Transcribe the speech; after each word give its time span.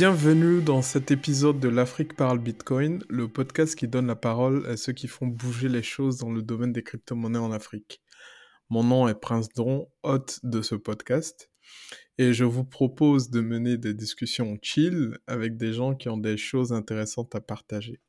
Bienvenue 0.00 0.62
dans 0.62 0.80
cet 0.80 1.10
épisode 1.10 1.60
de 1.60 1.68
l'Afrique 1.68 2.16
parle 2.16 2.38
Bitcoin, 2.38 3.04
le 3.10 3.28
podcast 3.28 3.74
qui 3.74 3.86
donne 3.86 4.06
la 4.06 4.16
parole 4.16 4.66
à 4.66 4.78
ceux 4.78 4.94
qui 4.94 5.08
font 5.08 5.26
bouger 5.26 5.68
les 5.68 5.82
choses 5.82 6.16
dans 6.16 6.30
le 6.30 6.40
domaine 6.40 6.72
des 6.72 6.82
crypto-monnaies 6.82 7.38
en 7.38 7.52
Afrique. 7.52 8.00
Mon 8.70 8.82
nom 8.82 9.08
est 9.08 9.20
Prince 9.20 9.50
Dron, 9.50 9.92
hôte 10.02 10.40
de 10.42 10.62
ce 10.62 10.74
podcast, 10.74 11.50
et 12.16 12.32
je 12.32 12.44
vous 12.44 12.64
propose 12.64 13.28
de 13.28 13.42
mener 13.42 13.76
des 13.76 13.92
discussions 13.92 14.56
chill 14.62 15.18
avec 15.26 15.58
des 15.58 15.74
gens 15.74 15.94
qui 15.94 16.08
ont 16.08 16.16
des 16.16 16.38
choses 16.38 16.72
intéressantes 16.72 17.34
à 17.34 17.42
partager. 17.42 18.00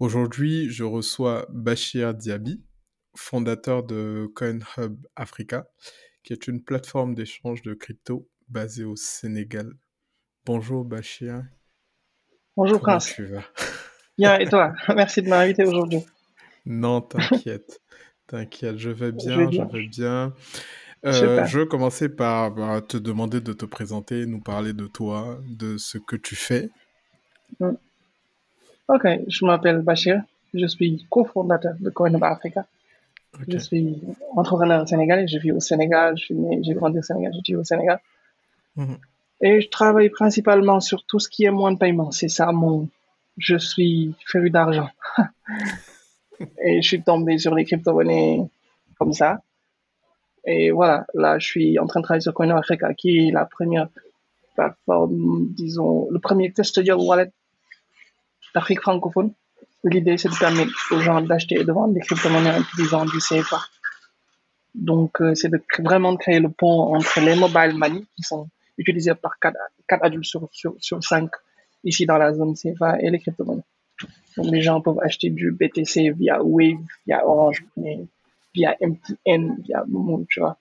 Aujourd'hui, 0.00 0.68
je 0.68 0.82
reçois 0.82 1.46
Bachir 1.50 2.12
Diaby, 2.12 2.60
fondateur 3.14 3.84
de 3.84 4.28
CoinHub 4.34 4.96
Africa, 5.14 5.68
qui 6.24 6.32
est 6.32 6.48
une 6.48 6.60
plateforme 6.60 7.14
d'échange 7.14 7.62
de 7.62 7.74
crypto 7.74 8.28
basée 8.48 8.82
au 8.82 8.96
Sénégal. 8.96 9.76
Bonjour 10.48 10.82
Bachir. 10.82 11.42
Bonjour 12.56 12.80
Comment 12.80 12.96
Prince. 12.96 13.12
tu 13.14 13.26
vas? 13.26 13.42
Bien, 14.16 14.38
et 14.38 14.48
toi? 14.48 14.72
Merci 14.96 15.20
de 15.20 15.28
m'inviter 15.28 15.62
aujourd'hui. 15.62 16.00
Non, 16.64 17.02
t'inquiète. 17.02 17.82
T'inquiète, 18.26 18.78
je 18.78 18.88
vais 18.88 19.08
Je 19.08 19.26
bien, 19.26 19.36
vais 19.36 19.52
je 19.52 19.60
vais 19.60 19.86
bien. 19.88 20.32
Euh, 21.04 21.12
Super. 21.12 21.46
je 21.46 21.58
vais 21.58 21.66
commencer 21.66 22.08
par 22.08 22.50
bah, 22.52 22.80
te 22.80 22.96
demander 22.96 23.42
de 23.42 23.52
te 23.52 23.66
présenter, 23.66 24.24
nous 24.24 24.40
parler 24.40 24.72
de 24.72 24.86
toi, 24.86 25.38
de 25.46 25.76
ce 25.76 25.98
que 25.98 26.16
tu 26.16 26.34
fais. 26.34 26.70
Mm. 27.60 27.72
Ok, 28.88 29.06
je 29.28 29.44
m'appelle 29.44 29.82
Bachir. 29.82 30.22
Je 30.54 30.66
suis 30.66 31.06
cofondateur 31.10 31.74
de 31.78 31.90
CoinHub 31.90 32.24
Africa. 32.24 32.64
Je 33.46 33.58
suis 33.58 34.00
entrepreneur 34.34 34.88
sénégalais. 34.88 35.28
Je 35.28 35.36
vis 35.36 35.52
au 35.52 35.60
Sénégal. 35.60 36.16
Je 36.16 36.32
j'ai 36.62 36.72
grandi 36.72 37.00
au 37.00 37.02
Sénégal. 37.02 37.34
Je 37.34 37.52
vis 37.52 37.56
au 37.56 37.64
Sénégal. 37.64 38.00
Mhm. 38.76 38.96
Et 39.40 39.60
je 39.60 39.68
travaille 39.68 40.10
principalement 40.10 40.80
sur 40.80 41.04
tout 41.04 41.20
ce 41.20 41.28
qui 41.28 41.44
est 41.44 41.50
moyen 41.50 41.74
de 41.74 41.78
paiement. 41.78 42.10
C'est 42.10 42.28
ça 42.28 42.52
mon. 42.52 42.88
Je 43.36 43.56
suis 43.56 44.14
féru 44.26 44.50
d'argent. 44.50 44.88
Et 46.64 46.82
je 46.82 46.86
suis 46.86 47.02
tombé 47.02 47.38
sur 47.38 47.54
les 47.54 47.64
crypto-monnaies 47.64 48.42
comme 48.98 49.12
ça. 49.12 49.40
Et 50.44 50.70
voilà, 50.70 51.06
là, 51.14 51.38
je 51.38 51.46
suis 51.46 51.78
en 51.78 51.86
train 51.86 52.00
de 52.00 52.04
travailler 52.04 52.22
sur 52.22 52.34
CoinHub 52.34 52.56
Africa, 52.56 52.94
qui 52.94 53.28
est 53.28 53.30
la 53.30 53.44
première 53.44 53.88
plateforme, 54.54 55.48
disons, 55.50 56.08
le 56.10 56.18
premier 56.18 56.52
custodial 56.52 56.96
wallet 56.96 57.30
d'Afrique 58.54 58.80
francophone. 58.80 59.32
L'idée, 59.84 60.16
c'est 60.16 60.28
de 60.28 60.38
permettre 60.38 60.72
aux 60.90 61.00
gens 61.00 61.20
d'acheter 61.20 61.60
et 61.60 61.64
de 61.64 61.72
vendre 61.72 61.94
des 61.94 62.00
crypto-monnaies 62.00 62.50
en 62.50 62.60
utilisant 62.60 63.04
du 63.04 63.18
CFA. 63.18 63.60
Donc, 64.74 65.20
euh, 65.20 65.34
c'est 65.34 65.48
de, 65.48 65.62
vraiment 65.78 66.12
de 66.12 66.18
créer 66.18 66.40
le 66.40 66.48
pont 66.48 66.94
entre 66.94 67.20
les 67.20 67.36
mobile 67.36 67.74
money 67.74 68.04
qui 68.16 68.22
sont 68.22 68.48
utilisés 68.78 69.14
par 69.14 69.38
4, 69.40 69.54
adultes 70.02 70.24
sur, 70.24 70.48
sur, 70.52 70.74
sur 70.78 71.02
5 71.02 71.30
ici 71.84 72.06
dans 72.06 72.18
la 72.18 72.32
zone 72.32 72.54
CFA 72.54 73.00
et 73.00 73.10
les 73.10 73.18
crypto-monnaies. 73.18 73.62
Donc, 74.36 74.46
les 74.52 74.62
gens 74.62 74.80
peuvent 74.80 75.00
acheter 75.02 75.30
du 75.30 75.52
BTC 75.52 76.12
via 76.12 76.42
Wave, 76.42 76.78
via 77.06 77.26
Orange 77.26 77.64
via 78.54 78.76
MTN, 78.80 79.62
via 79.62 79.84
Momo, 79.86 80.24
tu 80.28 80.40
vois. 80.40 80.58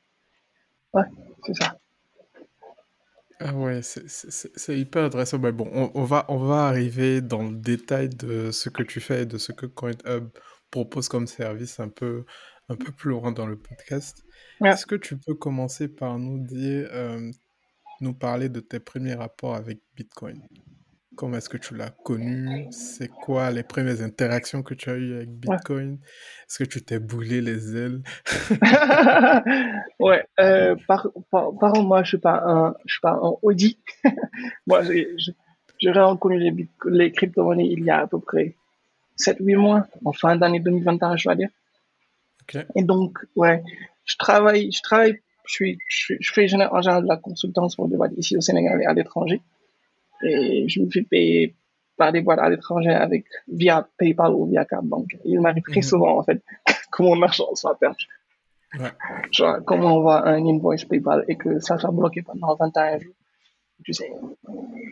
Ouais, 0.94 1.04
c'est 1.46 1.56
ça. 1.56 1.80
Ah 3.40 3.54
ouais, 3.54 3.82
c'est 3.84 4.80
hyper 4.80 5.06
intéressant. 5.06 5.38
Mais 5.40 5.52
bon, 5.52 5.70
on, 5.72 5.92
on 5.94 6.04
va, 6.04 6.26
on 6.28 6.38
va 6.38 6.68
arriver 6.68 7.22
dans 7.22 7.44
le 7.44 7.56
détail 7.56 8.10
de 8.10 8.52
ce 8.52 8.70
que 8.70 8.82
tu 8.82 9.00
fais 9.00 9.24
et 9.24 9.26
de 9.26 9.38
ce 9.38 9.52
que 9.52 9.68
CoinHub 9.68 10.30
propose 10.72 11.08
comme 11.08 11.28
service 11.28 11.80
un 11.80 11.90
peu, 11.90 12.26
un 12.70 12.76
peu 12.76 12.92
plus 12.92 13.12
loin 13.12 13.32
dans 13.32 13.46
le 13.46 13.58
podcast. 13.58 14.24
Ouais. 14.60 14.72
Est-ce 14.72 14.88
que 14.88 14.96
tu 14.96 15.18
peux 15.18 15.36
commencer 15.36 15.88
par 15.88 16.18
nous 16.18 16.40
dire, 16.40 16.90
euh, 16.92 17.32
nous 18.02 18.14
parler 18.14 18.50
de 18.50 18.60
tes 18.60 18.80
premiers 18.80 19.14
rapports 19.14 19.56
avec 19.56 19.80
Bitcoin? 19.96 20.42
Comment 21.16 21.38
est-ce 21.38 21.50
que 21.50 21.58
tu 21.58 21.76
l'as 21.76 21.90
connu? 21.90 22.68
C'est 22.70 23.08
quoi 23.08 23.50
les 23.50 23.64
premières 23.64 24.04
interactions 24.04 24.62
que 24.62 24.76
tu 24.76 24.92
as 24.92 24.96
eues 24.96 25.16
avec 25.16 25.30
Ouais. 25.30 25.56
Bitcoin? 25.56 25.94
Est-ce 25.94 26.60
que 26.60 26.70
tu 26.70 26.84
t'es 26.84 27.00
boulé 27.00 27.42
les 27.42 27.76
ailes? 27.76 28.04
ouais, 30.00 30.24
euh, 30.40 30.76
par, 30.88 31.08
par, 31.32 31.82
moi, 31.82 32.04
je 32.04 32.10
suis 32.10 32.18
pas 32.20 32.44
un, 32.46 32.76
je 32.86 32.94
suis 32.94 33.02
pas 33.02 33.14
un 33.14 33.34
Audi. 33.42 33.80
moi, 34.68 34.84
j'ai, 34.84 35.08
vraiment 35.90 36.18
connu 36.18 36.38
les, 36.38 36.68
les 36.86 37.12
crypto-monnaies 37.12 37.68
il 37.68 37.84
y 37.84 37.90
a 37.90 38.02
à 38.02 38.08
peu 38.08 38.20
près 38.20 38.56
7-8 39.18 39.56
mois, 39.58 39.88
en 40.06 40.14
fin 40.14 40.36
d'année 40.36 40.60
2021, 40.60 41.18
je 41.18 41.30
vais 41.30 41.36
dire. 41.36 41.50
Et 42.76 42.84
donc, 42.84 43.18
ouais, 43.36 43.64
je 44.06 44.16
travaille, 44.18 44.72
je 44.72 44.82
travaille, 44.82 45.20
je 45.48 45.54
suis, 45.54 45.78
je, 45.88 45.98
suis- 45.98 46.18
je 46.20 46.34
fais 46.34 46.44
en 46.54 46.82
général 46.82 47.04
de 47.04 47.08
la 47.08 47.18
consultance 47.18 47.76
pour 47.76 47.88
des 47.88 47.98
boîtes 47.98 48.14
ici 48.18 48.38
au 48.38 48.42
Sénégal 48.42 48.82
et 48.82 48.86
à 48.86 48.94
l'étranger. 48.94 49.42
Et 50.24 50.68
je 50.68 50.82
me 50.82 50.90
fais 50.90 51.02
payer 51.04 51.56
par 51.98 52.12
des 52.12 52.22
boîtes 52.22 52.40
à 52.40 52.50
l'étranger 52.50 52.90
avec, 52.92 53.26
via 53.48 53.88
PayPal 53.98 54.32
ou 54.34 54.46
via 54.46 54.66
carte 54.66 54.86
bancaire. 54.86 55.20
Il 55.26 55.40
m'arrive 55.42 55.64
très 55.64 55.80
Mhm. 55.80 55.84
souvent, 55.84 56.20
en 56.20 56.24
fait, 56.24 56.42
que 56.92 57.04
mon 57.04 57.22
argent 57.24 57.54
soit 57.56 57.78
perdu. 57.80 58.06
Ouais. 58.80 58.90
Genre, 59.32 59.58
comment 59.66 59.96
on 59.98 60.02
voit 60.02 60.28
un 60.28 60.46
invoice 60.46 60.86
PayPal 60.86 61.24
et 61.28 61.36
que 61.36 61.60
ça 61.60 61.78
soit 61.78 61.92
bloqué 61.92 62.22
pendant 62.22 62.54
21 62.56 63.00
jours. 63.00 63.14
Tu 63.84 63.94
sais, 63.94 64.12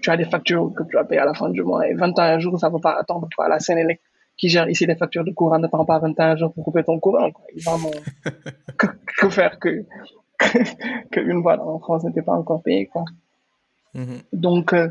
tu 0.01 0.09
as 0.09 0.16
des 0.17 0.25
factures 0.25 0.72
que 0.75 0.83
tu 0.83 0.95
vas 0.95 1.03
payer 1.03 1.19
à 1.22 1.25
la 1.25 1.33
fin 1.33 1.49
du 1.49 1.63
mois 1.63 1.87
et 1.87 1.93
21 1.95 2.39
jours, 2.39 2.57
ça 2.59 2.69
ne 2.69 2.73
peut 2.75 2.79
pas 2.81 2.93
attendre. 2.99 3.27
Quoi. 3.35 3.49
La 3.49 3.59
Sénélec 3.59 3.99
qui 4.37 4.47
gère 4.49 4.69
ici 4.69 4.85
les 4.85 4.95
factures 4.95 5.23
de 5.23 5.31
courant 5.31 5.57
ne 5.59 5.67
prend 5.67 5.85
pas 5.85 5.97
21 5.99 6.35
jours 6.35 6.53
pour 6.53 6.63
couper 6.66 6.83
ton 6.83 6.99
courant. 6.99 7.31
Quoi. 7.31 7.45
Ils 7.55 7.63
que, 8.77 8.87
que 9.17 9.29
faire 9.29 9.57
que, 9.59 9.83
que 11.12 11.19
une 11.19 11.41
boîte 11.41 11.59
en 11.59 11.79
France 11.79 12.03
n'était 12.03 12.22
pas 12.22 12.34
encore 12.34 12.62
payée. 12.62 12.88
Quoi. 12.88 13.06
Mhm. 13.94 14.22
Donc, 14.34 14.73
euh, 14.73 14.90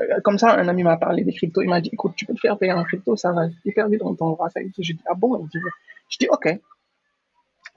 euh, 0.00 0.20
comme 0.22 0.38
ça, 0.38 0.58
un 0.58 0.68
ami 0.68 0.82
m'a 0.82 0.96
parlé 0.96 1.24
des 1.24 1.32
cryptos. 1.32 1.62
Il 1.62 1.68
m'a 1.68 1.80
dit, 1.80 1.90
écoute, 1.92 2.12
tu 2.16 2.26
peux 2.26 2.34
te 2.34 2.40
faire 2.40 2.58
payer 2.58 2.72
en 2.72 2.84
crypto, 2.84 3.16
ça 3.16 3.32
va 3.32 3.46
hyper 3.64 3.88
vite, 3.88 4.02
on 4.02 4.14
t'envoie 4.14 4.50
ça. 4.50 4.60
J'ai 4.78 4.94
dit, 4.94 5.00
ah 5.06 5.14
bon? 5.14 5.38
Il 5.38 5.48
dit, 5.48 5.58
je 6.08 6.18
dis, 6.18 6.28
ok. 6.30 6.58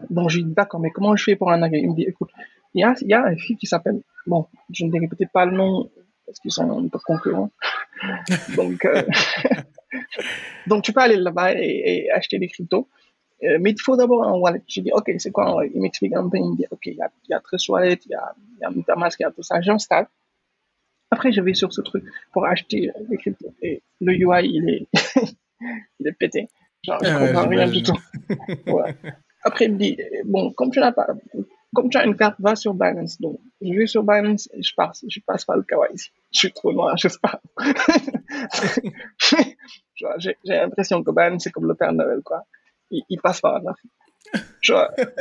Donc, 0.09 0.29
j'ai 0.29 0.43
dit, 0.43 0.53
d'accord, 0.53 0.79
mais 0.79 0.91
comment 0.91 1.15
je 1.15 1.23
fais 1.23 1.35
pour 1.35 1.47
en 1.47 1.61
arriver? 1.61 1.79
Il 1.79 1.89
me 1.89 1.95
dit, 1.95 2.03
écoute, 2.03 2.29
il 2.73 2.81
y 2.81 2.83
a, 2.83 2.93
y 3.01 3.13
a 3.13 3.23
un 3.25 3.35
fille 3.35 3.57
qui 3.57 3.67
s'appelle, 3.67 4.01
bon, 4.27 4.47
je 4.71 4.85
ne 4.85 4.91
dirai 4.91 5.07
peut-être 5.07 5.31
pas 5.31 5.45
le 5.45 5.55
nom 5.55 5.89
parce 6.25 6.39
qu'ils 6.39 6.51
sont 6.51 6.69
un 6.69 6.87
peu 6.87 6.99
concurrents. 6.99 7.51
Donc, 8.55 8.85
euh, 8.85 9.01
donc 10.67 10.83
tu 10.83 10.93
peux 10.93 11.01
aller 11.01 11.17
là-bas 11.17 11.53
et, 11.55 12.05
et 12.05 12.11
acheter 12.11 12.37
des 12.37 12.47
cryptos. 12.47 12.87
Euh, 13.43 13.57
mais 13.59 13.71
il 13.71 13.81
faut 13.81 13.95
d'abord 13.95 14.23
un 14.25 14.37
wallet. 14.37 14.61
J'ai 14.67 14.81
dit, 14.81 14.91
OK, 14.91 15.11
c'est 15.17 15.31
quoi 15.31 15.47
un 15.47 15.53
wallet? 15.53 15.71
Il 15.73 15.81
m'explique 15.81 16.13
un 16.13 16.27
peu, 16.27 16.37
il 16.37 16.51
me 16.51 16.55
dit, 16.55 16.65
OK, 16.71 16.85
il 16.87 16.95
y 16.95 17.01
a, 17.01 17.09
il 17.27 17.31
y 17.31 17.33
a 17.33 17.39
Trust 17.39 17.69
Wallet, 17.69 17.99
il 18.05 18.11
y 18.11 18.15
a, 18.15 18.33
il 18.57 18.61
y 18.61 18.65
a 18.65 18.69
Metamask, 18.69 19.19
il 19.19 19.23
y 19.23 19.25
a 19.25 19.31
tout 19.31 19.43
ça. 19.43 19.61
J'installe. 19.61 20.07
Après, 21.11 21.31
je 21.31 21.41
vais 21.41 21.53
sur 21.53 21.73
ce 21.73 21.81
truc 21.81 22.03
pour 22.33 22.45
acheter 22.45 22.89
euh, 22.89 23.03
des 23.09 23.17
cryptos. 23.17 23.53
Et 23.61 23.81
le 24.01 24.13
UI, 24.13 24.45
il 24.45 24.69
est, 24.69 24.87
il 25.99 26.07
est 26.07 26.13
pété. 26.13 26.47
Genre, 26.83 26.97
je 27.03 27.09
Ah 27.09 27.19
ouais, 27.21 27.27
comprends 27.27 27.47
rien 27.47 27.67
du 27.67 27.81
tout. 27.83 27.97
Après, 29.43 29.65
il 29.65 29.73
me 29.73 29.77
dit, 29.77 29.97
bon, 30.25 30.51
comme 30.53 30.69
tu 30.69 30.79
n'as 30.79 30.91
pas, 30.91 31.07
comme 31.73 31.89
tu 31.89 31.97
as 31.97 32.05
une 32.05 32.15
carte, 32.15 32.35
va 32.39 32.55
sur 32.55 32.73
Binance. 32.73 33.19
Donc, 33.21 33.39
je 33.61 33.73
vais 33.73 33.87
sur 33.87 34.03
Binance 34.03 34.49
et 34.53 34.61
je 34.61 34.73
passe, 34.75 35.05
je 35.07 35.19
passe 35.25 35.45
par 35.45 35.57
le 35.57 35.63
KYC. 35.63 36.11
Je 36.31 36.39
suis 36.39 36.51
trop 36.51 36.73
noir, 36.73 36.95
je 36.97 37.07
sais 37.07 37.19
pas. 37.21 37.41
J'ai 40.19 40.35
l'impression 40.45 41.03
que 41.03 41.11
Binance, 41.11 41.43
c'est 41.43 41.51
comme 41.51 41.67
le 41.67 41.75
Père 41.75 41.93
Noël, 41.93 42.21
quoi. 42.23 42.45
Il, 42.91 43.03
il 43.09 43.19
passe 43.21 43.41
par 43.41 43.61
là. 43.61 43.73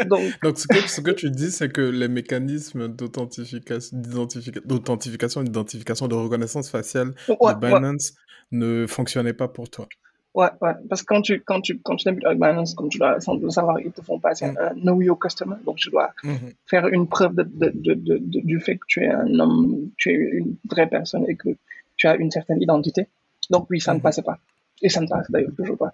Donc, 0.05 0.33
Donc, 0.43 0.59
ce 0.59 0.67
que, 0.69 0.87
ce 0.89 1.01
que 1.01 1.11
tu 1.13 1.31
dis, 1.31 1.51
c'est 1.51 1.73
que 1.73 1.81
les 1.81 2.09
mécanismes 2.09 2.89
d'authentification, 2.89 3.97
d'identifica- 3.99 4.67
d'authentification, 4.67 5.43
d'identification, 5.43 6.09
de 6.09 6.15
reconnaissance 6.15 6.71
faciale 6.71 7.15
ouais, 7.29 7.37
de 7.37 7.45
ouais, 7.45 7.55
Binance 7.55 8.15
ne 8.51 8.87
fonctionnaient 8.87 9.33
pas 9.33 9.49
pour 9.49 9.71
toi. 9.71 9.87
ouais, 10.35 10.49
ouais. 10.61 10.73
Parce 10.89 11.03
que 11.03 11.07
quand 11.07 11.23
tu, 11.23 11.41
quand 11.41 11.61
tu, 11.61 11.79
quand 11.81 11.97
tu 11.97 12.05
débutes 12.05 12.25
avec 12.27 12.39
Binance, 12.41 12.75
comme 12.75 12.89
tu 12.89 12.99
dois 12.99 13.21
sans 13.21 13.37
le 13.37 13.49
savoir, 13.51 13.79
ils 13.81 13.93
te 13.93 14.03
font 14.03 14.19
passer 14.19 14.47
Mm. 14.47 14.59
un 14.61 14.75
Know 14.75 15.01
Your 15.03 15.19
Customer. 15.19 15.57
Donc, 15.65 15.77
tu 15.77 15.91
dois 15.91 16.13
Mhm. 16.25 16.53
faire 16.67 16.87
une 16.89 17.07
preuve 17.09 17.35
de, 17.37 17.45
de, 17.75 17.95
de, 17.95 18.19
du 18.21 18.61
fait 18.61 18.77
que 18.77 18.85
tu 18.89 19.03
es 19.05 19.09
un 19.09 19.39
homme, 19.39 19.91
tu 19.97 20.11
es 20.11 20.15
une 20.39 20.57
vraie 20.69 20.89
personne 20.89 21.25
et 21.29 21.37
que 21.37 21.51
tu 21.97 22.07
as 22.07 22.17
une 22.17 22.31
certaine 22.31 22.61
identité. 22.61 23.07
Donc, 23.51 23.67
oui, 23.71 23.81
ça 23.81 23.93
ne 23.93 23.99
Mhm. 23.99 24.03
passait 24.03 24.23
pas. 24.23 24.39
Et 24.83 24.89
ça 24.89 25.01
ne 25.01 25.09
passe 25.09 25.31
d'ailleurs 25.31 25.55
toujours 25.57 25.77
pas. 25.79 25.93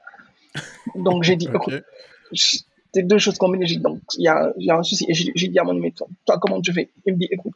Donc, 0.94 1.22
j'ai 1.24 1.36
dit, 1.36 1.48
écoute, 1.54 1.82
c'est 2.32 3.02
deux 3.02 3.18
choses 3.18 3.38
combinées. 3.38 3.66
J'ai 3.66 3.76
dit, 3.76 3.82
donc, 3.82 4.00
il 4.16 4.24
y 4.24 4.28
a, 4.28 4.52
y 4.58 4.70
a 4.70 4.76
un 4.76 4.82
souci. 4.82 5.06
Et 5.08 5.14
j'ai 5.14 5.48
dit 5.48 5.58
à 5.58 5.64
mon 5.64 5.76
ami, 5.76 5.92
toi, 5.92 6.06
toi, 6.26 6.38
comment 6.38 6.60
tu 6.60 6.72
fais? 6.72 6.90
Il 7.06 7.14
me 7.14 7.18
dit, 7.18 7.28
écoute, 7.30 7.54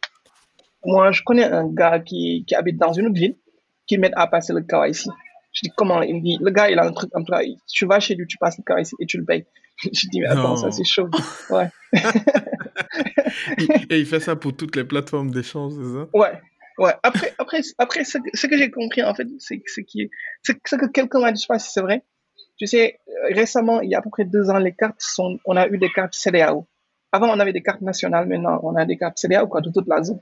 moi, 0.84 1.10
je 1.12 1.22
connais 1.22 1.44
un 1.44 1.68
gars 1.68 2.00
qui, 2.00 2.44
qui 2.46 2.54
habite 2.54 2.78
dans 2.78 2.92
une 2.92 3.06
autre 3.06 3.18
ville 3.18 3.36
qui 3.86 3.98
m'aide 3.98 4.12
à 4.16 4.26
passer 4.26 4.52
le 4.52 4.60
KYC. 4.60 5.10
Je 5.52 5.60
dis, 5.62 5.72
comment? 5.76 6.02
Il 6.02 6.16
me 6.16 6.20
dit, 6.20 6.38
le 6.40 6.50
gars, 6.50 6.70
il 6.70 6.78
a 6.78 6.84
un 6.84 6.92
truc 6.92 7.10
comme 7.10 7.24
toi. 7.24 7.40
Tu 7.66 7.86
vas 7.86 8.00
chez 8.00 8.14
lui, 8.14 8.26
tu 8.26 8.36
passes 8.38 8.58
le 8.58 8.64
KYC 8.64 8.92
et 9.00 9.06
tu 9.06 9.18
le 9.18 9.24
payes. 9.24 9.46
Je 9.82 10.08
dis, 10.08 10.20
mais 10.20 10.26
attends, 10.26 10.56
ça, 10.56 10.70
c'est 10.70 10.84
chaud. 10.84 11.08
Ouais. 11.50 11.68
Et 13.90 13.98
il 13.98 14.06
fait 14.06 14.20
ça 14.20 14.36
pour 14.36 14.54
toutes 14.56 14.76
les 14.76 14.84
plateformes 14.84 15.30
d'échange, 15.30 15.72
c'est 15.74 15.92
ça? 15.94 16.08
Ouais, 16.12 16.40
ouais. 16.78 16.92
Après, 17.02 17.34
après, 17.38 17.60
après 17.78 18.04
ce 18.04 18.18
que, 18.18 18.30
ce 18.34 18.46
que 18.46 18.56
j'ai 18.58 18.70
compris, 18.70 19.02
en 19.02 19.14
fait, 19.14 19.26
c'est 19.38 19.62
c'est 19.66 19.86
ce 20.44 20.76
que 20.76 20.86
quelqu'un 20.86 21.20
m'a 21.20 21.32
dit, 21.32 21.40
je 21.40 21.46
sais 21.46 21.48
pas 21.48 21.58
si 21.58 21.70
c'est 21.72 21.80
vrai. 21.80 22.04
Tu 22.58 22.66
sais, 22.66 22.99
récemment, 23.31 23.81
il 23.81 23.90
y 23.90 23.94
a 23.94 23.99
à 23.99 24.02
peu 24.02 24.10
près 24.10 24.25
deux 24.25 24.50
ans, 24.50 24.58
les 24.58 24.72
cartes 24.72 25.00
sont, 25.00 25.38
on 25.44 25.56
a 25.56 25.69
eu 25.69 25.78
des 25.78 25.90
cartes 25.90 26.14
CDAO. 26.14 26.66
Avant, 27.12 27.28
on 27.28 27.40
avait 27.40 27.52
des 27.52 27.62
cartes 27.62 27.81
nationales, 27.81 28.26
maintenant, 28.26 28.60
on 28.62 28.75
a 28.76 28.84
des 28.84 28.96
cartes 28.96 29.19
CDAO, 29.19 29.46
quoi, 29.46 29.60
de 29.60 29.70
toute 29.70 29.87
la 29.87 30.02
zone. 30.02 30.20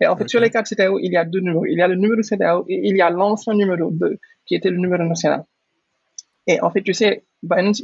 Et 0.00 0.06
en 0.06 0.16
fait, 0.16 0.28
sur 0.28 0.40
les 0.40 0.50
cartes 0.50 0.66
CDAO, 0.66 0.98
il 0.98 1.12
y 1.12 1.16
a 1.16 1.24
deux 1.24 1.40
numéros. 1.40 1.64
Il 1.66 1.78
y 1.78 1.82
a 1.82 1.88
le 1.88 1.94
numéro 1.94 2.22
CDAO 2.22 2.64
et 2.68 2.88
il 2.88 2.96
y 2.96 3.02
a 3.02 3.10
l'ancien 3.10 3.54
numéro 3.54 3.90
2, 3.90 4.18
qui 4.44 4.54
était 4.54 4.70
le 4.70 4.78
numéro 4.78 5.02
national. 5.04 5.44
Et 6.46 6.60
en 6.60 6.70
fait, 6.70 6.82
tu 6.82 6.92
sais, 6.92 7.22
Binance, 7.42 7.82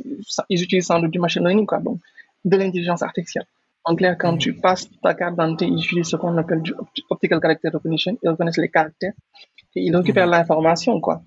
ils 0.49 0.63
utilisent 0.63 0.87
sans 0.87 0.99
doute 1.01 1.13
du 1.13 1.19
machine 1.19 1.43
learning, 1.43 1.67
quoi, 1.67 1.79
donc 1.79 2.01
de 2.45 2.57
l'intelligence 2.57 3.03
artificielle. 3.03 3.47
En 3.85 3.95
clair, 3.95 4.17
quand 4.19 4.37
tu 4.37 4.55
passes 4.55 4.91
ta 5.01 5.15
carte 5.15 5.35
d'identité, 5.35 5.67
ils 5.67 5.79
utilisent 5.79 6.09
ce 6.09 6.17
qu'on 6.17 6.37
appelle 6.39 6.61
du 6.61 6.75
optical 7.09 7.39
character 7.41 7.69
recognition. 7.69 8.19
Ils 8.23 8.31
reconnaissent 8.31 8.59
les 8.59 8.69
caractères 8.69 9.13
et 9.77 9.81
ils 9.81 9.95
récupèrent 9.95 10.27
l'information, 10.27 11.01
quoi. 11.01 11.23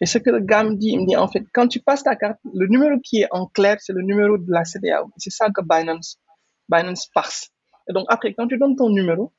Et 0.00 0.06
ce 0.06 0.18
que 0.18 0.30
le 0.30 0.40
gars 0.40 0.62
me 0.62 0.74
dit, 0.74 0.90
il 0.90 1.00
me 1.00 1.06
dit, 1.06 1.16
en 1.16 1.28
fait, 1.28 1.44
quand 1.52 1.66
tu 1.66 1.80
passes 1.80 2.04
ta 2.04 2.14
carte, 2.14 2.38
le 2.54 2.66
numéro 2.68 2.98
qui 3.00 3.22
est 3.22 3.28
en 3.30 3.46
clair, 3.46 3.78
c'est 3.80 3.92
le 3.92 4.02
numéro 4.02 4.38
de 4.38 4.50
la 4.50 4.64
CDAO. 4.64 5.10
C'est 5.16 5.30
ça 5.30 5.48
que 5.50 5.60
Binance, 5.60 6.18
Binance 6.68 7.06
passe. 7.12 7.50
Et 7.88 7.92
donc, 7.92 8.06
après, 8.08 8.32
quand 8.32 8.46
tu 8.46 8.58
donnes 8.58 8.76
ton 8.76 8.90
numéro, 8.90 9.32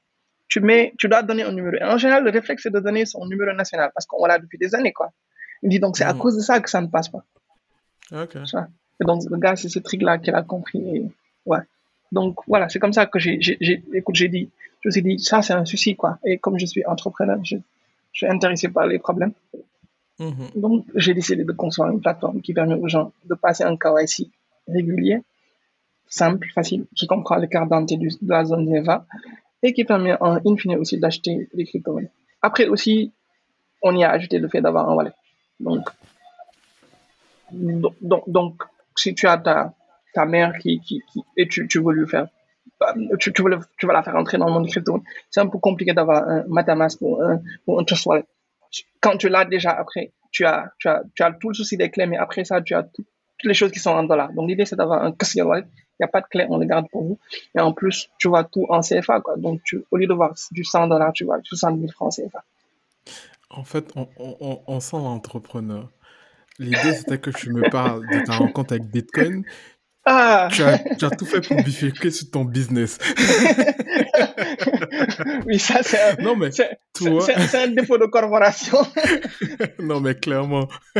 tu 0.50 0.59
mets, 0.59 0.94
tu 0.97 1.07
dois 1.07 1.23
donner 1.23 1.44
un 1.44 1.51
numéro. 1.51 1.75
Et 1.77 1.83
en 1.83 1.97
général, 1.97 2.23
le 2.23 2.31
réflexe, 2.31 2.63
c'est 2.63 2.73
de 2.73 2.79
donner 2.79 3.06
son 3.06 3.25
numéro 3.25 3.53
national 3.53 3.91
parce 3.94 4.06
qu'on 4.06 4.25
l'a 4.25 4.39
depuis 4.39 4.57
des 4.57 4.75
années, 4.75 4.91
quoi. 4.91 5.11
Il 5.61 5.69
dit, 5.69 5.79
donc, 5.79 5.95
c'est 5.97 6.03
à 6.03 6.13
hmm. 6.13 6.19
cause 6.19 6.35
de 6.35 6.41
ça 6.41 6.59
que 6.59 6.69
ça 6.69 6.81
ne 6.81 6.88
passe 6.88 7.09
pas. 7.09 7.23
Ok. 8.11 8.35
Et 8.35 9.06
donc, 9.06 9.23
le 9.29 9.38
gars, 9.38 9.56
c'est 9.56 9.69
ce 9.69 9.79
truc-là 9.79 10.17
qu'il 10.17 10.33
a 10.35 10.41
compris. 10.41 10.79
Et, 10.95 11.06
ouais. 11.45 11.59
Donc, 12.11 12.39
voilà, 12.47 12.67
c'est 12.67 12.79
comme 12.79 12.94
ça 12.94 13.06
que 13.06 13.19
j'ai, 13.19 13.38
j'ai, 13.39 13.83
écoute, 13.94 14.15
j'ai 14.15 14.27
dit, 14.27 14.50
je 14.81 14.89
me 14.89 14.91
suis 14.91 15.01
dit, 15.03 15.19
ça, 15.19 15.41
c'est 15.41 15.53
un 15.53 15.65
souci, 15.65 15.95
quoi. 15.95 16.17
Et 16.25 16.38
comme 16.38 16.57
je 16.57 16.65
suis 16.65 16.85
entrepreneur, 16.85 17.38
je, 17.44 17.57
je 18.11 18.17
suis 18.17 18.27
intéressé 18.27 18.67
par 18.69 18.88
les 18.88 19.00
problèmes. 19.00 19.33
Mhm. 20.19 20.50
Donc, 20.56 20.86
j'ai 20.95 21.13
décidé 21.13 21.44
de 21.44 21.51
construire 21.54 21.92
une 21.92 22.01
plateforme 22.01 22.42
qui 22.42 22.54
permet 22.54 22.75
aux 22.75 22.88
gens 22.88 23.13
de 23.25 23.36
passer 23.36 23.63
un 23.63 23.77
KYC 23.77 24.30
régulier, 24.68 25.21
simple, 26.07 26.48
facile, 26.54 26.86
qui 26.95 27.07
comprend 27.07 27.38
les 27.38 27.48
cartes 27.48 27.69
d'identité 27.69 28.07
de 28.21 28.30
la 28.30 28.44
zone 28.45 28.66
NEVA 28.66 29.06
et 29.63 29.74
qui 29.74 29.86
permet 29.86 30.16
en 30.21 30.38
in 30.45 30.57
fine 30.57 30.75
aussi 30.75 30.98
d'acheter 30.98 31.50
des 31.54 31.66
crypto-monnaies. 31.66 32.12
Après 32.42 32.68
aussi, 32.68 33.12
on 33.81 33.95
y 33.95 34.04
a 34.04 34.12
ajouté 34.12 34.39
le 34.39 34.48
fait 34.48 34.62
d'avoir 34.62 34.89
un 34.89 34.95
wallet. 34.95 35.13
Donc, 35.60 35.89
donc, 37.51 38.63
si 38.95 39.16
tu 39.16 39.27
as 39.27 39.38
ta, 39.38 39.74
ta 40.13 40.25
mère 40.25 40.57
qui, 40.60 40.80
qui, 40.81 41.01
et 41.36 41.48
tu, 41.48 41.68
tu 41.68 41.80
veux 41.80 42.06
faire 42.06 42.27
tu, 43.19 43.33
tu, 43.33 43.42
veux 43.44 43.60
tu 43.77 43.88
la 43.88 44.04
faire 44.04 44.16
entrer 44.16 44.38
dans 44.38 44.45
le 44.45 44.54
monde 44.54 44.68
crypto. 44.68 45.04
C'est 45.30 45.42
un 45.42 45.48
peu 45.48 45.57
compliqué 45.57 45.94
d'avoir 45.94 46.27
un 46.27 46.44
MetaMask 46.48 47.01
ou 47.01 47.21
un, 47.21 47.42
ou 47.68 47.80
un 47.80 47.83
Trust 47.83 48.06
Wallet 48.06 48.25
quand 49.01 49.18
tu 49.18 49.30
l'as 49.30 49.45
déjà 49.45 49.71
après, 49.71 50.12
tu 50.31 50.45
as, 50.45 50.71
tu 50.77 50.88
as, 50.88 51.04
tu 51.16 51.24
as 51.24 51.31
tout 51.31 51.50
le 51.50 51.56
souci 51.56 51.77
des 51.77 51.89
clés, 51.89 52.06
mais 52.06 52.18
après 52.18 52.44
ça, 52.44 52.62
tu 52.62 52.74
as 52.75 52.83
toutes 52.83 53.07
les 53.44 53.54
choses 53.54 53.71
qui 53.71 53.80
sont 53.80 53.92
en 53.92 54.04
dollars. 54.04 54.31
Donc, 54.33 54.50
l'idée, 54.50 54.66
c'est 54.66 54.75
d'avoir 54.75 55.04
un 55.04 55.12
custodial 55.12 55.48
wallet. 55.48 55.66
Il 56.00 56.04
n'y 56.04 56.06
a 56.06 56.07
pas 56.07 56.21
de 56.21 56.27
clé, 56.27 56.45
on 56.50 56.57
les 56.57 56.68
garde 56.68 56.88
pour 56.92 57.04
vous. 57.04 57.19
Et 57.56 57.60
en 57.60 57.74
plus, 57.74 58.10
tu 58.19 58.30
vois 58.30 58.44
tout 58.44 58.66
en 58.69 58.81
CFA, 58.81 59.19
quoi. 59.21 59.36
Donc, 59.38 59.62
tu, 59.63 59.83
au 59.92 59.98
lieu 59.98 60.07
de 60.07 60.13
voir 60.13 60.33
du 60.51 60.63
100 60.63 60.88
dollars, 60.88 61.12
tu 61.13 61.25
vois 61.25 61.39
60 61.44 61.80
000 61.80 61.92
francs 61.92 62.13
CFA. 62.16 62.44
En 63.50 63.63
fait, 63.63 63.92
on, 63.95 64.07
on, 64.18 64.62
on 64.66 64.80
sent 64.80 64.98
l'entrepreneur. 64.98 65.89
L'idée, 66.57 66.94
c'était 66.94 67.18
que 67.18 67.31
tu 67.31 67.51
me 67.51 67.69
parles 67.69 68.06
de 68.07 68.25
ta 68.25 68.33
rencontre 68.33 68.74
avec 68.74 68.86
Bitcoin, 68.86 69.44
ah. 70.12 70.50
Tu, 70.51 70.63
as, 70.63 71.10
tout 71.12 71.25
fait 71.25 71.42
pour 71.42 71.62
bifurquer 71.63 72.10
sur 72.10 72.31
ton 72.31 72.44
business. 72.44 72.98
oui, 75.45 75.59
ça, 75.59 75.81
c'est 75.83 76.01
un, 76.01 76.21
non, 76.21 76.35
mais 76.35 76.51
c'est, 76.51 76.69
un 77.56 77.67
défaut 77.67 77.97
de 77.97 78.06
corporation. 78.06 78.79
non, 79.79 80.00
mais 80.00 80.15
clairement. 80.15 80.67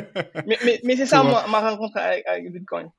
mais, 0.47 0.57
mais, 0.63 0.79
mais 0.83 0.95
c'est 0.95 1.06
ça 1.06 1.23
ma, 1.23 1.47
ma, 1.47 1.69
rencontre 1.69 1.97
avec, 1.97 2.51
Bitcoin. 2.51 2.89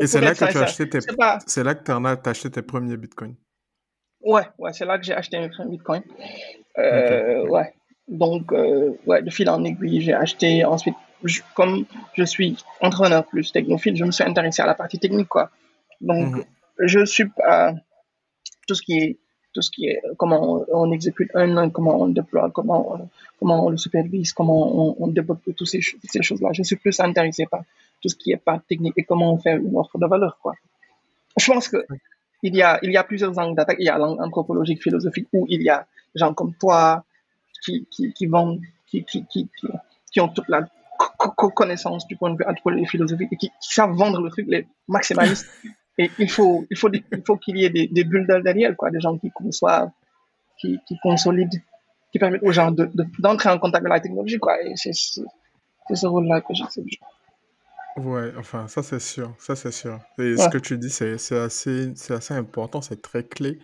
Et 0.00 0.06
c'est 0.06 0.20
là 0.20 0.34
que 0.34 0.50
tu 0.50 0.58
as 0.58 0.62
acheté 0.62 0.88
tes, 0.88 0.98
c'est 1.46 1.64
là 1.64 1.74
que 1.74 1.84
tu 1.84 1.90
as 1.90 2.30
acheté 2.30 2.50
tes 2.50 2.62
premiers 2.62 2.96
Bitcoins. 2.96 3.36
Ouais, 4.20 4.42
ouais, 4.58 4.72
c'est 4.72 4.84
là 4.84 4.98
que 4.98 5.04
j'ai 5.04 5.14
acheté 5.14 5.38
mes 5.38 5.48
premiers 5.48 5.70
Bitcoins. 5.70 6.02
Euh, 6.78 7.46
Ouais. 7.48 7.72
Donc, 8.06 8.52
euh, 8.52 8.90
ouais, 9.06 9.22
de 9.22 9.30
fil 9.30 9.48
en 9.48 9.64
aiguille, 9.64 10.02
j'ai 10.02 10.12
acheté 10.12 10.62
ensuite 10.64 10.96
comme 11.54 11.86
je 12.14 12.24
suis 12.24 12.56
entrepreneur 12.80 13.24
plus 13.24 13.52
technophile, 13.52 13.96
je 13.96 14.04
me 14.04 14.10
suis 14.10 14.24
intéressé 14.24 14.62
à 14.62 14.66
la 14.66 14.74
partie 14.74 14.98
technique, 14.98 15.28
quoi. 15.28 15.50
Donc, 16.00 16.36
mhm. 16.36 16.44
je 16.80 17.04
suis 17.04 17.28
pas 17.28 17.74
tout 18.66 18.74
ce 18.74 18.82
qui 18.82 18.98
est 18.98 19.18
tout 19.52 19.62
ce 19.62 19.70
qui 19.70 19.86
est 19.86 20.00
comment 20.18 20.64
on, 20.72 20.90
exécute 20.90 21.30
un, 21.34 21.70
comment 21.70 22.00
on 22.00 22.08
déploie, 22.08 22.50
comment 22.50 23.08
comment 23.38 23.66
on 23.66 23.70
le 23.70 23.76
supervise, 23.76 24.32
comment 24.32 25.00
on, 25.00 25.06
développe 25.06 25.42
toutes 25.56 25.68
ces, 25.68 25.80
choses-là. 25.80 26.50
Je 26.52 26.64
suis 26.64 26.76
plus 26.76 26.98
intéressé 26.98 27.46
par 27.46 27.62
tout 28.02 28.08
ce 28.08 28.16
qui 28.16 28.32
est 28.32 28.36
pas 28.36 28.60
technique 28.68 28.94
et 28.96 29.04
comment 29.04 29.32
on 29.32 29.38
fait 29.38 29.56
une 29.56 29.76
offre 29.76 29.96
de 29.98 30.06
valeur, 30.06 30.38
quoi. 30.42 30.54
Je 31.38 31.46
pense 31.52 31.68
que 31.68 31.86
il 32.42 32.54
y 32.56 32.62
a 32.62 32.78
il 32.82 32.90
y 32.90 32.96
a 32.96 33.04
plusieurs 33.04 33.38
angles 33.38 33.56
d'attaque. 33.56 33.76
Il 33.78 33.86
y 33.86 33.88
a 33.88 33.96
l'anthropologique, 33.96 34.82
philosophique, 34.82 35.28
où 35.32 35.46
il 35.48 35.62
y 35.62 35.68
a 35.68 35.86
gens 36.14 36.34
comme 36.34 36.54
toi 36.54 37.04
qui 37.64 37.86
qui, 37.90 38.12
qui 38.12 38.26
vont 38.26 38.58
qui, 38.88 39.04
qui, 39.04 39.24
qui, 39.26 39.48
qui 40.12 40.20
ont 40.20 40.28
toute 40.28 40.48
la 40.48 40.68
connaissance 41.54 42.06
du 42.06 42.16
point 42.16 42.30
de 42.30 42.36
vue 42.36 42.44
anthropologique 42.44 42.86
et 42.86 42.90
philosophique 42.90 43.28
et 43.32 43.36
qui, 43.36 43.50
savent 43.60 43.92
vendre 43.92 44.20
le 44.20 44.30
truc, 44.30 44.46
les 44.48 44.66
maximalistes. 44.88 45.46
Et 45.98 46.10
il 46.18 46.30
faut, 46.30 46.66
il 46.70 46.76
faut, 46.76 46.90
il 46.92 47.22
faut 47.26 47.36
qu'il 47.36 47.58
y 47.58 47.64
ait 47.64 47.70
des, 47.70 47.86
des 47.86 48.04
bulles 48.04 48.26
derrière, 48.26 48.76
quoi, 48.76 48.90
des 48.90 49.00
gens 49.00 49.16
qui 49.16 49.30
conçoivent, 49.30 49.90
qui, 50.58 50.80
qui 50.86 50.98
consolident, 51.02 51.58
qui 52.10 52.18
permettent 52.18 52.42
aux 52.42 52.52
gens 52.52 52.70
d'entrer 52.70 53.48
de, 53.50 53.54
en 53.54 53.58
contact 53.58 53.84
avec 53.84 53.92
la 53.92 54.00
technologie, 54.00 54.38
quoi. 54.38 54.60
Et 54.62 54.72
c'est 54.76 54.92
ce 54.92 56.06
rôle-là 56.06 56.40
que 56.40 56.54
j'ai 56.54 56.64
Ouais, 57.96 58.32
enfin, 58.36 58.66
ça 58.66 58.82
c'est 58.82 58.98
sûr, 58.98 59.34
ça 59.38 59.54
c'est 59.54 59.70
sûr. 59.70 60.00
Et 60.18 60.36
ce 60.36 60.48
que 60.48 60.58
tu 60.58 60.78
dis, 60.78 60.90
c'est 60.90 61.14
assez, 61.36 61.92
assez 62.10 62.34
important, 62.34 62.80
c'est 62.82 63.00
très 63.00 63.22
clé. 63.22 63.60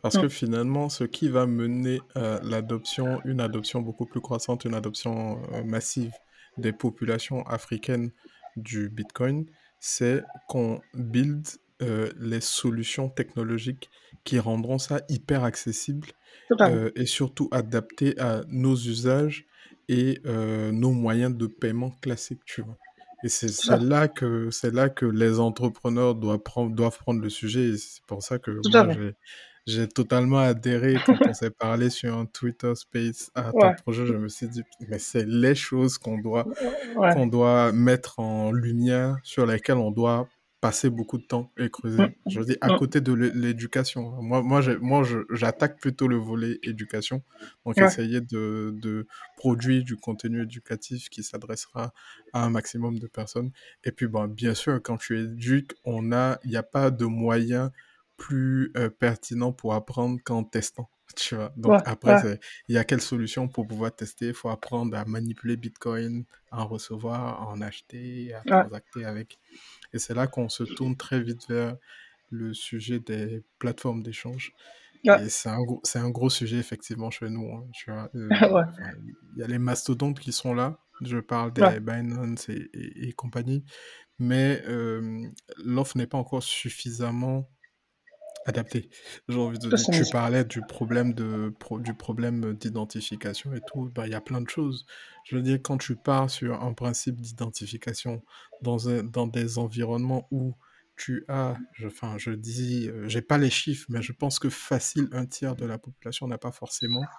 Parce 0.00 0.16
que 0.16 0.28
finalement, 0.28 0.88
ce 0.88 1.04
qui 1.04 1.28
va 1.28 1.46
mener 1.46 2.00
à 2.14 2.38
l'adoption, 2.42 3.20
une 3.24 3.40
adoption 3.40 3.80
beaucoup 3.80 4.06
plus 4.06 4.20
croissante, 4.20 4.64
une 4.64 4.74
adoption 4.74 5.42
euh, 5.52 5.64
massive 5.64 6.12
des 6.56 6.72
populations 6.72 7.42
africaines 7.46 8.10
du 8.56 8.88
Bitcoin, 8.88 9.46
c'est 9.80 10.22
qu'on 10.48 10.80
build 10.94 11.46
euh, 11.80 12.10
les 12.18 12.40
solutions 12.40 13.08
technologiques 13.08 13.88
qui 14.24 14.38
rendront 14.38 14.78
ça 14.78 15.00
hyper 15.08 15.44
accessible 15.44 16.08
euh, 16.60 16.90
et 16.96 17.06
surtout 17.06 17.48
adapté 17.52 18.18
à 18.18 18.42
nos 18.48 18.74
usages 18.74 19.46
et 19.88 20.20
euh, 20.26 20.72
nos 20.72 20.90
moyens 20.90 21.36
de 21.36 21.46
paiement 21.46 21.92
classiques, 22.02 22.44
tu 22.44 22.62
vois. 22.62 22.76
Et 23.24 23.28
c'est 23.28 23.48
là 23.80 24.06
que 24.06 24.50
c'est 24.50 24.72
là 24.72 24.88
que 24.88 25.06
les 25.06 25.40
entrepreneurs 25.40 26.14
doivent 26.14 26.38
prendre 26.38 26.74
doivent 26.74 26.98
prendre 26.98 27.20
le 27.20 27.28
sujet. 27.28 27.76
c'est 27.76 28.02
pour 28.06 28.22
ça 28.22 28.38
que 28.38 28.60
j'ai 29.68 29.86
totalement 29.86 30.38
adhéré 30.38 30.96
quand 31.04 31.18
on 31.28 31.34
s'est 31.34 31.50
parlé 31.50 31.90
sur 31.90 32.16
un 32.16 32.24
Twitter 32.24 32.72
Space 32.74 33.30
à 33.34 33.52
ton 33.52 33.74
projet. 33.74 34.06
Je 34.06 34.14
me 34.14 34.28
suis 34.28 34.48
dit, 34.48 34.62
mais 34.88 34.98
c'est 34.98 35.26
les 35.26 35.54
choses 35.54 35.98
qu'on 35.98 36.18
doit, 36.18 36.46
qu'on 36.94 37.26
doit 37.26 37.70
mettre 37.72 38.18
en 38.18 38.50
lumière, 38.50 39.16
sur 39.22 39.44
lesquelles 39.44 39.76
on 39.76 39.90
doit 39.90 40.26
passer 40.62 40.88
beaucoup 40.90 41.18
de 41.18 41.24
temps 41.24 41.52
et 41.58 41.68
creuser. 41.68 42.02
Mm. 42.02 42.14
Je 42.28 42.38
veux 42.40 42.46
dire, 42.46 42.56
à 42.62 42.72
mm. 42.72 42.78
côté 42.78 43.00
de 43.02 43.12
l'éducation. 43.12 44.10
Moi, 44.22 44.42
moi, 44.42 44.62
moi 44.80 45.02
j'attaque 45.30 45.78
plutôt 45.78 46.08
le 46.08 46.16
volet 46.16 46.58
éducation. 46.62 47.22
Donc, 47.66 47.78
essayer 47.78 48.22
de, 48.22 48.72
de, 48.74 49.06
produire 49.36 49.84
du 49.84 49.96
contenu 49.96 50.42
éducatif 50.42 51.10
qui 51.10 51.22
s'adressera 51.22 51.92
à 52.32 52.44
un 52.44 52.50
maximum 52.50 52.98
de 52.98 53.06
personnes. 53.06 53.50
Et 53.84 53.92
puis, 53.92 54.06
bon, 54.06 54.26
bien 54.26 54.54
sûr, 54.54 54.80
quand 54.82 54.96
tu 54.96 55.20
éduques, 55.20 55.72
on 55.84 56.10
a, 56.12 56.38
il 56.44 56.50
n'y 56.50 56.56
a 56.56 56.62
pas 56.62 56.90
de 56.90 57.04
moyens 57.04 57.70
plus 58.18 58.72
euh, 58.76 58.90
pertinent 58.90 59.52
pour 59.52 59.72
apprendre 59.72 60.20
qu'en 60.22 60.44
testant. 60.44 60.90
Tu 61.16 61.34
vois? 61.34 61.52
Donc 61.56 61.80
après, 61.86 62.38
il 62.68 62.74
y 62.74 62.78
a 62.78 62.84
quelle 62.84 63.00
solution 63.00 63.48
pour 63.48 63.66
pouvoir 63.66 63.96
tester? 63.96 64.26
Il 64.26 64.34
faut 64.34 64.50
apprendre 64.50 64.94
à 64.94 65.06
manipuler 65.06 65.56
Bitcoin, 65.56 66.24
à 66.50 66.62
en 66.62 66.66
recevoir, 66.66 67.40
à 67.40 67.46
en 67.48 67.62
acheter, 67.62 68.34
à 68.34 68.42
transacter 68.42 69.06
avec. 69.06 69.38
Et 69.94 69.98
c'est 69.98 70.12
là 70.12 70.26
qu'on 70.26 70.50
se 70.50 70.64
tourne 70.64 70.96
très 70.96 71.20
vite 71.20 71.48
vers 71.48 71.76
le 72.30 72.52
sujet 72.52 73.00
des 73.00 73.42
plateformes 73.58 74.02
d'échange. 74.02 74.52
Et 75.04 75.28
c'est 75.30 75.48
un, 75.48 75.62
gros, 75.62 75.80
un 75.94 76.10
gros 76.10 76.28
sujet 76.28 76.58
effectivement 76.58 77.10
chez 77.10 77.30
nous. 77.30 77.54
Hein, 77.54 77.66
tu 77.72 77.90
vois? 77.90 78.10
Euh, 78.14 78.28
il 79.36 79.40
y 79.40 79.42
a 79.42 79.46
les 79.46 79.58
mastodontes 79.58 80.20
qui 80.20 80.32
sont 80.32 80.52
là. 80.52 80.78
Je 81.00 81.18
parle 81.18 81.52
des 81.52 81.80
Binance 81.80 82.50
et, 82.50 82.68
et, 82.74 83.12
compagnie. 83.12 83.64
Mais 84.18 84.62
euh, 84.66 85.26
l'offre 85.64 85.96
n'est 85.96 86.08
pas 86.08 86.18
encore 86.18 86.42
suffisamment 86.42 87.48
Adapté. 88.48 88.88
J'ai 89.28 89.36
envie 89.38 89.58
de 89.58 89.70
dire, 89.70 89.88
tu 89.90 90.06
parlais 90.06 90.44
du 90.44 90.62
problème 90.64 91.12
de 91.12 91.52
du 91.80 91.94
problème 91.94 92.54
d'identification 92.54 93.52
et 93.52 93.60
tout, 93.60 93.90
bah, 93.94 94.06
il 94.06 94.12
y 94.12 94.14
a 94.14 94.22
plein 94.22 94.40
de 94.40 94.48
choses. 94.48 94.86
Je 95.24 95.36
veux 95.36 95.42
dire, 95.42 95.58
quand 95.62 95.76
tu 95.76 95.96
pars 95.96 96.30
sur 96.30 96.62
un 96.62 96.72
principe 96.72 97.20
d'identification 97.20 98.24
dans 98.62 98.78
dans 99.02 99.26
des 99.26 99.58
environnements 99.58 100.28
où 100.30 100.54
tu 100.96 101.24
as, 101.28 101.60
je 101.72 101.88
enfin, 101.88 102.16
je 102.18 102.30
dis, 102.30 102.88
euh, 102.88 103.06
j'ai 103.08 103.20
pas 103.22 103.36
les 103.38 103.50
chiffres, 103.50 103.86
mais 103.90 104.00
je 104.02 104.12
pense 104.12 104.38
que 104.38 104.48
facile 104.48 105.08
un 105.12 105.26
tiers 105.26 105.54
de 105.54 105.66
la 105.66 105.78
population 105.78 106.26
n'a 106.26 106.38
pas 106.38 106.50
forcément 106.52 107.10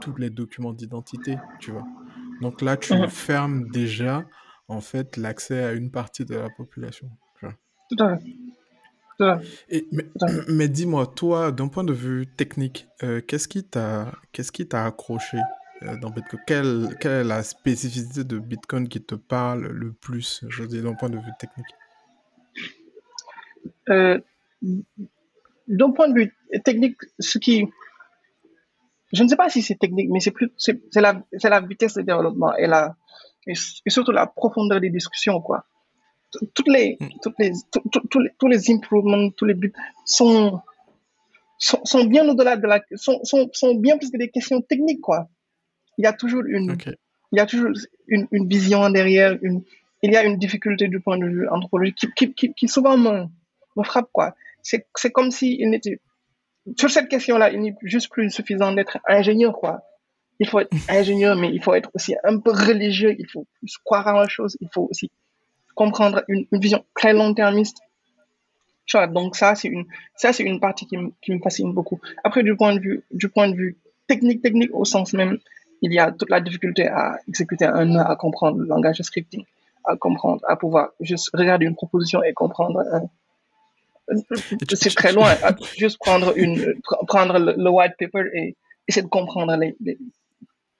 tous 0.00 0.16
les 0.16 0.30
documents 0.30 0.72
d'identité, 0.72 1.42
tu 1.58 1.72
vois? 1.72 1.88
Donc 2.40 2.62
là, 2.62 2.76
tu 2.78 2.94
mmh 2.96 3.08
fermes 3.08 3.68
déjà, 3.70 4.28
en 4.68 4.80
fait, 4.80 5.16
l'accès 5.18 5.62
à 5.64 5.72
une 5.72 5.90
partie 5.90 6.24
de 6.24 6.34
la 6.36 6.50
population, 6.50 7.10
Tout 7.88 8.02
à 8.02 8.16
fait. 8.18 8.36
Et, 9.68 9.88
mais, 10.48 10.68
dis-moi, 10.68 11.06
toi, 11.06 11.52
d'un 11.52 11.68
point 11.68 11.84
de 11.84 11.92
vue 11.92 12.26
technique, 12.26 12.86
euh, 13.02 13.20
qu'est-ce 13.20 13.48
qui 13.48 13.64
t'a 13.64 14.12
qu'est-ce 14.32 14.52
qui 14.52 14.66
t'a 14.66 14.84
accroché 14.84 15.38
euh, 15.82 15.96
dans 15.96 16.10
Bitcoin? 16.10 16.40
Quelle, 16.46 16.96
quelle, 17.00 17.12
est 17.12 17.24
la 17.24 17.42
spécificité 17.42 18.24
de 18.24 18.38
Bitcoin 18.38 18.88
qui 18.88 19.02
te 19.02 19.14
parle 19.14 19.66
le 19.66 19.92
plus, 19.92 20.44
je 20.48 20.64
dis, 20.64 20.80
d'un 20.80 20.94
point 20.94 21.10
de 21.10 21.18
vue 21.18 21.32
technique? 21.38 21.66
Euh, 23.90 24.18
D'un 25.66 25.90
point 25.92 26.08
de 26.08 26.14
vue 26.14 26.36
technique, 26.64 26.96
ce 27.18 27.38
qui... 27.38 27.66
Je 29.12 29.22
ne 29.22 29.28
sais 29.28 29.36
pas 29.36 29.48
si 29.48 29.62
c'est 29.62 29.76
technique, 29.76 30.10
mais 30.10 30.20
c'est 30.20 30.32
plus 30.32 30.52
c'est 30.58 30.78
la, 30.96 31.22
la 31.42 31.60
vitesse 31.60 31.94
de 31.94 32.02
développement 32.02 32.54
et, 32.56 32.66
la, 32.66 32.94
et 33.46 33.54
surtout 33.88 34.12
la 34.12 34.26
profondeur 34.26 34.80
des 34.80 34.90
discussions, 34.90 35.40
quoi 35.40 35.64
toutes 36.54 36.68
les, 36.68 36.96
hmm. 37.00 37.08
toutes 37.22 37.38
les, 37.38 37.52
tous 37.72 38.20
les, 38.20 38.30
tous 38.38 38.48
les 38.48 38.70
improvements, 38.70 39.30
tous 39.30 39.44
les 39.44 39.54
buts 39.54 39.72
sont, 40.04 40.60
sont, 41.58 41.80
sont 41.84 42.04
bien 42.04 42.28
au-delà 42.28 42.56
de 42.56 42.66
la, 42.66 42.82
sont, 42.96 43.20
sont, 43.24 43.48
sont, 43.52 43.74
bien 43.74 43.96
plus 43.98 44.10
que 44.10 44.18
des 44.18 44.30
questions 44.30 44.60
techniques, 44.60 45.00
quoi. 45.00 45.28
Il 45.96 46.04
y 46.04 46.06
a 46.06 46.12
toujours 46.12 46.44
une, 46.44 46.76
il 47.32 47.38
y 47.38 47.40
a 47.40 47.46
toujours 47.46 47.70
une, 48.06 48.28
une, 48.30 48.48
vision 48.48 48.88
derrière, 48.90 49.36
une, 49.42 49.62
il 50.02 50.12
y 50.12 50.16
a 50.16 50.24
une 50.24 50.36
difficulté 50.36 50.88
du 50.88 51.00
point 51.00 51.18
de 51.18 51.26
vue 51.26 51.48
anthropologique 51.48 51.96
qui, 51.98 52.08
qui, 52.14 52.34
qui, 52.34 52.54
qui 52.54 52.68
souvent 52.68 52.96
me, 52.96 53.24
me 53.76 53.82
frappe, 53.82 54.10
quoi. 54.12 54.34
C'est, 54.62 54.86
c'est 54.96 55.10
comme 55.10 55.30
si 55.30 55.56
il 55.58 55.70
n'était, 55.70 56.00
sur 56.78 56.90
cette 56.90 57.08
question-là, 57.08 57.50
il 57.50 57.60
n'est 57.60 57.74
juste 57.82 58.10
plus 58.10 58.30
suffisant 58.30 58.72
d'être 58.72 58.98
ingénieur, 59.08 59.54
quoi. 59.54 59.80
Il 60.40 60.46
faut 60.46 60.60
être 60.60 60.76
ingénieur, 60.88 61.36
mais 61.36 61.50
il 61.52 61.60
faut 61.60 61.74
être 61.74 61.90
aussi 61.94 62.14
un 62.22 62.38
peu 62.38 62.52
religieux, 62.52 63.16
il 63.18 63.26
faut 63.28 63.46
croire 63.84 64.06
en 64.06 64.20
la 64.20 64.28
chose, 64.28 64.56
il 64.60 64.68
faut 64.72 64.86
aussi 64.88 65.10
comprendre 65.78 66.24
une, 66.26 66.44
vision 66.52 66.84
très 66.94 67.12
long-termiste. 67.12 67.78
Donc 69.12 69.36
ça, 69.36 69.54
c'est 69.54 69.68
une, 69.68 69.86
ça, 70.16 70.32
c'est 70.32 70.42
une 70.42 70.60
partie 70.60 70.86
qui, 70.86 70.96
qui, 71.22 71.32
me 71.32 71.38
fascine 71.40 71.72
beaucoup. 71.72 72.00
Après, 72.24 72.42
du 72.42 72.56
point 72.56 72.74
de 72.74 72.80
vue, 72.80 73.04
du 73.12 73.28
point 73.28 73.48
de 73.48 73.54
vue 73.54 73.76
technique, 74.08 74.42
technique 74.42 74.70
au 74.72 74.84
sens 74.84 75.12
même, 75.12 75.38
il 75.82 75.92
y 75.92 76.00
a 76.00 76.10
toute 76.10 76.30
la 76.30 76.40
difficulté 76.40 76.88
à 76.88 77.18
exécuter 77.28 77.66
un 77.66 77.84
nœud, 77.84 78.00
à 78.00 78.16
comprendre 78.16 78.58
le 78.58 78.66
langage 78.66 79.00
scripting, 79.02 79.44
à 79.84 79.96
comprendre, 79.96 80.42
à 80.48 80.56
pouvoir 80.56 80.88
juste 81.00 81.30
regarder 81.32 81.66
une 81.66 81.76
proposition 81.76 82.22
et 82.24 82.32
comprendre. 82.32 82.82
c'est 84.74 84.94
très 84.96 85.12
loin. 85.12 85.32
juste 85.76 85.98
prendre 85.98 86.32
une, 86.36 86.74
prendre 87.06 87.38
le, 87.38 87.70
white 87.70 87.94
paper 88.00 88.24
et 88.34 88.56
essayer 88.88 89.02
de 89.02 89.08
comprendre 89.18 89.54
les, 89.56 89.76
les 89.80 89.98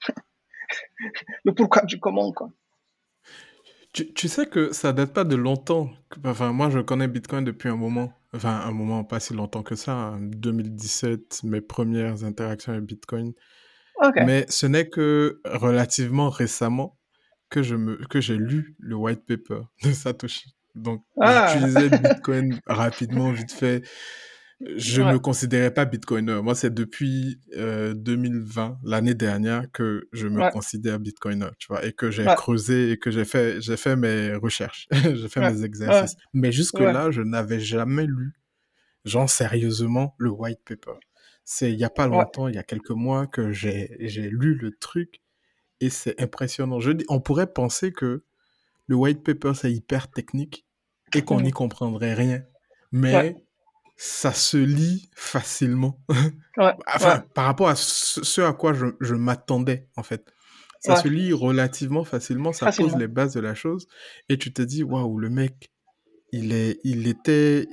le 1.45 1.53
pourquoi 1.53 1.83
du 1.83 2.01
comment, 2.01 2.33
quoi. 2.33 2.49
Tu, 3.93 4.29
sais 4.29 4.47
que 4.47 4.73
ça 4.73 4.93
date 4.93 5.13
pas 5.13 5.25
de 5.25 5.35
longtemps. 5.35 5.91
Enfin, 6.25 6.53
moi, 6.53 6.71
je 6.71 6.79
connais 6.79 7.09
Bitcoin 7.09 7.45
depuis 7.45 7.69
un 7.69 7.77
moment. 7.77 8.13
Enfin, 8.35 8.61
un 8.65 8.71
moment 8.71 9.03
pas 9.03 9.19
si 9.19 9.35
longtemps 9.35 9.63
que 9.63 9.75
ça. 9.75 9.95
En 9.95 10.19
2017, 10.21 11.41
mes 11.45 11.61
premières 11.61 12.25
interactions 12.25 12.73
avec 12.73 12.85
Bitcoin. 12.85 13.33
Mais 14.17 14.47
ce 14.49 14.67
n'est 14.67 14.89
que 14.89 15.41
relativement 15.45 16.31
récemment 16.31 16.97
que 17.51 17.63
je 17.63 17.75
me 17.75 17.97
que 18.07 18.21
j'ai 18.21 18.37
lu 18.37 18.77
le 18.79 18.95
white 18.95 19.25
paper 19.27 19.63
de 19.83 19.93
Satoshi. 19.93 20.55
Donc, 20.75 21.03
ah. 21.21 21.49
j'utilisais 21.49 21.89
Bitcoin 21.99 22.61
rapidement, 22.67 23.33
vite 23.33 23.53
fait. 23.53 23.83
Je 24.61 25.03
ne 25.03 25.13
me 25.13 25.19
considérais 25.21 25.73
pas 25.73 25.85
bitcoiner. 25.85 26.43
Moi, 26.43 26.55
c'est 26.57 26.75
depuis 26.75 27.41
2020, 27.57 28.71
euh, 28.71 28.75
l'année 28.83 29.15
dernière, 29.15 29.71
que 29.71 30.09
je 30.13 30.27
me 30.27 30.51
considère 30.51 30.99
bitcoiner, 30.99 31.51
tu 31.59 31.69
vois, 31.69 31.85
et 31.85 31.93
que 31.93 32.11
j'ai 32.11 32.25
creusé 32.25 32.91
et 32.93 32.99
que 32.99 33.11
j'ai 33.11 33.25
fait, 33.25 33.61
j'ai 33.61 33.77
fait 33.77 33.95
mes 33.95 34.35
recherches, 34.35 34.89
j'ai 34.93 35.29
fait 35.29 35.41
mes 35.41 35.63
exercices. 35.65 36.17
Mais 36.33 36.51
jusque-là, 36.51 37.11
je 37.13 37.23
n'avais 37.23 37.61
jamais 37.61 38.07
lu, 38.07 38.35
genre 39.05 39.31
sérieusement, 39.31 40.15
le 40.19 40.31
white 40.31 40.61
paper. 40.65 40.99
C'est 41.45 41.73
il 41.73 41.79
y 41.79 41.85
a 41.85 41.91
pas 41.91 42.09
longtemps, 42.09 42.49
il 42.49 42.57
y 42.57 42.59
a 42.59 42.65
quelques 42.65 42.91
mois, 42.91 43.27
que 43.27 43.53
j'ai, 43.53 43.97
j'ai 44.01 44.29
lu 44.29 44.55
le 44.55 44.73
truc 44.73 45.23
et 45.81 45.89
c'est 45.89 46.21
impressionnant. 46.21 46.81
Je 46.81 46.91
dis, 46.91 47.05
on 47.09 47.21
pourrait 47.21 47.53
penser 47.53 47.93
que 47.93 48.25
le 48.89 48.97
white 48.97 49.23
paper, 49.23 49.53
c'est 49.55 49.73
hyper 49.73 50.11
technique 50.11 50.67
et 51.15 51.23
qu'on 51.23 51.41
n'y 51.41 51.53
comprendrait 51.53 52.15
rien. 52.15 52.43
Mais 52.91 53.37
ça 54.01 54.33
se 54.33 54.57
lit 54.57 55.11
facilement. 55.17 56.01
enfin, 56.57 57.25
par 57.35 57.47
rapport 57.47 57.69
à 57.69 57.75
ce, 57.75 58.41
à 58.41 58.53
quoi 58.53 58.73
je, 58.73 58.87
je 59.01 59.17
m'attendais, 59.17 59.89
en 59.97 60.05
fait. 60.05 60.25
Ça 60.81 60.95
se 60.95 61.09
lit 61.09 61.33
relativement 61.33 62.05
facilement, 62.05 62.53
ça 62.53 62.71
pose 62.71 62.95
les 62.97 63.09
bases 63.09 63.35
de 63.35 63.41
la 63.41 63.57
chose, 63.57 63.89
et 64.29 64.39
tu 64.39 64.53
te 64.53 64.63
dis, 64.63 64.85
waouh, 64.85 65.19
le 65.19 65.29
mec, 65.29 65.73
il, 66.31 66.53
est, 66.53 66.79
il 66.85 67.09
était 67.09 67.67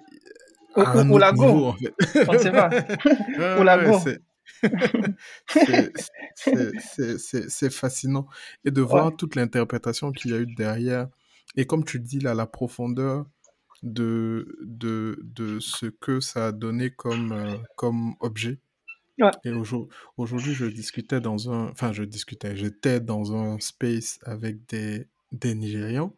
à 0.76 0.98
un 0.98 1.08
autre 1.12 1.34
niveau, 1.34 1.68
en 1.68 1.74
fait. 1.74 1.94
On 2.28 2.40
sait 2.40 2.52
pas. 2.52 2.72
c'est 7.48 7.70
fascinant. 7.70 8.26
Et 8.66 8.72
de 8.72 8.82
voir 8.82 9.16
toute 9.16 9.36
l'interprétation 9.36 10.12
qu'il 10.12 10.32
y 10.32 10.34
a 10.34 10.38
eu 10.38 10.48
derrière. 10.56 11.08
Et 11.56 11.68
comme 11.68 11.86
tu 11.86 12.00
dis, 12.00 12.20
là, 12.20 12.34
la 12.34 12.48
profondeur 12.48 13.28
de, 13.84 14.58
de, 14.62 15.20
de 15.24 15.60
ce 15.60 15.86
que 15.88 16.20
ça 16.20 16.48
a 16.48 16.52
donné 16.52 16.92
comme, 16.92 17.32
euh, 17.32 17.58
comme 17.76 18.16
objet. 18.20 18.60
Et 19.46 19.52
aujourd'hui, 20.18 20.54
je 20.54 20.66
discutais 20.66 21.22
dans 21.22 21.50
un... 21.50 21.70
Enfin, 21.70 21.94
je 21.94 22.04
discutais, 22.04 22.56
j'étais 22.58 23.00
dans 23.00 23.34
un 23.34 23.58
space 23.60 24.20
avec 24.26 24.68
des, 24.68 25.08
des 25.32 25.56
Nigérians. 25.56 26.14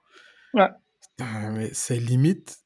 Ouais. 0.56 0.70
mais 1.20 1.70
c'est 1.74 2.00
limite, 2.00 2.58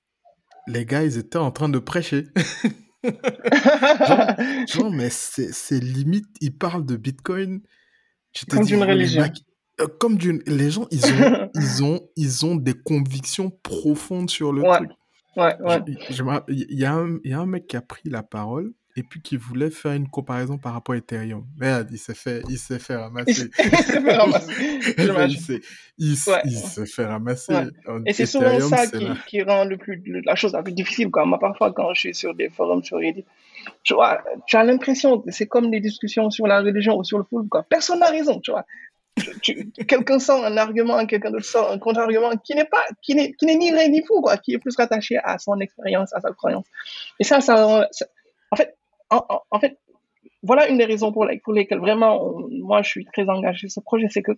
les 0.67 0.86
gars, 0.86 1.03
ils 1.03 1.17
étaient 1.17 1.38
en 1.38 1.51
train 1.51 1.67
de 1.67 1.79
prêcher. 1.79 2.27
genre, 4.67 4.91
mais 4.91 5.10
c'est 5.10 5.79
limite, 5.79 6.27
ils 6.39 6.55
parlent 6.55 6.86
de 6.86 6.95
Bitcoin. 6.95 7.62
comme 8.50 8.65
d'une 8.65 8.83
religion. 8.83 9.24
Comme 10.00 10.17
d'une, 10.17 10.41
les 10.45 10.71
gens, 10.71 10.88
ils 10.91 11.05
ont, 11.05 11.50
ils 11.55 11.83
ont, 11.83 12.00
ils 12.15 12.45
ont 12.45 12.55
des 12.55 12.73
convictions 12.73 13.51
profondes 13.63 14.29
sur 14.29 14.53
le 14.53 14.63
truc. 14.63 14.89
Ouais, 15.38 15.55
ouais. 15.61 15.79
Il 16.50 16.79
y, 16.79 16.85
a 16.85 16.93
un, 16.93 17.17
y 17.23 17.33
a 17.33 17.39
un 17.39 17.45
mec 17.45 17.67
qui 17.67 17.77
a 17.77 17.81
pris 17.81 18.09
la 18.09 18.21
parole 18.21 18.73
et 18.97 19.03
puis 19.03 19.21
qui 19.21 19.38
voulait 19.38 19.69
faire 19.69 19.93
une 19.93 20.09
comparaison 20.09 20.57
par 20.57 20.73
rapport 20.73 20.93
à 20.93 20.97
Ethereum. 20.97 21.45
Merde, 21.57 21.88
il 21.91 21.97
s'est 21.97 22.13
fait, 22.13 22.41
il 22.50 22.57
s'est 22.57 22.79
fait 22.79 22.95
ramasser. 22.95 23.50
il 23.59 23.77
s'est 23.77 24.01
fait 24.01 24.15
ramasser. 24.15 25.61
il 25.97 26.17
s'est 26.17 26.85
fait 26.85 27.05
ramasser. 27.05 27.53
Et 28.05 28.11
c'est 28.11 28.25
souvent 28.25 28.59
ça 28.59 28.88
qui, 28.88 29.07
qui, 29.27 29.41
rend 29.43 29.63
le 29.63 29.77
plus, 29.77 30.01
la 30.25 30.35
chose 30.35 30.51
la 30.53 30.63
plus 30.63 30.73
difficile. 30.73 31.09
Quoi. 31.09 31.25
Moi, 31.25 31.39
parfois, 31.39 31.71
quand 31.71 31.93
je 31.93 32.00
suis 32.01 32.15
sur 32.15 32.35
des 32.35 32.50
forums 32.50 32.83
sur 32.83 32.97
Reddit, 32.97 33.25
tu 33.83 33.93
vois, 33.93 34.21
tu 34.47 34.57
as 34.57 34.63
l'impression 34.65 35.21
que 35.21 35.31
c'est 35.31 35.47
comme 35.47 35.71
des 35.71 35.79
discussions 35.79 36.29
sur 36.29 36.47
la 36.47 36.61
religion 36.61 36.97
ou 36.97 37.03
sur 37.05 37.17
le 37.17 37.23
foot. 37.23 37.47
Quoi. 37.47 37.63
Personne 37.63 38.00
n'a 38.00 38.09
raison, 38.09 38.39
tu 38.41 38.51
vois 38.51 38.65
quelqu'un 39.87 40.19
sort 40.19 40.45
un 40.45 40.57
argument, 40.57 41.05
quelqu'un 41.05 41.31
d'autre 41.31 41.45
sort 41.45 41.71
un 41.71 41.79
contre-argument 41.79 42.35
qui 42.37 42.55
n'est 42.55 42.65
pas, 42.65 42.83
qui 43.01 43.15
n'est, 43.15 43.33
qui 43.33 43.45
n'est 43.45 43.55
ni 43.55 43.71
vrai 43.71 43.89
ni 43.89 44.03
fou, 44.05 44.21
quoi, 44.21 44.37
qui 44.37 44.53
est 44.53 44.57
plus 44.57 44.75
rattaché 44.75 45.17
à 45.23 45.37
son 45.37 45.59
expérience, 45.59 46.13
à 46.13 46.21
sa 46.21 46.31
croyance. 46.31 46.65
Et 47.19 47.23
ça, 47.23 47.41
ça, 47.41 47.87
en 48.51 48.55
fait, 48.55 48.75
en, 49.09 49.59
fait, 49.59 49.77
voilà 50.43 50.67
une 50.67 50.77
des 50.77 50.85
raisons 50.85 51.11
pour, 51.11 51.27
pour 51.43 51.53
lesquelles 51.53 51.79
vraiment, 51.79 52.47
moi, 52.49 52.81
je 52.81 52.89
suis 52.89 53.05
très 53.05 53.27
engagé 53.29 53.67
sur 53.67 53.81
ce 53.81 53.85
projet, 53.85 54.07
c'est 54.09 54.23
que 54.23 54.31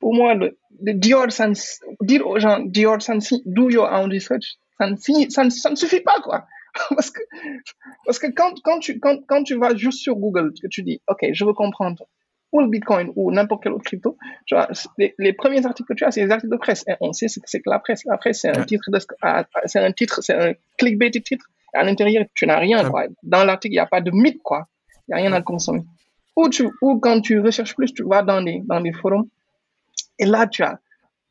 pour 0.00 0.14
moi, 0.14 0.34
le, 0.34 0.58
le 0.80 0.94
dire 0.94 1.18
aux 1.18 2.38
gens, 2.38 2.60
Dior 2.60 2.98
do 3.46 3.70
your 3.70 3.88
own 3.90 4.12
research, 4.12 4.56
ça 4.78 4.88
ne, 4.88 4.96
ça 5.28 5.50
ça 5.50 5.70
ne 5.70 5.76
suffit 5.76 6.00
pas, 6.00 6.20
quoi. 6.22 6.46
parce 6.90 7.10
que, 7.10 7.20
parce 8.04 8.18
que 8.18 8.28
quand, 8.28 8.54
quand, 8.62 8.78
tu, 8.78 9.00
quand, 9.00 9.18
quand 9.26 9.42
tu 9.42 9.56
vas 9.56 9.74
juste 9.74 10.00
sur 10.00 10.16
Google, 10.16 10.52
que 10.60 10.68
tu 10.68 10.82
dis, 10.82 11.00
OK, 11.08 11.26
je 11.32 11.44
veux 11.44 11.52
comprendre 11.52 12.04
ou 12.52 12.60
le 12.60 12.68
Bitcoin 12.68 13.12
ou 13.16 13.30
n'importe 13.30 13.62
quel 13.62 13.72
autre 13.72 13.84
crypto, 13.84 14.16
tu 14.46 14.54
vois, 14.54 14.68
les, 14.96 15.32
premiers 15.32 15.64
articles 15.66 15.88
que 15.88 15.94
tu 15.94 16.04
as, 16.04 16.10
c'est 16.10 16.24
les 16.24 16.30
articles 16.30 16.52
de 16.52 16.56
presse. 16.56 16.84
Et 16.88 16.94
on 17.00 17.12
sait 17.12 17.28
ce 17.28 17.40
que 17.40 17.46
c'est 17.48 17.60
que 17.60 17.70
la 17.70 17.78
presse. 17.78 18.04
La 18.06 18.16
presse, 18.16 18.40
c'est 18.40 18.48
un 18.48 18.64
titre, 18.64 18.84
c'est 19.66 19.78
un 19.78 19.92
titre, 19.92 20.22
c'est 20.22 20.34
un 20.34 20.52
clickbait 20.78 21.10
titre. 21.10 21.46
à 21.74 21.84
l'intérieur, 21.84 22.24
tu 22.34 22.46
n'as 22.46 22.58
rien, 22.58 22.88
quoi. 22.88 23.04
Dans 23.22 23.44
l'article, 23.44 23.74
il 23.74 23.76
n'y 23.76 23.80
a 23.80 23.86
pas 23.86 24.00
de 24.00 24.10
mythe, 24.10 24.42
quoi. 24.42 24.66
Il 25.08 25.14
n'y 25.14 25.20
a 25.20 25.22
rien 25.22 25.32
à 25.32 25.42
consommer. 25.42 25.82
Ou, 26.36 26.48
tu, 26.48 26.68
ou 26.82 26.98
quand 27.00 27.20
tu 27.20 27.40
recherches 27.40 27.74
plus, 27.74 27.92
tu 27.92 28.04
vas 28.04 28.22
dans 28.22 28.40
les, 28.40 28.62
dans 28.64 28.78
les 28.78 28.92
forums. 28.92 29.28
Et 30.18 30.24
là, 30.24 30.46
tu 30.46 30.62
as, 30.62 30.78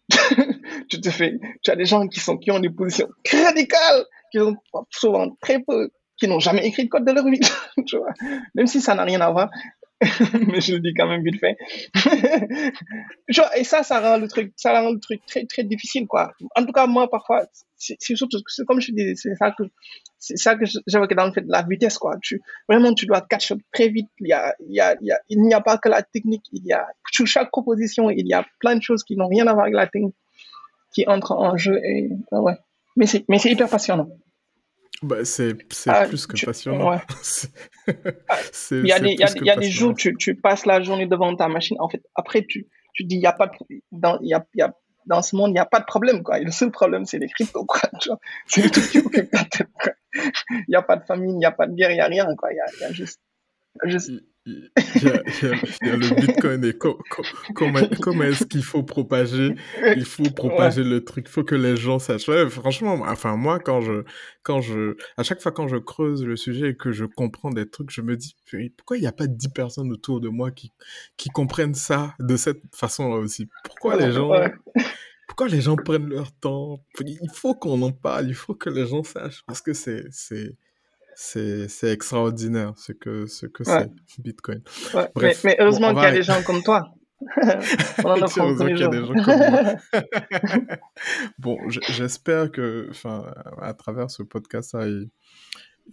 tu 0.89 1.01
te 1.01 1.09
fais, 1.09 1.39
tu 1.63 1.71
as 1.71 1.75
des 1.75 1.85
gens 1.85 2.07
qui 2.07 2.19
sont, 2.19 2.37
qui 2.37 2.51
ont 2.51 2.59
des 2.59 2.69
positions 2.69 3.07
radicales, 3.31 4.05
qui 4.31 4.39
ont 4.39 4.55
souvent 4.89 5.29
très 5.41 5.59
peu, 5.59 5.89
qui 6.17 6.27
n'ont 6.27 6.39
jamais 6.39 6.65
écrit 6.65 6.85
de 6.85 6.89
code 6.89 7.05
de 7.05 7.11
leur 7.11 7.25
vie, 7.25 7.39
tu 7.85 7.97
vois. 7.97 8.13
Même 8.55 8.67
si 8.67 8.81
ça 8.81 8.95
n'a 8.95 9.03
rien 9.03 9.21
à 9.21 9.31
voir. 9.31 9.49
mais 10.47 10.61
je 10.61 10.73
le 10.73 10.79
dis 10.79 10.93
quand 10.93 11.07
même 11.07 11.23
vite 11.23 11.39
fait. 11.39 11.57
et 13.57 13.63
ça, 13.63 13.81
ça 13.81 13.99
rend 13.99 14.17
le 14.19 14.27
truc, 14.27 14.53
ça 14.55 14.79
rend 14.79 14.91
le 14.91 14.99
truc 14.99 15.25
très, 15.25 15.45
très 15.45 15.63
difficile, 15.63 16.05
quoi. 16.05 16.33
En 16.55 16.65
tout 16.65 16.71
cas, 16.71 16.85
moi, 16.85 17.09
parfois, 17.09 17.47
c'est 17.75 18.15
surtout, 18.15 18.37
comme 18.67 18.79
je 18.79 18.91
dis, 18.91 19.15
c'est 19.15 19.35
ça 19.35 19.51
que, 19.57 19.63
c'est 20.19 20.37
ça 20.37 20.55
que 20.55 21.13
dans 21.15 21.25
le 21.25 21.31
fait 21.31 21.41
de 21.41 21.51
la 21.51 21.63
vitesse, 21.63 21.97
quoi. 21.97 22.15
Tu, 22.21 22.41
vraiment, 22.69 22.93
tu 22.93 23.07
dois 23.07 23.21
catch 23.21 23.51
up 23.51 23.59
très 23.73 23.89
vite. 23.89 24.09
Il 24.19 24.27
y 24.27 24.33
a, 24.33 24.55
il 24.67 24.75
y 24.75 24.81
a, 24.81 24.95
il 25.29 25.41
n'y 25.41 25.53
a 25.53 25.61
pas 25.61 25.77
que 25.79 25.89
la 25.89 26.03
technique. 26.03 26.45
Il 26.51 26.65
y 26.65 26.73
a, 26.73 26.87
sur 27.11 27.25
chaque 27.25 27.49
proposition, 27.49 28.11
il 28.11 28.27
y 28.27 28.33
a 28.33 28.45
plein 28.59 28.75
de 28.75 28.83
choses 28.83 29.03
qui 29.03 29.15
n'ont 29.15 29.27
rien 29.27 29.47
à 29.47 29.53
voir 29.53 29.65
avec 29.65 29.75
la 29.75 29.87
technique 29.87 30.15
qui 30.93 31.07
entrent 31.07 31.33
en 31.33 31.57
jeu 31.57 31.79
et, 31.83 32.09
ouais. 32.31 32.57
Mais 32.95 33.05
c'est, 33.05 33.25
mais 33.29 33.37
c'est 33.37 33.51
hyper 33.51 33.69
passionnant. 33.69 34.09
Bah, 35.03 35.23
c'est 35.25 35.55
Ah, 35.87 36.05
plus 36.07 36.25
que 36.25 36.35
tu, 36.35 36.45
passionnant. 36.45 36.89
ouais. 36.89 36.97
Il 38.71 38.87
y 38.87 38.91
a 38.91 38.99
des, 38.99 39.13
y 39.13 39.23
a, 39.23 39.27
y 39.43 39.49
a 39.49 39.55
des 39.55 39.69
jours, 39.69 39.93
tu, 39.95 40.15
tu 40.17 40.35
passes 40.35 40.65
la 40.65 40.81
journée 40.81 41.05
devant 41.05 41.35
ta 41.35 41.47
machine. 41.47 41.77
En 41.79 41.87
fait, 41.87 42.01
après, 42.15 42.45
tu, 42.47 42.67
tu 42.93 43.03
dis, 43.03 43.15
il 43.15 43.21
y 43.21 43.27
a 43.27 43.33
pas 43.33 43.47
de, 43.47 43.53
dans, 43.91 44.19
y 44.21 44.33
a, 44.33 44.45
y 44.55 44.61
a, 44.61 44.73
dans 45.05 45.21
ce 45.21 45.35
monde, 45.35 45.51
il 45.51 45.53
n'y 45.53 45.59
a 45.59 45.65
pas 45.65 45.79
de 45.79 45.85
problème, 45.85 46.23
quoi. 46.23 46.39
Et 46.39 46.43
le 46.43 46.51
seul 46.51 46.71
problème, 46.71 47.05
c'est 47.05 47.19
les 47.19 47.29
cryptos. 47.29 47.65
C'est 48.47 48.63
le 48.63 48.69
truc 48.71 48.89
qui 48.89 48.99
occupe 48.99 49.29
ta 49.31 49.45
tête. 49.45 49.67
Il 50.49 50.65
n'y 50.69 50.75
a 50.75 50.81
pas 50.81 50.95
de 50.97 51.05
famine, 51.05 51.31
il 51.31 51.37
n'y 51.37 51.45
a 51.45 51.51
pas 51.51 51.67
de 51.67 51.73
guerre, 51.75 51.91
il 51.91 51.95
n'y 51.95 52.01
a 52.01 52.05
rien. 52.07 52.25
Il 52.27 52.55
y 52.55 52.59
a, 52.59 52.65
il 52.77 52.81
y 52.81 52.83
a 52.85 52.91
juste, 52.91 53.21
juste, 53.83 54.11
Il 54.47 55.03
y 55.03 55.07
a, 55.09 55.21
il 55.25 55.47
y 55.47 55.51
a- 55.51 55.55
il 55.81 55.87
y 55.87 55.91
a 55.91 55.95
le 55.97 56.15
Bitcoin 56.15 56.63
et 56.63 56.73
co- 56.77 56.97
co- 57.09 57.23
comment, 57.53 57.81
comment 58.01 58.23
est-ce 58.23 58.45
qu'il 58.45 58.63
faut 58.63 58.81
propager 58.83 59.53
il 59.95 60.05
faut 60.05 60.23
ouais, 60.23 60.29
propager 60.31 60.83
le 60.83 61.03
truc, 61.03 61.25
il 61.27 61.31
faut 61.31 61.43
que 61.43 61.55
les 61.55 61.75
gens 61.75 61.99
sachent. 61.99 62.27
Ouais, 62.29 62.49
franchement, 62.49 62.93
enfin 63.05 63.35
moi 63.35 63.59
quand 63.59 63.81
je 63.81 64.03
quand 64.43 64.61
je 64.61 64.95
à 65.17 65.23
chaque 65.23 65.41
fois 65.41 65.51
quand 65.51 65.67
je 65.67 65.77
creuse 65.77 66.23
le 66.23 66.35
sujet 66.37 66.69
et 66.69 66.75
que 66.75 66.91
je 66.91 67.03
comprends 67.05 67.49
des 67.49 67.69
trucs, 67.69 67.91
je 67.91 68.01
me 68.01 68.15
dis 68.15 68.35
pourquoi 68.77 68.97
il 68.97 69.01
n'y 69.01 69.07
a 69.07 69.11
pas 69.11 69.27
dix 69.27 69.49
personnes 69.49 69.91
autour 69.91 70.21
de 70.21 70.29
moi 70.29 70.51
qui 70.51 70.71
qui 71.17 71.29
comprennent 71.29 71.75
ça 71.75 72.15
de 72.19 72.37
cette 72.37 72.61
façon-là 72.73 73.17
aussi? 73.17 73.49
Pourquoi 73.65 73.97
les 73.97 74.11
gens 74.13 74.29
ouais, 74.29 74.53
pourquoi 75.27 75.49
les 75.49 75.61
gens 75.61 75.75
prennent 75.75 76.07
leur 76.09 76.31
temps? 76.31 76.83
Il 77.01 77.29
faut 77.33 77.53
qu'on 77.53 77.81
en 77.81 77.91
parle, 77.91 78.27
il 78.29 78.33
faut 78.35 78.55
que 78.55 78.69
les 78.69 78.87
gens 78.87 79.03
sachent 79.03 79.43
parce 79.45 79.61
que 79.61 79.73
c'est 79.73 80.05
c'est 80.09 80.55
c'est 81.19 81.91
extraordinaire 81.91 82.73
ce 82.77 82.91
que 82.91 83.25
ce 83.25 83.47
que 83.47 83.63
ouais, 83.63 83.89
c'est 84.05 84.21
Bitcoin. 84.21 84.61
ouais. 84.93 85.09
Mais, 85.21 85.33
Bref, 85.33 85.43
mais 85.43 85.55
bon, 85.57 85.63
heureusement 85.63 85.87
on 85.89 85.93
qu'il 85.95 86.03
y 86.03 86.05
a 86.05 86.11
des 86.11 86.23
gens 86.23 86.43
comme 86.43 86.61
toi. 86.63 86.93
On 88.03 88.09
en 88.11 88.21
apprend 88.21 88.53
tous 88.53 88.59
heureusement 88.59 88.65
les 88.65 88.75
qu'il 88.75 88.81
y 88.81 88.83
a 88.83 88.87
des 88.89 88.99
jours. 88.99 89.15
gens 89.15 89.23
comme 89.23 89.49
moi. 89.49 89.63
Bon, 91.39 91.57
j'espère 91.69 92.51
que, 92.51 92.87
enfin, 92.91 93.33
à 93.59 93.73
travers 93.73 94.11
ce 94.11 94.21
podcast-là 94.21 94.87
et, 94.87 95.09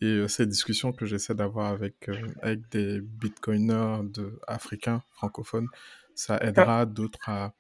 et 0.03 0.07
euh, 0.07 0.29
ces 0.29 0.47
discussions 0.47 0.93
que 0.93 1.07
j'essaie 1.07 1.35
d'avoir 1.35 1.73
avec, 1.73 2.09
euh, 2.11 2.15
avec 2.43 2.69
des 2.71 3.01
bitcoiners 3.01 4.01
de, 4.05 4.39
africains 4.47 5.03
francophones, 5.13 5.69
ça 6.15 6.37
Ouais, 6.57 6.65
aidera 6.65 6.85
d'autres 6.85 7.21
à, 7.29 7.55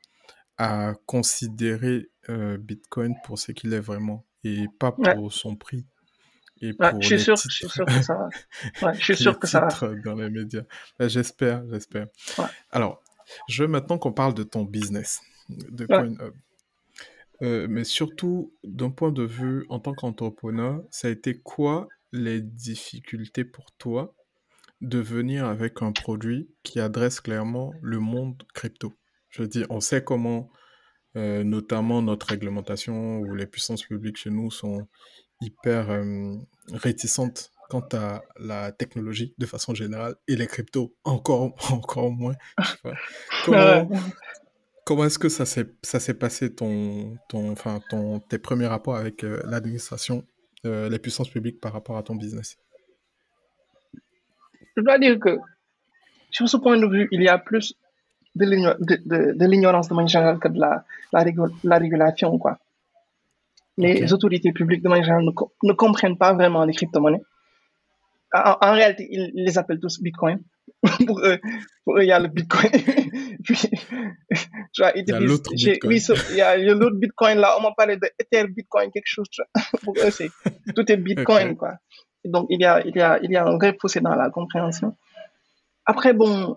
à 0.58 0.94
considérer 1.06 2.10
euh, 2.28 2.58
Bitcoin 2.58 3.14
pour 3.24 3.38
ce 3.38 3.52
qu'il 3.52 3.72
est 3.72 3.80
vraiment 3.80 4.26
et 4.44 4.66
pas 4.78 4.94
ouais, 4.98 5.14
pour 5.14 5.32
son 5.32 5.56
prix 5.56 5.86
et 6.60 6.72
ouais. 6.78 6.92
Je 7.00 7.06
suis 7.06 7.20
sûr, 7.20 7.36
je 7.36 7.48
suis 7.48 7.66
titres, 7.66 7.74
sûr 7.74 7.86
que 7.86 8.02
ça 8.02 8.14
va. 8.14 8.28
Ouais, 8.82 8.94
je 8.94 9.02
suis 9.02 9.16
sûr 9.16 9.38
que 9.38 9.46
ça 9.46 9.60
va. 9.60 9.94
dans 10.04 10.14
les 10.14 10.30
médias. 10.30 10.62
Ben, 10.98 11.08
j'espère, 11.08 11.64
j'espère. 11.70 12.06
Ouais, 12.38 12.44
Alors, 12.70 13.02
je 13.48 13.62
veux 13.62 13.68
maintenant 13.68 13.98
qu'on 13.98 14.12
parle 14.12 14.34
de 14.34 14.42
ton 14.42 14.64
business, 14.64 15.20
de 15.48 15.84
ouais, 15.84 15.88
CoinHub. 15.88 16.34
Euh, 17.42 17.66
mais 17.68 17.84
surtout, 17.84 18.54
d'un 18.62 18.90
point 18.90 19.10
de 19.10 19.24
vue 19.24 19.66
en 19.68 19.80
tant 19.80 19.92
qu'entrepreneur, 19.92 20.82
ça 20.90 21.08
a 21.08 21.10
été 21.10 21.34
quoi 21.38 21.88
les 22.12 22.40
difficultés 22.40 23.44
pour 23.44 23.72
toi 23.72 24.14
de 24.80 24.98
venir 24.98 25.46
avec 25.46 25.82
un 25.82 25.92
produit 25.92 26.48
qui 26.62 26.78
adresse 26.78 27.20
clairement 27.20 27.72
le 27.82 27.98
monde 27.98 28.40
crypto? 28.54 28.92
Je 29.30 29.42
veux 29.42 29.48
dire, 29.48 29.66
on 29.70 29.80
sait 29.80 30.04
comment, 30.04 30.48
euh, 31.16 31.42
notamment 31.42 32.02
notre 32.02 32.26
réglementation 32.28 33.18
ou 33.18 33.34
les 33.34 33.46
puissances 33.46 33.82
publiques 33.82 34.16
chez 34.16 34.30
nous 34.30 34.52
sont 34.52 34.86
hyper 35.40 35.90
euh, 35.90 36.34
réticentes 36.72 37.50
quant 37.70 37.86
à 37.92 38.22
la 38.38 38.72
technologie 38.72 39.34
de 39.38 39.46
façon 39.46 39.74
générale 39.74 40.14
et 40.28 40.36
les 40.36 40.46
cryptos 40.46 40.94
encore, 41.04 41.54
encore 41.72 42.10
moins. 42.10 42.34
Comment, 43.44 43.88
Comment 44.84 45.04
est-ce 45.06 45.18
que 45.18 45.30
ça 45.30 45.46
s'est 45.46 46.14
passé 46.14 46.54
ton 46.54 47.16
ton 47.28 47.50
enfin 47.52 47.80
ton 47.88 48.20
tes 48.20 48.38
premiers 48.38 48.66
rapports 48.66 48.96
avec 48.96 49.24
euh, 49.24 49.40
l'administration, 49.46 50.26
euh, 50.66 50.90
les 50.90 50.98
puissances 50.98 51.30
publiques 51.30 51.58
par 51.60 51.72
rapport 51.72 51.96
à 51.96 52.02
ton 52.02 52.14
business? 52.16 52.58
Je 54.76 54.82
dois 54.82 54.98
dire 54.98 55.18
que 55.18 55.38
sur 56.30 56.48
ce 56.48 56.56
point 56.58 56.78
de 56.78 56.86
vue, 56.86 57.08
il 57.12 57.22
y 57.22 57.28
a 57.28 57.38
plus 57.38 57.74
de 58.34 58.44
l'igno- 58.44 58.74
de- 58.80 59.00
de- 59.06 59.32
de 59.32 59.46
l'ignorance 59.46 59.88
de 59.88 59.94
manière 59.94 60.08
générale 60.08 60.38
que 60.38 60.48
de 60.48 60.58
la, 60.60 60.84
la 61.12 61.78
régulation, 61.78 62.36
quoi. 62.38 62.58
Les 63.76 64.12
autorités 64.12 64.52
publiques 64.52 64.82
de 64.82 64.88
manière 64.88 65.04
générale 65.04 65.24
ne, 65.26 65.32
co- 65.32 65.52
ne 65.62 65.72
comprennent 65.72 66.16
pas 66.18 66.32
vraiment 66.32 66.64
les 66.64 66.72
crypto-monnaies. 66.74 67.22
En, 68.32 68.56
en 68.60 68.72
réalité, 68.72 69.06
ils 69.10 69.30
les 69.34 69.58
appellent 69.58 69.80
tous 69.80 70.00
Bitcoin. 70.00 70.40
pour, 71.06 71.20
eux, 71.20 71.38
pour 71.84 71.98
eux, 71.98 72.02
il 72.02 72.08
y 72.08 72.12
a 72.12 72.18
le 72.18 72.28
Bitcoin. 72.28 72.70
Puis, 73.44 73.56
tu 73.56 74.82
vois, 74.82 74.92
ils 74.96 75.04
Il 75.06 75.08
y 75.08 75.12
a 75.12 75.20
l'autre 75.20 75.50
oui, 75.52 75.72
Bitcoin. 75.72 76.18
il 76.30 76.36
y 76.36 76.40
a, 76.40 76.56
l'autre 76.56 76.96
Bitcoin 76.96 77.38
là, 77.38 77.54
on 77.58 77.62
m'a 77.62 77.72
parlé 77.76 77.96
de 77.96 78.08
Ether 78.18 78.46
Bitcoin, 78.48 78.90
quelque 78.90 79.06
chose. 79.06 79.26
tu 79.30 79.42
vois. 79.42 79.62
Pour 79.82 79.94
eux, 79.98 80.10
c'est, 80.10 80.30
tout 80.74 80.90
est 80.90 80.96
Bitcoin, 80.96 81.56
quoi. 81.56 81.74
Et 82.24 82.28
donc, 82.30 82.46
il 82.48 82.60
y 82.60 82.64
a, 82.64 82.80
il 82.86 82.96
y 82.96 83.00
a, 83.00 83.18
il 83.22 83.30
y 83.30 83.36
a 83.36 83.44
un 83.44 83.56
vrai 83.56 83.76
fossé 83.80 84.00
dans 84.00 84.14
la 84.14 84.30
compréhension. 84.30 84.96
Après, 85.84 86.14
bon, 86.14 86.56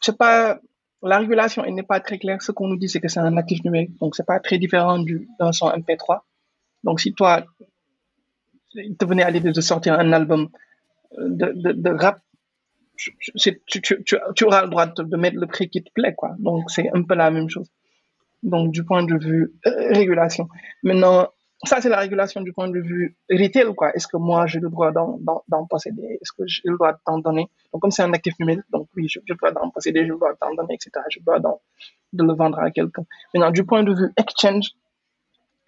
c'est 0.00 0.16
pas, 0.16 0.60
la 1.06 1.18
régulation, 1.18 1.64
elle 1.64 1.74
n'est 1.74 1.82
pas 1.82 2.00
très 2.00 2.18
claire. 2.18 2.42
Ce 2.42 2.52
qu'on 2.52 2.68
nous 2.68 2.76
dit, 2.76 2.88
c'est 2.88 3.00
que 3.00 3.08
c'est 3.08 3.20
un 3.20 3.36
actif 3.36 3.62
numérique. 3.64 3.96
Donc, 3.98 4.16
c'est 4.16 4.26
pas 4.26 4.40
très 4.40 4.58
différent 4.58 4.98
du, 4.98 5.28
d'un 5.38 5.52
son 5.52 5.68
MP3. 5.68 6.20
Donc, 6.84 7.00
si 7.00 7.14
toi, 7.14 7.44
il 8.74 8.96
te 8.96 9.04
venait 9.04 9.22
à 9.22 9.30
l'idée 9.30 9.52
de 9.52 9.60
sortir 9.60 9.94
un 9.98 10.12
album 10.12 10.48
euh, 11.18 11.28
de, 11.28 11.90
rap, 11.90 12.20
tu, 12.96 14.44
auras 14.44 14.62
le 14.62 14.68
droit 14.68 14.86
de, 14.86 15.02
de 15.02 15.16
mettre 15.16 15.36
le 15.36 15.46
prix 15.46 15.68
qui 15.68 15.82
te 15.82 15.90
plaît, 15.92 16.14
quoi. 16.14 16.34
Donc, 16.38 16.70
c'est 16.70 16.90
un 16.94 17.02
peu 17.02 17.14
la 17.14 17.30
même 17.30 17.48
chose. 17.48 17.70
Donc, 18.42 18.72
du 18.72 18.84
point 18.84 19.04
de 19.04 19.16
vue 19.16 19.54
euh, 19.66 19.92
régulation. 19.92 20.48
Maintenant, 20.82 21.28
ça, 21.64 21.80
c'est 21.80 21.88
la 21.88 21.98
régulation 21.98 22.42
du 22.42 22.52
point 22.52 22.68
de 22.68 22.78
vue 22.78 23.16
retail, 23.30 23.74
quoi. 23.74 23.90
Est-ce 23.94 24.06
que 24.06 24.16
moi, 24.18 24.46
j'ai 24.46 24.60
le 24.60 24.68
droit 24.68 24.92
d'en, 24.92 25.18
d'en, 25.20 25.42
d'en 25.48 25.66
posséder? 25.66 26.18
Est-ce 26.20 26.32
que 26.32 26.46
j'ai 26.46 26.60
le 26.64 26.74
droit 26.74 26.92
de 26.92 26.98
t'en 27.04 27.18
donner? 27.18 27.48
Donc, 27.72 27.82
comme 27.82 27.90
c'est 27.90 28.02
un 28.02 28.12
actif 28.12 28.34
numérique, 28.38 28.64
donc 28.70 28.88
oui, 28.94 29.08
j'ai 29.08 29.22
le 29.26 29.34
droit 29.34 29.52
d'en 29.52 29.70
posséder, 29.70 30.00
j'ai 30.00 30.08
le 30.08 30.16
droit 30.16 30.32
de 30.32 30.38
t'en 30.38 30.54
donner, 30.54 30.74
etc. 30.74 30.90
J'ai 31.08 31.20
le 31.20 31.24
droit 31.24 31.38
d'en, 31.38 31.60
de 32.12 32.24
le 32.24 32.34
vendre 32.34 32.58
à 32.58 32.70
quelqu'un. 32.70 33.04
Maintenant, 33.32 33.50
du 33.50 33.64
point 33.64 33.82
de 33.82 33.94
vue 33.94 34.12
exchange, 34.18 34.70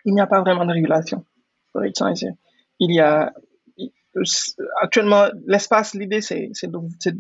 il 0.04 0.14
n'y 0.14 0.20
a 0.20 0.26
pas 0.26 0.40
vraiment 0.40 0.66
de 0.66 0.72
régulation. 0.72 1.24
Il 2.80 2.92
y 2.94 3.00
a, 3.00 3.32
actuellement, 4.82 5.28
l'espace, 5.46 5.94
l'idée, 5.94 6.20
c'est, 6.20 6.50
de, 6.64 6.78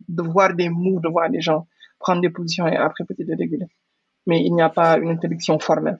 de 0.08 0.22
voir 0.22 0.54
des 0.54 0.68
moves, 0.68 1.00
de 1.00 1.08
voir 1.08 1.30
des 1.30 1.40
gens 1.40 1.66
prendre 1.98 2.20
des 2.20 2.30
positions 2.30 2.66
et 2.66 2.76
après 2.76 3.04
peut-être 3.04 3.26
de 3.26 3.36
réguler. 3.36 3.66
Mais 4.26 4.44
il 4.44 4.54
n'y 4.54 4.62
a 4.62 4.68
pas 4.68 4.98
une 4.98 5.08
interdiction 5.08 5.58
formelle. 5.58 5.98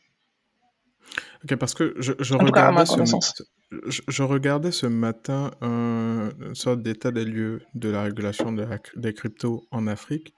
Ok, 1.44 1.56
parce 1.56 1.74
que 1.74 1.94
je, 1.98 2.12
je 2.18 2.34
regardais 2.34 2.84
ce, 2.84 2.94
connaissance. 2.94 3.42
je, 3.86 4.02
je 4.08 4.22
regardais 4.22 4.72
ce 4.72 4.86
matin 4.86 5.50
un, 5.60 6.30
une 6.40 6.54
sorte 6.54 6.82
d'état 6.82 7.10
des 7.10 7.24
lieux 7.24 7.62
de 7.74 7.88
la 7.90 8.02
régulation 8.02 8.52
de 8.52 8.62
la- 8.62 8.78
des 8.96 9.14
cryptos 9.14 9.66
en 9.70 9.86
Afrique. 9.86 10.34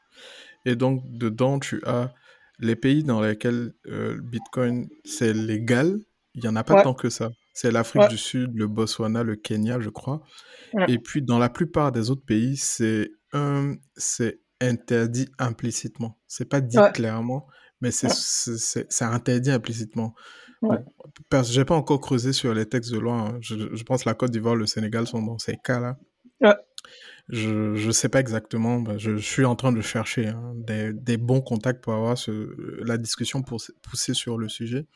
Et 0.67 0.77
donc, 0.77 1.03
dedans, 1.07 1.59
tu 1.59 1.83
as 1.87 2.13
les 2.59 2.77
pays 2.77 3.05
dans 3.05 3.21
lesquels 3.21 3.73
euh, 3.89 4.15
le 4.17 4.21
Bitcoin, 4.23 4.89
c'est 5.05 5.33
légal. 5.33 5.99
Il 6.35 6.43
n'y 6.43 6.49
en 6.49 6.57
a 6.57 6.65
pas 6.65 6.77
Ouais, 6.77 6.83
tant 6.83 6.95
que 6.95 7.11
ça. 7.11 7.31
C'est 7.55 7.71
l'Afrique 7.73 8.03
ouais, 8.03 8.09
du 8.09 8.19
Sud, 8.19 8.53
le 8.55 8.67
Botswana, 8.69 9.23
le 9.23 9.37
Kenya, 9.37 9.81
je 9.81 9.91
crois. 9.91 10.23
ouais, 10.75 10.87
Et 10.89 10.99
puis, 10.99 11.23
dans 11.23 11.39
la 11.39 11.49
plupart 11.49 11.93
des 11.93 12.11
autres 12.11 12.25
pays, 12.25 12.57
c'est 12.57 13.13
c'est 13.97 14.41
interdit 14.61 15.29
implicitement. 15.39 16.19
C'est 16.29 16.49
pas 16.49 16.61
dit 16.61 16.79
clairement, 16.95 17.47
mais 17.81 17.91
c'est 17.91 19.03
interdit 19.03 19.51
implicitement. 19.51 20.15
Ouais. 20.63 20.79
J'ai 21.45 21.65
pas 21.65 21.75
encore 21.77 22.01
creusé 22.01 22.33
sur 22.33 22.55
les 22.55 22.67
textes 22.67 22.93
de 22.93 22.99
loi. 22.99 23.15
hein. 23.15 23.39
Je, 23.41 23.75
je 23.75 23.83
pense 23.85 24.05
que 24.05 24.09
la 24.09 24.15
Côte 24.15 24.31
d'Ivoire, 24.31 24.57
le 24.57 24.67
Sénégal 24.67 25.07
sont 25.07 25.23
dans 25.23 25.39
ces 25.39 25.57
cas-là. 25.57 25.99
ouais. 26.41 26.55
Je 27.29 27.75
je 27.77 27.91
sais 27.93 28.09
pas 28.09 28.19
exactement. 28.19 28.81
bah, 28.81 28.99
je, 28.99 29.17
je 29.17 29.25
suis 29.25 29.45
en 29.45 29.55
train 29.55 29.71
de 29.73 29.81
chercher 29.81 30.29
hein, 30.29 30.53
des, 30.57 30.93
des 30.93 31.17
bons 31.17 31.41
contacts 31.41 31.81
pour 31.83 31.93
avoir 31.93 32.19
ce, 32.19 32.33
la 32.85 32.99
discussion 32.99 33.43
pour 33.43 33.63
pousser 33.83 34.15
sur 34.15 34.37
le 34.37 34.49
sujet. 34.49 34.87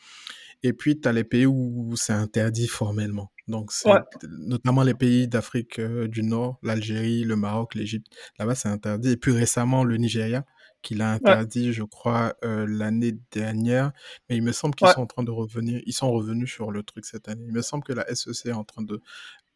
Et 0.64 0.72
puis, 0.72 0.98
tu 0.98 1.06
as 1.06 1.12
les 1.12 1.24
pays 1.24 1.46
où 1.46 1.92
c'est 1.94 2.14
interdit 2.14 2.66
formellement. 2.66 3.30
Donc, 3.48 3.70
Ouais, 3.84 4.00
notamment 4.40 4.82
les 4.82 4.94
pays 4.94 5.28
d'Afrique 5.28 5.78
euh, 5.78 6.08
du 6.08 6.22
Nord, 6.22 6.58
l'Algérie, 6.62 7.22
le 7.24 7.36
Maroc, 7.36 7.74
l'Égypte. 7.74 8.06
Là-bas, 8.38 8.54
c'est 8.54 8.70
interdit. 8.70 9.10
Et 9.10 9.16
puis 9.18 9.30
récemment, 9.32 9.84
le 9.84 9.96
Nigeria, 9.98 10.44
qui 10.84 10.94
l'a 10.94 11.14
ouais, 11.14 11.14
interdit, 11.16 11.72
je 11.72 11.82
crois, 11.82 12.36
euh, 12.44 12.66
l'année 12.68 13.16
dernière. 13.32 13.90
Mais 14.28 14.36
il 14.36 14.42
me 14.42 14.52
semble 14.52 14.74
qu'ils 14.76 14.86
ouais. 14.86 14.92
sont 14.92 15.00
en 15.02 15.06
train 15.06 15.24
de 15.24 15.30
revenir. 15.32 15.80
Ils 15.86 15.92
sont 15.92 16.12
revenus 16.12 16.50
sur 16.52 16.70
le 16.70 16.84
truc 16.84 17.04
cette 17.06 17.28
année. 17.28 17.42
Il 17.46 17.52
me 17.52 17.62
semble 17.62 17.82
que 17.82 17.92
la 17.92 18.06
SEC 18.14 18.46
est 18.46 18.52
en 18.52 18.64
train 18.64 18.82
de 18.82 19.00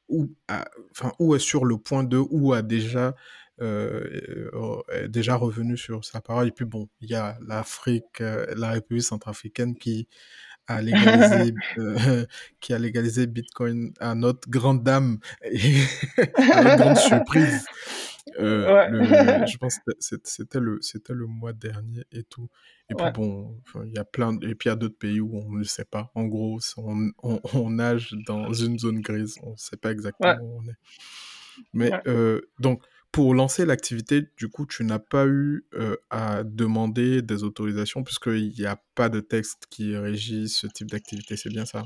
ou, 0.08 0.32
à- 0.48 0.68
enfin, 0.90 1.12
ou 1.18 1.34
est 1.34 1.38
sur 1.38 1.64
le 1.64 1.76
point 1.78 2.02
de, 2.02 2.16
ou 2.16 2.54
a 2.54 2.62
déjà, 2.62 3.14
euh, 3.60 4.02
euh, 4.54 4.80
est 5.04 5.08
déjà 5.08 5.36
revenu 5.36 5.76
sur 5.76 6.04
sa 6.04 6.20
parole. 6.20 6.48
Et 6.48 6.52
puis 6.52 6.64
bon, 6.64 6.88
il 7.00 7.10
y 7.10 7.14
a 7.14 7.38
l'Afrique, 7.46 8.20
euh, 8.20 8.46
la 8.56 8.70
République 8.70 9.04
centrafricaine 9.04 9.76
qui 9.76 10.08
a 10.66 10.80
légalisé, 10.82 11.54
euh, 11.78 12.24
qui 12.60 12.72
a 12.72 12.78
légalisé 12.78 13.26
Bitcoin 13.26 13.92
à 14.00 14.14
notre 14.14 14.48
grande 14.48 14.82
dame 14.82 15.18
et 15.42 15.76
à 16.52 16.62
notre 16.62 16.76
grande 16.76 16.96
surprise. 16.96 17.66
Euh, 18.38 18.88
le, 18.88 19.46
je 19.46 19.56
pense 19.58 19.78
que 19.78 19.92
c'était 19.98 20.60
le, 20.60 20.78
c'était 20.80 21.14
le 21.14 21.26
mois 21.26 21.52
dernier 21.52 22.04
et 22.12 22.22
tout. 22.22 22.48
Et 22.90 22.94
puis 22.94 23.06
bon, 23.12 23.60
il 23.84 23.92
y 23.92 23.98
a 23.98 24.04
plein, 24.04 24.34
et 24.40 24.54
puis 24.54 24.66
il 24.66 24.68
y 24.68 24.72
a 24.72 24.76
d'autres 24.76 24.98
pays 24.98 25.20
où 25.20 25.36
on 25.36 25.52
ne 25.52 25.64
sait 25.64 25.84
pas. 25.84 26.10
En 26.14 26.24
gros, 26.24 26.58
on, 26.76 27.10
on, 27.22 27.70
nage 27.70 28.14
dans 28.26 28.52
une 28.52 28.78
zone 28.78 29.00
grise, 29.00 29.36
on 29.42 29.52
ne 29.52 29.56
sait 29.56 29.76
pas 29.76 29.92
exactement 29.92 30.38
où 30.40 30.60
on 30.60 30.68
est. 30.68 30.76
Mais 31.72 31.90
euh, 32.06 32.40
donc, 32.58 32.82
pour 33.12 33.34
lancer 33.34 33.66
l'activité, 33.66 34.28
du 34.36 34.48
coup, 34.48 34.66
tu 34.66 34.84
n'as 34.84 34.98
pas 34.98 35.26
eu 35.26 35.64
euh, 35.74 35.96
à 36.10 36.44
demander 36.44 37.22
des 37.22 37.42
autorisations 37.42 38.04
puisqu'il 38.04 38.54
n'y 38.58 38.66
a 38.66 38.80
pas 38.94 39.08
de 39.08 39.20
texte 39.20 39.66
qui 39.70 39.96
régit 39.96 40.48
ce 40.48 40.66
type 40.66 40.90
d'activité. 40.90 41.36
C'est 41.36 41.50
bien 41.50 41.64
ça 41.64 41.84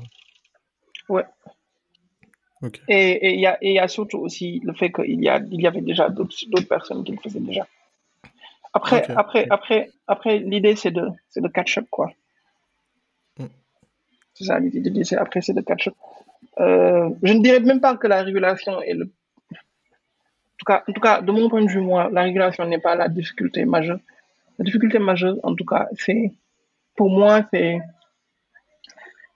Ouais. 1.09 1.25
Et 2.87 3.33
il 3.33 3.39
y, 3.39 3.47
a, 3.47 3.57
y 3.61 3.79
a 3.79 3.87
surtout 3.87 4.19
aussi 4.19 4.61
le 4.63 4.73
fait 4.73 4.91
qu'il 4.91 5.21
y, 5.21 5.29
a, 5.29 5.41
il 5.51 5.61
y 5.61 5.67
avait 5.67 5.81
déjà 5.81 6.09
d'autres 6.09 6.67
personnes 6.67 7.03
qui 7.03 7.11
le 7.11 7.17
faisaient 7.17 7.39
déjà. 7.39 7.67
Après, 8.73 9.05
après, 9.11 9.47
après, 9.49 9.91
après 10.07 10.39
l'idée, 10.39 10.75
c'est 10.75 10.91
de, 10.91 11.09
de 11.35 11.47
catch-up, 11.47 11.85
quoi. 11.91 12.11
Mm. 13.37 13.45
C'est 14.33 14.45
ça, 14.45 14.59
l'idée, 14.59 15.03
c'est 15.03 15.17
après, 15.17 15.41
c'est 15.41 15.53
de 15.53 15.61
catch-up. 15.61 15.93
Euh, 16.59 17.09
je 17.21 17.33
ne 17.33 17.41
dirais 17.41 17.59
même 17.59 17.81
pas 17.81 17.95
que 17.97 18.07
la 18.07 18.23
régulation 18.23 18.81
est 18.81 18.93
le. 18.93 19.05
En 19.05 20.57
tout, 20.57 20.65
cas, 20.65 20.83
en 20.87 20.93
tout 20.93 21.01
cas, 21.01 21.21
de 21.21 21.31
mon 21.31 21.49
point 21.49 21.61
de 21.63 21.69
vue, 21.69 21.81
moi, 21.81 22.09
la 22.11 22.23
régulation 22.23 22.65
n'est 22.65 22.79
pas 22.79 22.95
la 22.95 23.09
difficulté 23.09 23.65
majeure. 23.65 23.99
La 24.57 24.65
difficulté 24.65 24.97
majeure, 24.99 25.35
en 25.43 25.55
tout 25.55 25.65
cas, 25.65 25.87
c'est. 25.97 26.31
Pour 26.95 27.09
moi, 27.09 27.45
c'est. 27.51 27.79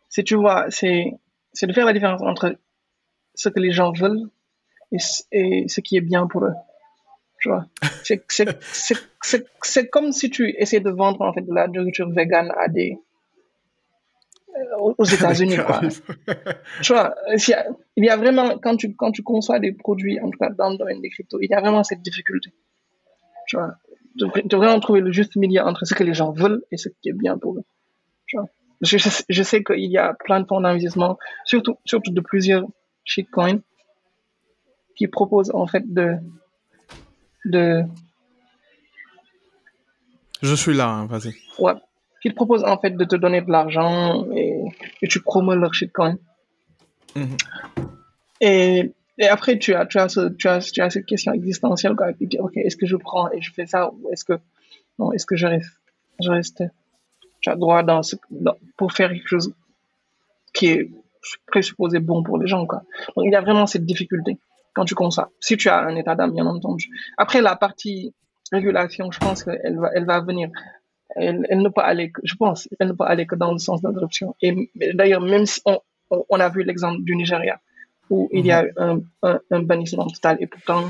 C'est, 0.10 0.24
tu 0.24 0.36
vois, 0.36 0.72
c'est, 0.72 1.12
c'est 1.54 1.68
de 1.68 1.74
faire 1.74 1.86
la 1.86 1.94
différence 1.94 2.22
entre 2.22 2.56
ce 3.38 3.50
que 3.50 3.60
les 3.60 3.72
gens 3.72 3.94
veulent 3.94 4.30
et, 4.92 5.00
ce 5.00 5.82
qui 5.82 5.96
est 5.96 6.02
bien 6.02 6.28
pour 6.28 6.44
eux. 6.44 6.54
Tu 7.40 7.50
vois, 7.50 7.66
c'est 8.02 9.90
comme 9.90 10.12
si 10.12 10.30
tu 10.30 10.50
essayais 10.58 10.82
de 10.82 10.90
vendre 10.90 11.22
en 11.22 11.32
fait 11.34 11.44
de 11.44 11.54
la 11.54 11.68
nourriture 11.68 12.10
végane 12.10 12.52
à 12.58 12.68
des 12.68 12.98
euh, 14.56 14.94
aux 14.98 15.06
États-Unis 15.06 15.58
quoi. 15.58 15.82
tu 16.82 16.94
vois, 16.94 17.14
il 17.28 18.06
y, 18.06 18.10
a, 18.10 18.18
vraiment 18.18 18.58
quand 18.58 18.76
tu 18.76 18.96
quand 18.96 19.12
tu 19.12 19.22
conçois 19.22 19.60
des 19.60 19.72
produits 19.72 20.20
en 20.20 20.32
tout 20.32 20.40
cas 20.40 20.50
dans 20.50 20.72
le 20.72 20.78
domaine 20.78 21.00
des 21.00 21.10
cryptos, 21.10 21.40
il 21.42 21.50
y 21.52 21.54
a 21.54 21.62
vraiment 21.62 21.84
cette 21.84 22.02
difficulté. 22.02 22.52
Tu 23.48 23.56
vois, 23.56 23.76
de, 24.16 24.56
vraiment 24.56 24.80
trouver 24.80 25.02
le 25.02 25.12
juste 25.12 25.36
milieu 25.36 25.62
entre 25.62 25.86
ce 25.86 25.94
que 25.94 26.04
les 26.04 26.16
gens 26.16 26.32
veulent 26.32 26.64
et 26.72 26.78
ce 26.78 26.90
qui 26.90 27.10
est 27.10 27.14
bien 27.14 27.38
pour 27.38 27.56
eux. 27.56 27.64
Tu 28.26 28.38
vois. 28.38 28.48
Je, 28.82 28.98
je, 28.98 29.44
sais 29.44 29.64
qu'il 29.64 29.92
y 29.92 29.98
a 29.98 30.16
plein 30.26 30.40
de 30.40 30.48
fonds 30.48 30.62
d'investissement, 30.62 31.18
surtout 31.46 31.78
surtout 31.86 32.12
de 32.12 32.22
plusieurs 32.22 32.66
shitcoin 33.08 33.62
qui 34.96 35.08
propose 35.08 35.50
en 35.54 35.66
fait 35.66 35.84
de 35.92 36.18
de 37.46 37.84
je 40.42 40.54
suis 40.54 40.76
là 40.76 40.90
hein, 40.90 41.06
vas-y. 41.08 41.34
Ouais. 41.58 41.74
Qui 42.22 42.30
te 42.30 42.36
propose 42.36 42.64
en 42.64 42.78
fait 42.78 42.92
de 42.92 43.06
te 43.06 43.16
donner 43.16 43.42
de 43.42 43.52
l'argent 43.52 44.26
et, 44.36 44.64
et, 45.02 45.08
tu 45.08 45.22
promets 45.22 45.56
leur 45.56 45.74
shitcoin. 45.74 46.18
Mm-hmm. 47.16 47.38
et, 48.42 48.92
et 49.18 49.28
après 49.28 49.58
tu 49.58 49.74
as 49.74 49.86
tu 49.88 49.98
as 49.98 50.10
ce, 50.10 50.30
tu 50.30 50.48
as 50.48 50.60
tu 50.60 50.82
as 50.82 50.90
cette 50.92 51.06
question 51.06 51.32
existentielle 51.34 51.96
quoi 51.96 52.14
qui 52.14 52.28
dit 52.28 52.38
ok 52.40 52.58
est-ce 52.58 52.76
que 52.76 52.86
je 52.86 52.98
prends 52.98 53.32
et 53.32 53.42
je 53.42 53.52
fais 53.54 53.66
ça 53.66 53.92
ou 53.92 54.10
est-ce 54.12 54.26
que 54.26 54.34
non 55.00 55.12
est-ce 55.14 55.26
que 55.26 55.36
je 55.36 55.48
reste 55.48 55.80
je 56.24 56.30
reste 56.30 56.64
tu 57.40 57.50
as 57.50 57.56
droit 57.56 57.82
dans 57.82 58.04
ce 58.04 58.18
pour 58.76 58.92
faire 58.92 59.10
quelque 59.10 59.28
chose 59.28 59.54
qui 60.54 60.68
est 60.68 60.92
présupposé 61.48 62.00
bon 62.00 62.24
pour 62.24 62.38
les 62.38 62.48
gens. 62.48 62.66
Quoi. 62.66 62.84
Donc, 63.16 63.26
il 63.26 63.32
y 63.32 63.36
a 63.36 63.42
vraiment 63.42 63.68
cette 63.68 63.86
difficulté 63.86 64.38
quand 64.78 64.86
tu 64.86 64.96
ça 65.12 65.30
Si 65.40 65.58
tu 65.58 65.70
as 65.70 65.80
un 65.80 65.96
état 65.96 66.16
d'âme, 66.16 66.34
bien 66.34 66.46
entendu. 66.46 66.90
Après, 67.18 67.42
la 67.42 67.56
partie 67.56 68.14
régulation, 68.52 69.12
je 69.12 69.20
pense 69.20 69.44
qu'elle 69.44 69.78
va, 69.78 69.90
elle 69.96 70.06
va 70.06 70.22
venir. 70.22 70.50
Elle, 71.16 71.48
elle, 71.50 71.62
ne 71.62 71.70
peut 71.70 71.82
aller, 71.82 72.12
je 72.24 72.36
pense, 72.36 72.70
elle 72.80 72.90
ne 72.90 72.94
peut 72.94 73.06
aller 73.06 73.26
que 73.26 73.36
dans 73.36 73.52
le 73.52 73.58
sens 73.58 73.82
d'adoption. 73.82 74.36
Et 74.42 74.70
d'ailleurs, 74.94 75.22
même 75.22 75.48
si 75.48 75.62
on, 75.66 75.80
on 76.30 76.40
a 76.40 76.50
vu 76.50 76.64
l'exemple 76.64 77.02
du 77.02 77.16
Nigeria, 77.16 77.60
où 78.10 78.30
il 78.32 78.46
y 78.46 78.52
a 78.52 78.64
mhm. 78.64 79.04
un, 79.24 79.40
un, 79.50 79.62
bannissement 79.64 80.06
total, 80.08 80.38
et 80.40 80.48
pourtant, 80.48 80.90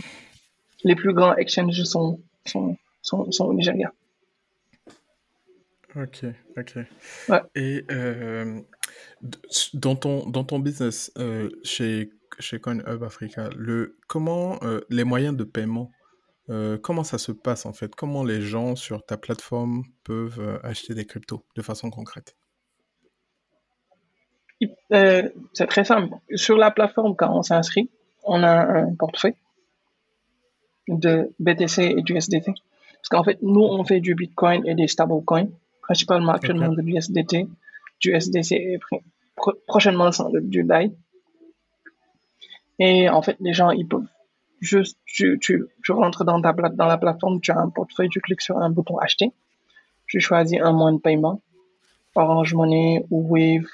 les 0.84 0.96
plus 0.96 1.13
grands 1.13 1.36
exchanges 1.36 1.82
sont, 1.84 2.20
sont, 2.46 2.78
sont, 3.02 3.32
sont 3.32 3.46
au 3.46 3.54
Nigeria. 3.54 3.92
Ok, 5.96 6.26
ok. 6.58 6.78
Et 7.56 7.86
euh, 7.90 8.60
dans, 9.74 9.96
ton, 9.96 10.30
dans 10.30 10.44
ton 10.44 10.60
business 10.60 11.12
euh, 11.18 11.50
chez, 11.64 12.12
chez 12.40 12.60
CoinHub 12.60 13.04
Africa, 13.04 13.50
le, 13.56 13.98
comment 14.08 14.60
euh, 14.64 14.82
les 14.90 15.04
moyens 15.04 15.36
de 15.36 15.44
paiement, 15.44 15.92
comment 16.82 17.04
ça 17.04 17.18
se 17.18 17.34
passe 17.34 17.66
en 17.66 17.74
fait? 17.74 17.94
Comment 17.94 18.24
les 18.24 18.42
gens 18.42 18.78
sur 18.78 19.06
ta 19.06 19.18
plateforme 19.18 19.84
peuvent 20.06 20.62
acheter 20.64 20.94
des 20.94 21.06
cryptos 21.06 21.44
de 21.58 21.62
façon 21.62 21.90
concrète? 21.90 22.38
C'est 24.90 25.68
très 25.68 25.84
simple. 25.84 26.16
Sur 26.36 26.56
la 26.56 26.72
plateforme, 26.72 27.18
quand 27.18 27.38
on 27.38 27.44
s'inscrit, 27.44 27.90
on 28.24 28.44
a 28.44 28.80
un 28.80 28.96
portefeuille 28.96 29.36
de 30.88 31.34
BTC 31.40 31.96
et 31.98 32.02
du 32.02 32.16
SDT. 32.16 32.54
Parce 32.54 33.10
qu'en 33.10 33.26
fait, 33.26 33.40
nous, 33.42 33.64
on 33.64 33.84
fait 33.84 34.00
du 34.00 34.16
Bitcoin 34.16 34.66
et 34.66 34.74
des 34.74 34.88
stablecoins 34.88 35.50
principalement 35.88 36.34
actuellement 36.34 36.74
de 36.74 36.82
l'USDT, 36.82 37.48
du 38.00 38.14
SDC 38.14 38.52
et 38.54 38.80
prochainement 39.68 40.10
du 40.42 40.64
DAI. 40.64 40.92
Et 42.80 43.10
en 43.10 43.22
fait, 43.22 43.38
les 43.40 43.54
gens, 43.54 43.72
ils 43.72 43.88
peuvent 43.88 44.08
juste, 44.60 44.98
tu, 45.06 45.40
rentres 45.90 46.24
dans, 46.24 46.42
ta, 46.42 46.54
dans 46.54 46.86
la 46.86 46.98
plateforme, 46.98 47.42
tu 47.42 47.52
as 47.52 47.58
un 47.58 47.70
portefeuille, 47.70 48.10
tu 48.10 48.22
cliques 48.22 48.42
sur 48.42 48.58
un 48.58 48.70
bouton 48.70 48.98
acheter, 48.98 49.32
tu 50.08 50.20
choisis 50.20 50.60
un 50.62 50.74
moyen 50.74 50.98
de 50.98 51.02
paiement, 51.02 51.42
Orange 52.16 52.54
Money 52.54 53.06
ou 53.12 53.28
Wave 53.30 53.68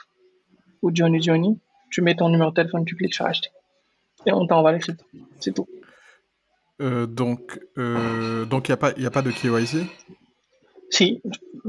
ou 0.81 0.91
Johnny 0.93 1.21
Johnny, 1.21 1.59
tu 1.89 2.01
mets 2.01 2.15
ton 2.15 2.29
numéro 2.29 2.49
de 2.49 2.55
téléphone, 2.55 2.85
tu 2.85 2.95
cliques 2.95 3.13
sur 3.13 3.25
acheter. 3.25 3.49
Et 4.25 4.31
on 4.31 4.45
t'envoie 4.47 4.71
les 4.71 4.79
cryptos. 4.79 5.05
C'est 5.39 5.53
tout. 5.53 5.67
Euh, 6.81 7.05
donc, 7.05 7.59
euh, 7.77 8.45
donc 8.45 8.67
il 8.67 8.71
n'y 8.71 8.73
a, 8.73 8.77
pas, 8.77 8.89
a 8.89 9.09
pas 9.11 9.21
de 9.21 9.31
KYC 9.31 9.87
si, 10.93 11.23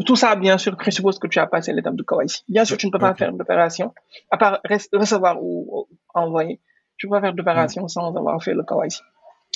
tout 0.05 0.17
ça, 0.17 0.37
bien 0.37 0.59
sûr, 0.59 0.77
présuppose 0.77 1.19
que 1.19 1.27
tu 1.27 1.39
as 1.39 1.47
passé 1.47 1.73
l'étape 1.73 1.97
de 1.97 2.03
KYC. 2.03 2.45
Bien 2.47 2.67
sûr, 2.67 2.77
tu 2.77 2.87
ne 2.87 2.93
peux 2.93 2.99
pas 2.99 3.15
faire 3.15 3.33
d'opération, 3.33 3.95
à 4.31 4.37
part 4.37 4.61
recevoir 4.93 5.43
ou, 5.43 5.89
envoyer. 6.13 6.61
Tu 6.99 7.07
ne 7.07 7.11
peux 7.11 7.17
pas 7.17 7.21
faire 7.23 7.35
d'opération 7.35 7.85
mm. 7.85 7.89
sans 7.89 8.15
avoir 8.15 8.43
fait 8.43 8.53
le 8.53 8.65
KYC. 8.65 9.01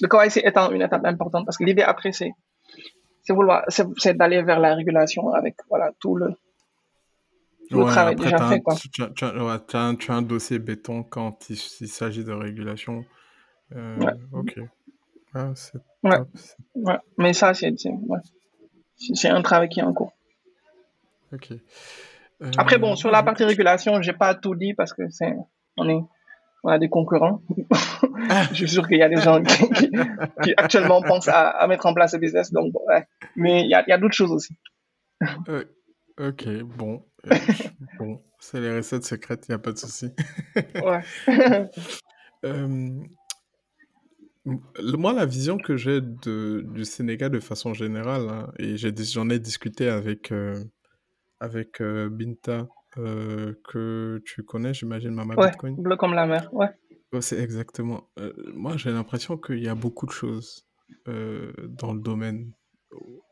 Le 0.01 0.09
KYC 0.09 0.47
étant 0.47 0.71
une 0.71 0.81
étape 0.81 1.05
importante 1.05 1.45
parce 1.45 1.59
que 1.59 1.65
l'idée 1.65 1.83
après, 1.83 2.13
c'est 2.13 2.33
c'est 3.99 4.17
d'aller 4.17 4.43
vers 4.43 4.59
la 4.59 4.75
régulation 4.75 5.35
avec 5.35 5.57
voilà, 5.69 5.93
tout 6.01 6.17
le, 6.17 6.35
travail 7.69 8.17
déjà 8.17 8.39
fait. 8.49 8.63
Quoi. 8.63 8.75
Tu, 8.75 9.03
as, 9.03 10.15
un, 10.15 10.23
dossier 10.23 10.59
béton 10.59 11.03
quand 11.03 11.51
il, 11.51 11.57
s'agit 11.59 12.25
de 12.25 12.33
régulation. 12.33 13.05
Euh, 13.77 13.99
ok. 14.33 14.61
Ah, 15.35 15.53
ouais. 16.05 16.19
ouais. 16.77 16.99
Mais 17.19 17.35
ça, 17.35 17.53
c'est. 17.53 17.75
Ouais 18.07 18.19
c'est 18.99 19.29
un 19.29 19.43
travail 19.43 19.69
qui 19.69 19.81
est 19.81 19.85
en 19.85 19.93
cours. 19.93 20.13
Ok. 21.33 21.53
Après, 22.57 22.79
bon, 22.79 22.95
sur 22.97 23.11
la 23.11 23.23
partie 23.23 23.45
régulation, 23.45 24.01
j'ai 24.03 24.13
pas 24.13 24.35
tout 24.35 24.55
dit 24.55 24.75
parce 24.75 24.93
que 24.93 25.09
c'est, 25.11 25.35
on 25.77 25.89
est, 25.89 26.01
on 26.63 26.69
a 26.69 26.79
des 26.79 26.89
concurrents. 26.89 27.43
je 28.51 28.55
suis 28.55 28.69
sûr 28.69 28.87
qu'il 28.87 28.99
y 28.99 29.03
a 29.03 29.09
des 29.09 29.21
gens 29.21 29.43
qui, 29.43 30.55
actuellement 30.57 31.03
pensent 31.03 31.29
à, 31.29 31.67
mettre 31.69 31.87
en 31.87 31.95
place 31.95 32.13
ce 32.13 32.17
business. 32.17 32.53
Donc, 32.53 32.73
Mais 33.37 33.63
il 33.63 33.71
y 33.71 33.75
a, 33.75 33.85
y 33.89 33.93
a 33.93 33.99
d'autres 33.99 34.15
choses 34.15 34.33
aussi. 34.33 34.57
Euh, 35.49 35.65
ok, 36.19 36.49
bon. 36.63 37.05
Euh, 37.27 37.35
bon, 37.99 38.23
c'est 38.39 38.61
les 38.61 38.77
recettes 38.77 39.05
secrètes, 39.05 39.47
il 39.49 39.53
n'y 39.53 39.57
a 39.57 39.59
pas 39.59 39.73
de 39.73 39.79
souci. 39.79 40.13
ouais. 40.75 41.03
Moi, 44.97 45.13
la 45.13 45.27
vision 45.27 45.59
que 45.59 45.77
j'ai 45.77 46.01
du 46.01 46.85
Sénégal 46.85 47.31
de 47.31 47.41
façon 47.41 47.75
générale, 47.75 48.29
hein, 48.29 48.53
et 48.59 48.77
j'en 48.77 49.29
ai, 49.31 49.39
discuté 49.39 49.89
avec, 49.89 50.33
euh, 50.33 50.63
avec 51.41 51.81
euh, 51.81 52.09
Binta, 52.09 52.69
euh, 52.97 53.55
que 53.69 54.23
tu 54.25 54.43
connais, 54.43 54.75
j'imagine, 54.75 55.11
Mama 55.11 55.35
ouais, 55.37 55.53
Bleu 55.77 55.97
comme 55.97 56.15
la 56.15 56.27
mer, 56.27 56.49
ouais. 56.53 56.69
c'est 57.21 57.39
exactement. 57.41 58.09
moi, 58.55 58.77
j'ai 58.77 58.91
l'impression 58.91 59.37
qu'il 59.37 59.63
y 59.63 59.69
a 59.69 59.75
beaucoup 59.75 60.07
de 60.07 60.13
choses 60.13 60.67
dans 61.07 61.93
le 61.93 62.01
domaine 62.01 62.53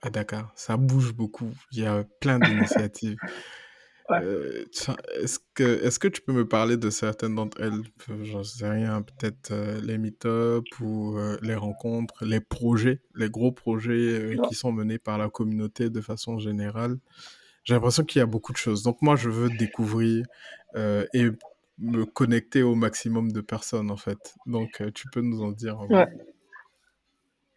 à 0.02 0.10
Dakar. 0.10 0.52
Ça 0.54 0.76
bouge 0.76 1.14
beaucoup. 1.14 1.50
Il 1.72 1.80
y 1.80 1.86
a 1.86 2.04
plein 2.20 2.38
d'initiatives. 2.38 3.16
Euh, 4.10 4.64
est-ce 5.20 5.38
que, 5.54 5.84
est 5.84 5.98
que 5.98 6.08
tu 6.08 6.20
peux 6.22 6.32
me 6.32 6.46
parler 6.46 6.76
de 6.76 6.90
certaines 6.90 7.34
d'entre 7.34 7.60
elles? 7.60 7.82
J'en 8.22 8.44
sais 8.44 8.68
rien, 8.68 9.02
peut-être 9.02 9.50
euh, 9.50 9.80
les 9.82 9.98
meet-up 9.98 10.64
ou 10.80 11.18
euh, 11.18 11.36
les 11.42 11.56
rencontres, 11.56 12.24
les 12.24 12.40
projets, 12.40 13.00
les 13.14 13.28
gros 13.28 13.52
projets 13.52 14.36
qui 14.48 14.54
sont 14.54 14.72
menés 14.72 14.98
par 14.98 15.18
la 15.18 15.28
communauté 15.28 15.90
de 15.90 16.00
façon 16.00 16.38
générale. 16.38 16.98
J'ai 17.64 17.74
l'impression 17.74 18.04
qu'il 18.04 18.20
y 18.20 18.22
a 18.22 18.26
beaucoup 18.26 18.52
de 18.52 18.58
choses. 18.58 18.82
Donc 18.84 19.02
moi, 19.02 19.16
je 19.16 19.28
veux 19.28 19.48
découvrir 19.48 20.24
et 20.76 21.30
me 21.78 22.04
connecter 22.04 22.62
au 22.62 22.74
maximum 22.74 23.32
de 23.32 23.40
personnes, 23.40 23.90
en 23.90 23.96
fait. 23.96 24.34
Donc 24.46 24.82
tu 24.94 25.08
peux 25.08 25.20
nous 25.20 25.42
en 25.42 25.50
dire. 25.50 25.80
En 25.80 25.86
ouais. 25.88 26.06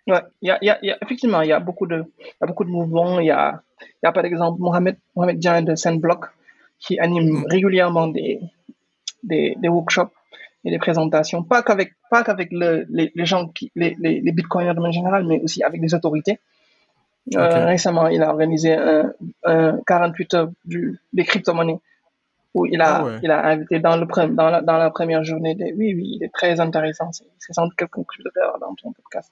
Ouais, 0.07 0.21
y 0.41 0.49
a, 0.49 0.57
il 0.61 0.65
y 0.65 0.69
a, 0.71 0.79
il 0.81 0.87
y 0.87 0.91
a- 0.91 0.97
effectivement, 1.03 1.41
il 1.41 1.49
y 1.49 1.51
a 1.51 1.59
beaucoup 1.59 1.85
de, 1.85 2.03
il 2.19 2.25
y 2.41 2.43
a 2.43 2.47
beaucoup 2.47 2.63
de 2.63 2.69
mouvements. 2.71 3.19
Il 3.19 3.27
y 3.27 3.31
a, 3.31 3.61
y 4.01 4.07
a 4.07 4.11
par 4.11 4.25
exemple 4.25 4.59
Mohamed, 4.59 4.97
Mohamed 5.15 5.37
Dian 5.37 5.61
de 5.61 5.75
Sandblock 5.75 6.25
qui 6.79 6.99
anime 6.99 7.29
Mm. 7.39 7.45
régulièrement 7.49 8.07
des, 8.07 8.39
des, 9.23 9.55
des 9.57 9.67
workshops 9.67 10.11
et 10.65 10.71
des 10.71 10.77
présentations, 10.79 11.43
pas 11.43 11.63
qu'avec, 11.63 11.93
pas 12.09 12.23
qu'avec 12.23 12.49
le, 12.51 12.85
les, 12.89 13.11
les 13.15 13.25
gens 13.25 13.47
qui, 13.47 13.71
les, 13.75 13.95
les, 13.99 14.19
les 14.21 14.31
bitcoiners 14.31 14.73
de 14.73 14.79
manière 14.79 14.91
générale, 14.91 15.25
mais 15.25 15.39
aussi 15.41 15.63
avec 15.63 15.79
des 15.81 15.93
autorités. 15.93 16.39
Euh, 17.35 17.65
récemment, 17.65 18.07
il 18.07 18.23
a 18.23 18.29
organisé 18.29 18.73
un, 18.73 19.13
un 19.43 19.79
48 19.85 20.33
heures 20.33 20.49
du, 20.65 20.99
des 21.13 21.23
crypto-monnaies 21.25 21.79
où 22.55 22.65
il 22.65 22.81
a, 22.81 22.95
Ah 22.95 23.05
ouais. 23.05 23.19
il 23.21 23.29
a 23.29 23.45
invité 23.45 23.79
dans, 23.79 23.95
le, 23.95 24.05
dans, 24.33 24.49
la, 24.49 24.61
dans 24.61 24.77
la 24.77 24.89
première 24.89 25.23
journée. 25.23 25.53
Des, 25.53 25.71
oui, 25.77 25.93
oui, 25.95 26.15
il 26.15 26.23
est 26.23 26.33
très 26.33 26.59
intéressant. 26.59 27.11
C'est 27.11 27.25
c'est 27.37 27.53
sans 27.53 27.65
doute 27.65 27.75
quelqu'un 27.77 28.01
que 28.01 28.13
je 28.17 28.23
devrais 28.23 28.41
avoir 28.41 28.59
dans 28.59 28.73
ton 28.73 28.91
podcast. 28.93 29.31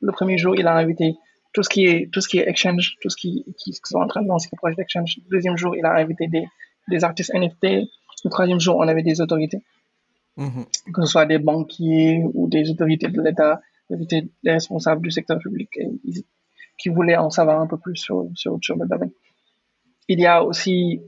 Le 0.00 0.10
premier 0.10 0.36
jour, 0.36 0.56
il 0.56 0.66
a 0.66 0.74
invité 0.74 1.14
tout 1.52 1.62
ce 1.62 1.68
qui 1.68 1.86
est, 1.86 2.10
tout 2.12 2.20
ce 2.20 2.28
qui 2.28 2.38
est 2.40 2.48
exchange, 2.48 2.96
tout 3.00 3.08
ce 3.08 3.16
qui, 3.16 3.44
qui, 3.56 3.70
qui 3.70 3.80
sont 3.84 3.98
en 4.00 4.08
train 4.08 4.22
de 4.22 4.28
lancer 4.28 4.48
des 4.50 4.56
projets 4.56 4.74
d'exchange. 4.74 5.18
Le 5.28 5.36
deuxième 5.36 5.56
jour, 5.56 5.76
il 5.76 5.84
a 5.86 5.92
invité 5.92 6.26
des, 6.26 6.44
des 6.88 7.04
artistes 7.04 7.32
NFT. 7.34 7.88
Le 8.24 8.30
troisième 8.30 8.60
jour, 8.60 8.76
on 8.76 8.88
avait 8.88 9.02
des 9.02 9.20
autorités, 9.20 9.62
Mhm. 10.36 10.64
que 10.92 11.04
ce 11.04 11.12
soit 11.12 11.26
des 11.26 11.38
banquiers 11.38 12.22
ou 12.34 12.48
des 12.48 12.70
autorités 12.70 13.08
de 13.08 13.20
l'État, 13.22 13.60
des 13.90 14.28
responsables 14.44 15.02
du 15.02 15.10
secteur 15.10 15.38
public 15.38 15.68
et 15.78 15.88
qui 16.78 16.88
voulaient 16.90 17.16
en 17.16 17.30
savoir 17.30 17.60
un 17.60 17.66
peu 17.66 17.76
plus 17.76 17.96
sur, 17.96 18.28
sur, 18.34 18.58
sur 18.62 18.76
le 18.76 18.86
domaine. 18.86 19.10
Il 20.08 20.20
y 20.20 20.26
a 20.26 20.44
aussi 20.44 21.00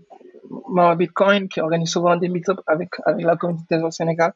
Mama 0.68 0.96
Bitcoin 0.96 1.48
qui 1.48 1.60
organise 1.60 1.90
souvent 1.90 2.16
des 2.16 2.28
meet-ups 2.28 2.62
avec, 2.66 2.90
avec 3.06 3.24
la 3.24 3.36
communauté 3.36 3.76
au 3.76 3.90
Sénégal. 3.90 4.32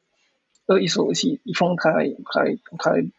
Eux, 0.70 0.80
ils 0.80 0.88
sont 0.88 1.02
aussi, 1.02 1.40
ils 1.44 1.56
font 1.56 1.72
un 1.72 1.76
travail, 1.76 2.16
un 2.18 2.22
travail, 2.22 2.58
un 2.72 2.76
travail 2.76 3.10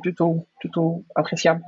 plutôt, 0.00 0.46
plutôt 0.60 1.04
appréciable. 1.14 1.62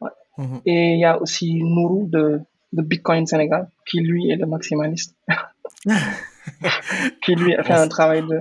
Ouais. 0.00 0.10
Mhm. 0.38 0.60
Et 0.66 0.92
il 0.94 0.98
y 0.98 1.04
a 1.04 1.20
aussi 1.20 1.62
Nourou 1.62 2.08
de, 2.10 2.40
de 2.74 2.82
Bitcoin 2.82 3.26
Sénégal, 3.26 3.68
qui 3.86 4.00
lui 4.00 4.30
est 4.30 4.36
le 4.36 4.46
maximaliste. 4.46 5.16
qui 7.22 7.34
lui 7.34 7.54
a 7.54 7.62
fait 7.62 7.72
On 7.72 7.82
un 7.82 7.88
travail 7.88 8.22
de. 8.22 8.40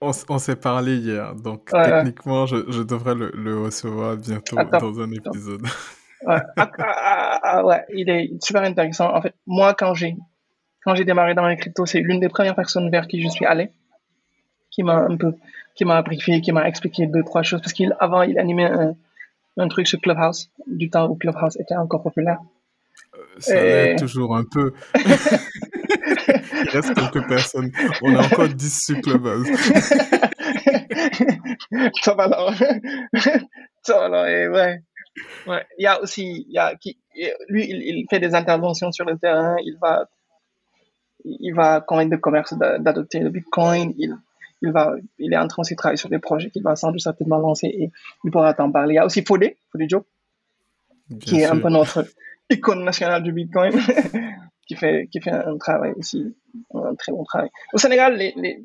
On, 0.00 0.38
s'est 0.38 0.56
parlé 0.56 0.98
hier, 0.98 1.34
donc 1.34 1.70
Ouais, 1.72 1.80
ouais. 1.80 1.90
techniquement, 1.90 2.46
je, 2.46 2.56
je 2.68 2.82
devrais 2.82 3.14
le, 3.14 3.32
le 3.34 3.62
recevoir 3.62 4.16
bientôt 4.16 4.56
dans 4.56 5.00
un 5.00 5.10
épisode. 5.10 5.62
Ouais. 6.26 6.40
Ah, 6.56 6.70
ah, 6.78 7.40
ah, 7.42 7.64
ouais, 7.64 7.84
il 7.94 8.08
est 8.10 8.30
super 8.42 8.62
intéressant. 8.62 9.14
En 9.14 9.20
fait, 9.22 9.34
moi, 9.46 9.74
quand 9.74 9.94
j'ai 9.94 10.16
quand 10.84 10.94
j'ai 10.94 11.04
démarré 11.04 11.34
dans 11.34 11.46
les 11.46 11.56
cryptos, 11.56 11.86
c'est 11.86 12.00
l'une 12.00 12.20
des 12.20 12.28
premières 12.28 12.54
personnes 12.54 12.90
vers 12.90 13.06
qui 13.08 13.20
je 13.20 13.28
suis 13.28 13.44
allé, 13.44 13.70
qui 14.70 14.82
m'a 14.82 14.96
un 14.96 15.16
peu, 15.16 15.34
qui 15.74 15.84
m'a 15.84 16.00
briefé, 16.02 16.40
qui 16.40 16.52
m'a 16.52 16.68
expliqué 16.68 17.06
deux 17.06 17.22
trois 17.22 17.42
choses, 17.42 17.60
parce 17.60 17.72
qu'avant 17.72 18.22
il 18.22 18.38
animait 18.38 18.64
un, 18.64 18.94
un 19.56 19.68
truc 19.68 19.88
sur 19.88 20.00
Clubhouse, 20.00 20.50
du 20.66 20.90
temps 20.90 21.08
où 21.08 21.16
Clubhouse 21.16 21.56
était 21.58 21.76
encore 21.76 22.02
populaire. 22.02 22.38
Ça 23.38 23.54
l'est 23.54 23.96
toujours 23.96 24.36
un 24.36 24.44
peu. 24.50 24.72
Il 24.98 26.70
reste 26.70 26.94
quelques 26.94 27.28
personnes. 27.28 27.70
On 28.02 28.14
a 28.16 28.24
encore 28.24 28.48
10 28.48 28.84
sur 28.84 29.00
Clubhouse. 29.00 29.48
ça 32.02 32.14
va 32.14 32.24
alors, 32.24 32.54
ça 33.82 33.98
va 33.98 34.04
alors, 34.06 34.26
et 34.26 34.48
ouais. 34.48 34.80
Ouais. 35.46 35.64
Il 35.78 35.84
y 35.84 35.86
a 35.86 36.00
aussi, 36.02 36.44
il 36.48 36.52
y 36.52 36.58
a 36.58 36.74
qui, 36.76 36.98
lui, 37.48 37.66
il, 37.68 37.82
il 37.82 38.06
fait 38.10 38.20
des 38.20 38.34
interventions 38.34 38.92
sur 38.92 39.04
le 39.06 39.16
terrain. 39.16 39.56
Il 39.64 39.76
va, 39.80 40.08
il 41.24 41.52
va 41.54 41.80
convaincre 41.80 42.10
le 42.12 42.18
commerce 42.18 42.54
d'a- 42.54 42.78
d'adopter 42.78 43.20
le 43.20 43.30
Bitcoin. 43.30 43.94
Il, 43.98 44.16
il 44.62 44.72
va, 44.72 44.94
il 45.18 45.32
est 45.32 45.38
en 45.38 45.48
train 45.48 45.62
de 45.68 45.74
travailler 45.74 45.96
sur 45.96 46.08
des 46.08 46.18
projets 46.18 46.50
qu'il 46.50 46.62
va 46.62 46.76
sans 46.76 46.90
doute 46.90 47.00
certainement 47.00 47.38
lancer 47.38 47.66
et 47.66 47.90
il 48.24 48.30
pourra 48.30 48.52
t'en 48.54 48.70
parler. 48.70 48.94
Il 48.94 48.96
y 48.96 49.00
a 49.00 49.06
aussi 49.06 49.22
Fodé, 49.22 49.56
Fodé 49.72 49.86
Joe, 49.88 50.02
qui 51.20 51.40
est 51.40 51.46
un 51.46 51.58
peu 51.58 51.68
notre 51.70 52.04
icône 52.50 52.84
nationale 52.84 53.22
du 53.22 53.32
Bitcoin, 53.32 53.72
qui 54.66 54.76
fait, 54.76 55.08
qui 55.10 55.20
fait 55.20 55.30
un 55.32 55.56
travail 55.58 55.92
aussi, 55.96 56.34
un 56.74 56.94
très 56.94 57.12
bon 57.12 57.24
travail. 57.24 57.50
Au 57.72 57.78
Sénégal, 57.78 58.16
les, 58.16 58.32
les, 58.36 58.62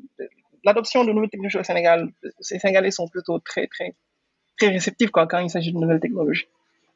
l'adoption 0.64 1.04
de 1.04 1.12
nouvelles 1.12 1.30
technologies 1.30 1.58
au 1.58 1.64
Sénégal, 1.64 2.08
les 2.22 2.58
Sénégalais 2.58 2.90
sont 2.90 3.08
plutôt 3.08 3.38
très, 3.38 3.66
très, 3.66 3.94
très 4.58 4.68
réceptifs 4.68 5.10
quoi, 5.10 5.26
quand 5.26 5.38
il 5.38 5.50
s'agit 5.50 5.72
de 5.72 5.78
nouvelles 5.78 6.00
technologies. 6.00 6.46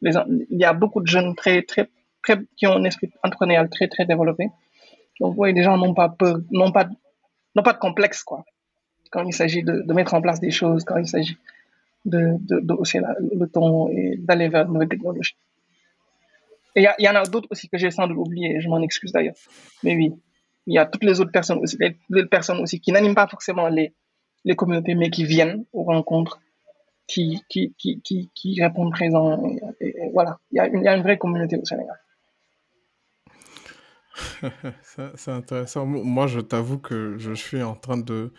Les, 0.03 0.13
il 0.51 0.59
y 0.59 0.65
a 0.65 0.73
beaucoup 0.73 1.01
de 1.01 1.07
jeunes 1.07 1.35
très, 1.35 1.63
très, 1.63 1.89
très, 2.23 2.39
qui 2.57 2.67
ont 2.67 2.77
un 2.77 2.85
esprit 2.85 3.11
entrepreneurial 3.23 3.69
très, 3.71 3.89
très 3.89 4.05
développé. 4.05 4.49
Donc, 5.21 5.35
oui, 5.39 5.53
les 5.53 5.63
gens 5.63 5.79
n'ont 5.79 5.95
pas 5.95 6.09
peur, 6.09 6.39
n'ont 6.51 6.73
pas, 6.73 6.89
n'ont 7.55 7.63
pas 7.63 7.73
de 7.73 7.79
complexe, 7.79 8.23
quoi. 8.23 8.45
Quand 9.11 9.25
il 9.25 9.33
s'agit 9.33 9.63
de, 9.63 9.83
de 9.83 9.93
mettre 9.95 10.15
en 10.15 10.21
place 10.21 10.41
des 10.41 10.51
choses, 10.51 10.85
quand 10.85 10.99
il 10.99 11.07
s'agit 11.07 11.39
de, 12.05 12.37
de, 12.41 12.61
de 12.61 12.75
hausser 12.75 13.01
le 13.01 13.47
ton 13.47 13.89
et 13.89 14.17
d'aller 14.19 14.49
vers 14.49 14.67
de 14.67 14.73
nouvelles 14.73 14.89
technologies. 14.89 15.37
Il 16.77 16.93
y, 16.99 17.09
en 17.09 17.15
a 17.15 17.25
d'autres 17.25 17.49
aussi 17.51 17.69
que 17.71 17.79
j'ai 17.79 17.91
sans 17.91 18.07
doute 18.07 18.19
oublié, 18.19 18.61
je 18.61 18.69
m'en 18.69 18.83
excuse 18.83 19.11
d'ailleurs. 19.11 19.35
Mais 19.83 19.97
oui, 19.97 20.13
il 20.67 20.75
y 20.75 20.79
a 20.79 20.85
toutes 20.85 21.05
les 21.05 21.21
autres 21.21 21.33
personnes 21.33 21.59
aussi, 21.59 21.77
les, 21.81 21.97
les 22.11 22.27
personnes 22.27 22.61
aussi 22.61 22.81
qui 22.81 22.93
n'animent 22.93 23.15
pas 23.15 23.27
forcément 23.27 23.69
les, 23.69 23.95
les 24.45 24.55
communautés, 24.57 24.95
mais 24.95 25.09
qui 25.09 25.25
viennent 25.25 25.65
aux 25.73 25.85
rencontres, 25.85 26.39
qui, 27.07 27.43
qui, 27.49 27.75
qui, 27.79 28.03
qui, 28.35 28.63
répondent 28.63 28.93
présents. 28.93 29.43
Voilà, 30.13 30.39
il 30.53 30.57
y, 30.57 30.61
a 30.61 30.67
une, 30.67 30.85
y 30.85 30.89
a 30.89 30.97
une 30.97 31.03
vraie 31.03 31.17
communauté 31.19 31.57
au 31.57 31.65
Sénégal. 31.65 31.97
C'est 35.15 35.31
intéressant. 35.31 35.87
Mo- 35.87 36.05
Moi, 36.05 36.27
je 36.27 36.41
t'avoue 36.41 36.79
que 36.79 37.17
je 37.19 37.33
suis 37.33 37.63
en 37.63 37.75
train 37.75 37.97
de, 37.97 38.33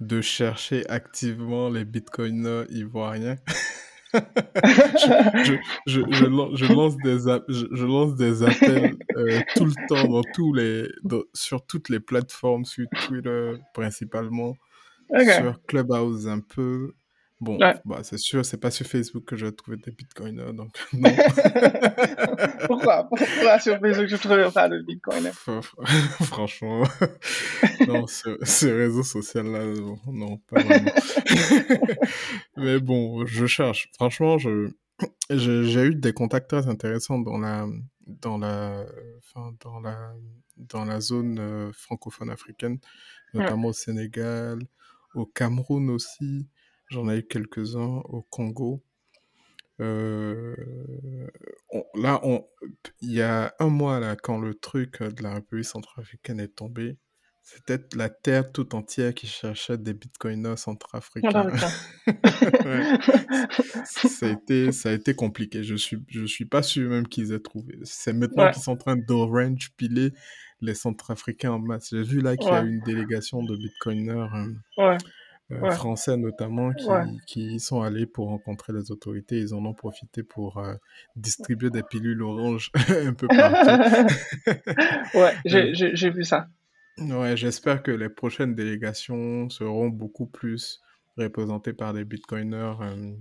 de 0.00 0.20
chercher 0.20 0.88
activement 0.90 1.70
les 1.70 1.84
bitcoiners 1.84 2.64
ivoiriens. 2.70 3.36
je, 4.14 5.44
je, 5.44 5.54
je, 5.86 6.00
je 6.10 6.24
lan- 6.26 6.54
je 6.56 6.64
lance 6.72 6.96
des, 6.98 7.18
je, 7.48 7.84
lance 7.84 8.16
des 8.16 8.42
appels 8.42 8.96
euh, 9.16 9.40
tout 9.56 9.64
le 9.66 9.72
temps 9.88 10.08
dans 10.08 10.22
tous 10.34 10.52
les, 10.52 10.88
dans- 11.04 11.22
sur 11.34 11.64
toutes 11.66 11.88
les 11.88 12.00
plateformes, 12.00 12.64
sur 12.64 12.86
Twitter 13.06 13.52
principalement, 13.74 14.56
sur 15.36 15.60
Clubhouse 15.66 16.26
un 16.28 16.40
peu. 16.40 16.92
Bon, 17.40 17.58
Ouais. 17.58 17.74
bah, 17.86 18.00
c'est 18.02 18.18
sûr, 18.18 18.44
c'est 18.44 18.58
pas 18.58 18.70
sur 18.70 18.86
Facebook 18.86 19.24
que 19.24 19.34
je 19.34 19.46
vais 19.46 19.52
trouver 19.52 19.78
des 19.78 19.90
bitcoiners, 19.92 20.52
donc 20.52 20.76
non. 20.92 21.08
Pourquoi? 22.66 23.04
Pourquoi 23.08 23.58
sur 23.58 23.78
Facebook 23.80 24.06
je 24.08 24.14
ne 24.14 24.18
trouve 24.18 24.52
pas 24.52 24.68
de 24.68 24.82
Bitcoin 24.82 25.24
Fr- 25.28 25.62
fr- 25.62 26.24
Franchement, 26.24 26.82
non, 27.88 28.06
ce, 28.06 28.36
ce 28.42 28.66
réseau 28.66 29.02
social-là, 29.02 29.64
non, 29.66 29.98
non, 30.06 30.36
pas 30.38 30.62
vraiment. 30.62 30.90
Mais 32.56 32.78
bon, 32.78 33.24
je 33.26 33.46
cherche. 33.46 33.88
Franchement, 33.94 34.38
je, 34.38 34.70
j'ai 35.30 35.64
j'ai 35.64 35.84
eu 35.86 35.94
des 35.94 36.12
contacts 36.12 36.48
très 36.50 36.68
intéressants 36.68 37.18
dans 37.18 37.38
la, 37.38 37.66
dans 38.06 38.38
la, 38.38 38.84
enfin, 39.18 39.54
dans 39.64 39.80
la, 39.80 40.12
dans 40.56 40.84
la 40.84 41.00
zone 41.00 41.38
euh, 41.40 41.70
francophone 41.72 42.30
africaine, 42.30 42.78
notamment 43.34 43.68
au 43.68 43.72
Sénégal, 43.72 44.58
au 45.14 45.24
Cameroun 45.26 45.90
aussi. 45.90 46.46
J'en 46.90 47.08
ai 47.08 47.18
eu 47.18 47.22
quelques-uns 47.26 48.02
au 48.04 48.22
Congo. 48.30 48.82
Euh, 49.80 50.54
on- 51.70 51.84
là, 51.94 52.20
on, 52.22 52.44
il 53.00 53.12
y 53.12 53.22
a 53.22 53.54
un 53.58 53.68
mois, 53.68 53.98
là, 54.00 54.16
quand 54.16 54.38
le 54.38 54.54
truc 54.54 55.00
euh, 55.00 55.10
de 55.10 55.22
la 55.22 55.34
République 55.34 55.64
centrafricaine 55.64 56.40
est 56.40 56.54
tombé, 56.54 56.98
c'était 57.42 57.78
la 57.96 58.10
terre 58.10 58.52
tout 58.52 58.74
entière 58.74 59.14
qui 59.14 59.26
cherchait 59.26 59.78
des 59.78 59.94
bitcoiners 59.94 60.56
centrafricains. 60.56 61.50
Ouais. 62.64 62.98
Ça 63.84 64.26
a 64.26 64.30
été, 64.30 64.72
ça 64.72 64.90
a 64.90 64.92
été 64.92 65.14
compliqué. 65.14 65.62
Je 65.62 65.74
suis, 65.74 65.98
je 66.08 66.24
suis 66.24 66.44
pas 66.44 66.62
sûr 66.62 66.88
même 66.90 67.06
qu'ils 67.06 67.32
aient 67.32 67.40
trouvé. 67.40 67.78
C'est 67.84 68.12
maintenant 68.12 68.44
Ouais. 68.46 68.52
qu'ils 68.52 68.62
sont 68.62 68.72
en 68.72 68.76
train 68.76 68.96
d'orange 68.96 69.70
piler 69.76 70.12
les 70.60 70.74
centrafricains 70.74 71.52
en 71.52 71.58
masse. 71.58 71.88
J'ai 71.90 72.02
vu 72.02 72.20
là 72.20 72.36
qu'il 72.36 72.48
y 72.48 72.50
a 72.50 72.62
Ouais. 72.62 72.68
une 72.68 72.80
délégation 72.80 73.42
de 73.42 73.56
bitcoiners 73.56 74.10
euh, 74.34 74.52
Ouais. 74.78 74.96
Euh, 75.52 75.60
Ouais. 75.60 75.70
français 75.72 76.16
notamment 76.16 76.72
qui, 76.72 76.86
Ouais. 76.86 77.04
qui 77.26 77.58
sont 77.60 77.82
allés 77.82 78.06
pour 78.06 78.28
rencontrer 78.28 78.72
les 78.72 78.90
autorités. 78.92 79.38
Ils 79.38 79.54
en 79.54 79.64
ont 79.64 79.74
profité 79.74 80.22
pour 80.22 80.58
euh, 80.58 80.74
distribuer 81.16 81.70
des 81.70 81.82
pilules 81.82 82.22
oranges 82.22 82.70
un 82.88 83.14
peu 83.14 83.26
partout. 83.26 84.14
ouais, 85.14 85.34
j'ai 85.44 86.06
Euh, 86.06 86.10
vu 86.10 86.24
ça. 86.24 86.48
ouais, 86.98 87.36
j'espère 87.36 87.82
que 87.82 87.90
les 87.90 88.08
prochaines 88.08 88.54
délégations 88.54 89.48
seront 89.50 89.88
beaucoup 89.88 90.26
plus 90.26 90.80
représentées 91.16 91.72
par 91.72 91.92
des 91.94 92.04
bitcoiners 92.04 92.74
euh, 92.80 93.12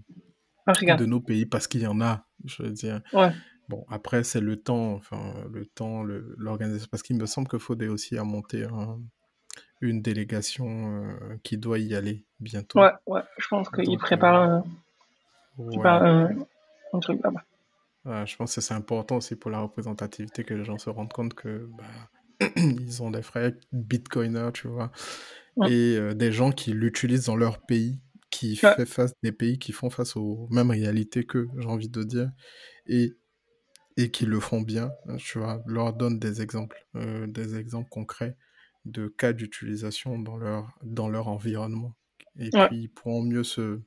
Africain. 0.66 0.96
de 0.96 1.06
nos 1.06 1.20
pays 1.22 1.46
parce 1.46 1.68
qu'il 1.68 1.82
y 1.82 1.88
en 1.88 2.00
a, 2.02 2.26
je 2.46 2.64
veux 2.64 2.72
dire. 2.72 3.02
Ouais. 3.14 3.32
Bon, 3.68 3.86
après, 3.90 4.24
c'est 4.24 4.42
le 4.42 4.56
temps, 4.56 4.94
enfin, 4.94 5.34
le 5.52 5.66
temps, 5.66 6.04
l'organisation, 6.04 6.88
parce 6.90 7.04
qu'il 7.04 7.18
me 7.18 7.26
semble 7.28 7.48
que 7.48 7.60
Faudé 7.60 7.88
aussi 7.88 8.18
a 8.18 8.24
monté 8.24 8.64
un- 8.64 9.00
une 9.82 10.02
délégation 10.02 11.04
euh, 11.04 11.38
qui 11.44 11.58
doit 11.58 11.80
y 11.80 11.96
aller 11.96 12.26
bientôt. 12.40 12.80
Ouais, 12.80 12.92
ouais, 13.08 13.22
je 13.38 13.48
pense 13.48 13.70
qu'il 13.70 13.86
Donc, 13.86 14.00
prépare, 14.00 14.42
un, 14.42 14.64
il 15.58 15.66
Ouais. 15.66 15.76
prépare 15.78 16.04
un, 16.04 16.30
un 16.94 17.00
truc 17.00 17.22
là-bas. 17.24 17.44
Ouais, 18.06 18.26
je 18.26 18.36
pense 18.38 18.56
que 18.56 18.62
c'est 18.62 18.74
important 18.74 19.18
aussi 19.18 19.36
pour 19.36 19.52
la 19.52 19.60
représentativité 19.60 20.44
que 20.44 20.54
les 20.54 20.64
gens 20.64 20.78
se 20.78 20.90
rendent 20.90 21.12
compte 21.14 21.34
que 21.34 21.70
bah, 21.74 22.10
ils 22.56 23.04
ont 23.04 23.12
des 23.12 23.22
frères 23.22 23.52
bitcoiners, 23.72 24.52
tu 24.54 24.68
vois, 24.68 24.92
Ouais. 25.58 25.70
et 25.70 25.98
euh, 25.98 26.14
des 26.14 26.32
gens 26.32 26.52
qui 26.52 26.72
l'utilisent 26.72 27.26
dans 27.26 27.36
leur 27.36 27.60
pays 27.66 28.00
qui 28.32 28.56
fait 28.56 28.86
face 28.86 29.12
des 29.24 29.32
pays 29.32 29.58
qui 29.60 29.72
font 29.72 29.90
face 29.90 30.16
aux 30.16 30.48
mêmes 30.52 30.70
réalités 30.72 31.26
que 31.26 31.48
j'ai 31.58 31.68
envie 31.68 31.90
de 31.90 32.04
dire 32.04 32.30
et 32.88 33.18
et 33.98 34.12
qui 34.12 34.26
le 34.26 34.40
font 34.40 34.62
bien 34.62 34.92
tu 35.18 35.40
vois 35.40 35.64
leur 35.66 35.94
donne 35.94 36.20
des 36.20 36.42
exemples 36.42 36.86
euh, 36.96 37.28
des 37.28 37.58
exemples 37.58 37.90
concrets 37.90 38.38
de 38.86 39.08
cas 39.08 39.34
d'utilisation 39.34 40.20
dans 40.20 40.38
leur 40.38 40.78
dans 40.84 41.10
leur 41.10 41.28
environnement 41.28 41.96
et 42.38 42.50
puis 42.50 42.84
ils 42.84 42.90
pourront 42.90 43.24
mieux 43.24 43.44
se 43.44 43.82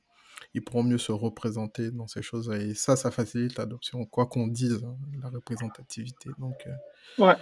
ils 0.53 0.63
pourront 0.63 0.83
mieux 0.83 0.97
se 0.97 1.11
représenter 1.11 1.91
dans 1.91 2.07
ces 2.07 2.21
choses 2.21 2.49
et 2.51 2.73
ça 2.75 2.95
ça 2.95 3.11
facilite 3.11 3.57
l'adoption 3.57 4.05
quoi 4.05 4.27
qu'on 4.27 4.47
dise 4.47 4.83
hein, 4.83 4.97
la 5.21 5.29
représentativité. 5.29 6.29
Donc 6.37 6.55
euh, 6.67 7.25
ouais. 7.25 7.35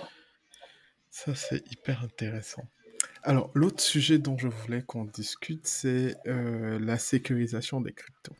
ça 1.09 1.35
c'est 1.35 1.69
hyper 1.71 2.03
intéressant. 2.03 2.63
Alors, 3.23 3.51
l'autre 3.53 3.81
sujet 3.81 4.17
dont 4.17 4.37
je 4.37 4.47
voulais 4.47 4.81
qu'on 4.81 5.05
discute, 5.05 5.67
c'est 5.67 6.15
euh, 6.27 6.79
la 6.79 6.97
sécurisation 6.97 7.81
des 7.81 7.93
cryptos. 7.93 8.35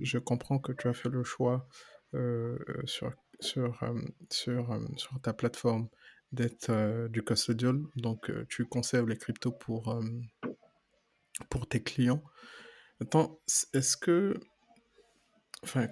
je 0.00 0.18
comprends 0.18 0.58
que 0.58 0.72
tu 0.72 0.88
as 0.88 0.94
fait 0.94 1.08
le 1.08 1.22
choix 1.22 1.68
euh, 2.14 2.58
sur, 2.84 3.12
sur, 3.40 3.82
euh, 3.82 4.00
sur, 4.30 4.80
sur, 4.96 5.20
ta 5.20 5.32
plateforme 5.32 5.88
d'être 6.32 7.08
du 7.08 7.22
custodial, 7.22 7.80
donc 7.96 8.30
tu 8.48 8.64
conserves 8.64 9.08
les 9.08 9.16
cryptos 9.16 9.52
pour, 9.52 10.00
pour 11.48 11.66
tes 11.66 11.82
clients. 11.82 12.22
Attends, 13.00 13.38
est-ce 13.74 13.96
que 13.96 14.34
Enfin, 15.62 15.88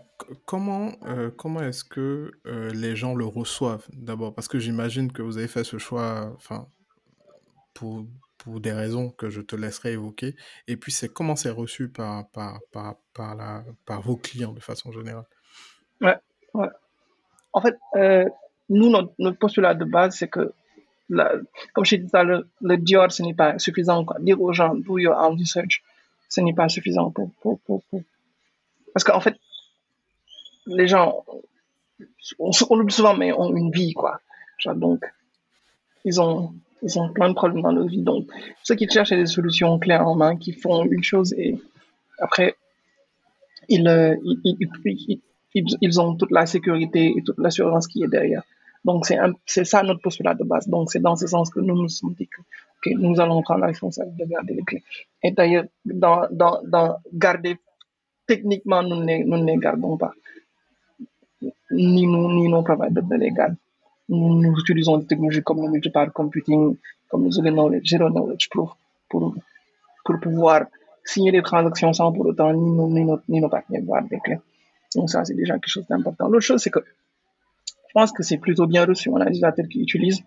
comment, 0.46 0.92
comment 1.37 1.61
est-ce 1.61 1.85
que 1.85 2.33
les 2.44 2.96
gens 2.96 3.14
le 3.14 3.27
reçoivent 3.27 3.87
d'abord? 3.92 4.35
Parce 4.35 4.48
que 4.48 4.59
j'imagine 4.59 5.12
que 5.12 5.20
vous 5.20 5.37
avez 5.37 5.46
fait 5.46 5.62
ce 5.62 5.77
choix, 5.77 6.33
enfin, 6.37 6.68
pour, 7.74 8.07
pour 8.38 8.61
des 8.61 8.72
raisons 8.72 9.11
que 9.11 9.29
je 9.29 9.42
te 9.42 9.57
laisserai 9.57 9.92
évoquer. 9.92 10.37
Et 10.68 10.79
puis, 10.79 10.90
c'est 10.90 11.12
comment 11.12 11.37
c'est 11.37 11.51
reçu 11.51 11.90
par, 11.90 12.31
par, 12.31 12.61
par, 12.72 12.96
par, 13.12 13.35
la, 13.35 13.62
par 13.85 14.01
vos 14.01 14.16
clients 14.16 14.53
de 14.53 14.61
façon 14.61 14.90
générale? 14.90 15.27
Ouais, 16.01 16.16
ouais. 16.55 16.68
En 17.53 17.61
fait, 17.61 17.74
euh, 17.96 18.24
nous, 18.69 18.91
notre, 18.91 19.13
notre, 19.19 19.39
postulat 19.39 19.75
de 19.75 19.85
base, 19.85 20.17
c'est 20.17 20.29
que, 20.29 20.53
comme 21.73 21.85
je 21.85 21.97
disais, 21.97 22.25
le, 22.25 22.49
le 22.61 22.77
Dior, 22.77 23.11
ce 23.11 23.23
n'est 23.23 23.35
pas 23.35 23.59
suffisant. 23.59 24.05
Dire 24.21 24.41
aux 24.41 24.53
gens, 24.53 24.75
do 24.75 24.99
your 24.99 25.17
own 25.17 25.39
research, 25.39 25.83
ce 26.29 26.41
n'est 26.41 26.53
pas 26.53 26.69
suffisant 26.69 27.11
pour. 27.11 27.31
Parce 28.93 29.05
qu'en 29.05 29.21
fait, 29.21 29.37
les 30.67 30.87
gens, 30.87 31.25
on, 32.39 32.51
on 32.69 32.77
l'oublie 32.77 32.95
souvent, 32.95 33.17
mais 33.17 33.33
ont 33.33 33.55
une 33.55 33.71
vie, 33.71 33.95
quoi. 33.95 34.21
Donc, 34.75 35.05
ils 36.05 36.21
ont 36.21 36.53
ils 36.83 36.99
ont 36.99 37.09
plein 37.13 37.29
de 37.29 37.35
problèmes 37.35 37.63
dans 37.63 37.73
leur 37.73 37.87
vie. 37.87 38.03
Donc, 38.03 38.29
ceux 38.63 38.75
qui 38.75 38.89
cherchent 38.89 39.11
des 39.11 39.27
solutions 39.27 39.79
claires 39.79 40.07
en 40.07 40.15
main, 40.15 40.37
qui 40.37 40.53
font 40.53 40.85
une 40.85 41.03
chose 41.03 41.33
et 41.33 41.59
après, 42.21 42.57
ils, 43.69 43.87
euh, 43.87 44.17
ils, 44.45 45.21
ils, 45.81 46.01
ont 46.01 46.15
toute 46.15 46.31
la 46.31 46.47
sécurité 46.47 47.15
et 47.17 47.23
toute 47.23 47.39
l'assurance 47.39 47.87
qui 47.87 48.03
est 48.03 48.09
derrière. 48.09 48.43
Donc, 48.85 49.07
c'est 49.07 49.64
ça 49.64 49.83
notre 49.83 50.01
postulat 50.01 50.35
de 50.35 50.45
base. 50.45 50.69
Donc, 50.69 50.91
c'est 50.91 51.01
dans 51.01 51.17
ce 51.17 51.27
sens 51.27 51.51
que 51.51 51.61
nous 51.61 51.75
nous 51.75 51.88
sommes 51.88 52.14
dit 52.14 52.29
que 52.29 52.91
nous 52.91 53.21
allons 53.21 53.43
prendre 53.43 53.61
la 53.61 53.67
responsabilité 53.69 54.25
de 54.25 54.31
garder 54.31 54.55
les 54.55 54.62
clés. 54.62 54.85
Et 55.23 55.33
d'ailleurs, 55.33 55.64
dans, 55.85 56.97
garder, 57.12 57.59
techniquement, 58.27 58.83
nous 58.83 59.03
ne, 59.05 59.25
nous 59.25 59.37
ne 59.38 59.45
les 59.45 59.57
gardons 59.57 59.97
pas. 59.97 60.12
Ni 61.71 62.07
nous, 62.07 62.33
ni 62.33 62.49
nos 62.49 62.62
providers 62.62 63.05
ne 63.05 63.17
les 63.17 63.31
gardent 63.31 63.57
nous 64.09 64.55
utilisons 64.59 64.99
des 64.99 65.07
technologies 65.07 65.43
comme 65.43 65.62
le 65.62 65.71
multipart 65.71 66.12
computing, 66.12 66.77
comme 67.09 67.25
le 67.25 67.31
zero 67.31 67.51
knowledge, 67.51 67.91
zero 67.91 68.11
proof, 68.51 68.71
pour, 69.09 69.35
pour 70.05 70.21
pouvoir 70.21 70.67
signer 71.05 71.33
des 71.33 71.43
transactions 71.43 71.93
sans 71.93 72.12
pour 72.12 72.27
autant 72.27 72.53
ni 72.53 72.71
nos, 72.71 72.88
ni 72.88 73.05
nos, 73.05 73.21
ni 73.29 73.41
nos 73.41 73.49
partenaires 73.49 73.83
voir 73.85 74.03
des 74.05 74.19
clés. 74.21 74.38
Donc 74.95 75.11
ça, 75.11 75.25
c'est 75.25 75.35
déjà 75.35 75.55
quelque 75.55 75.69
chose 75.69 75.87
d'important. 75.88 76.29
L'autre 76.29 76.45
chose, 76.45 76.62
c'est 76.62 76.71
que 76.71 76.81
je 77.88 77.92
pense 77.94 78.12
que 78.12 78.22
c'est 78.22 78.38
plutôt 78.38 78.66
bien 78.66 78.85
reçu. 78.85 79.09
On 79.09 79.16
a 79.16 79.24
des 79.24 79.31
utilisateurs 79.31 79.66
qui 79.70 79.81
utilisent 79.81 80.22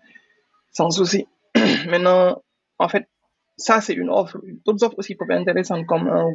sans 0.72 0.90
souci. 0.90 1.26
Maintenant, 1.88 2.42
en 2.78 2.88
fait, 2.88 3.08
ça, 3.56 3.80
c'est 3.80 3.94
une 3.94 4.10
offre. 4.10 4.40
D'autres 4.64 4.84
offres 4.84 4.98
aussi 4.98 5.14
peuvent 5.14 5.30
être 5.30 5.40
intéressantes 5.40 5.86
comme 5.86 6.08
un 6.08 6.32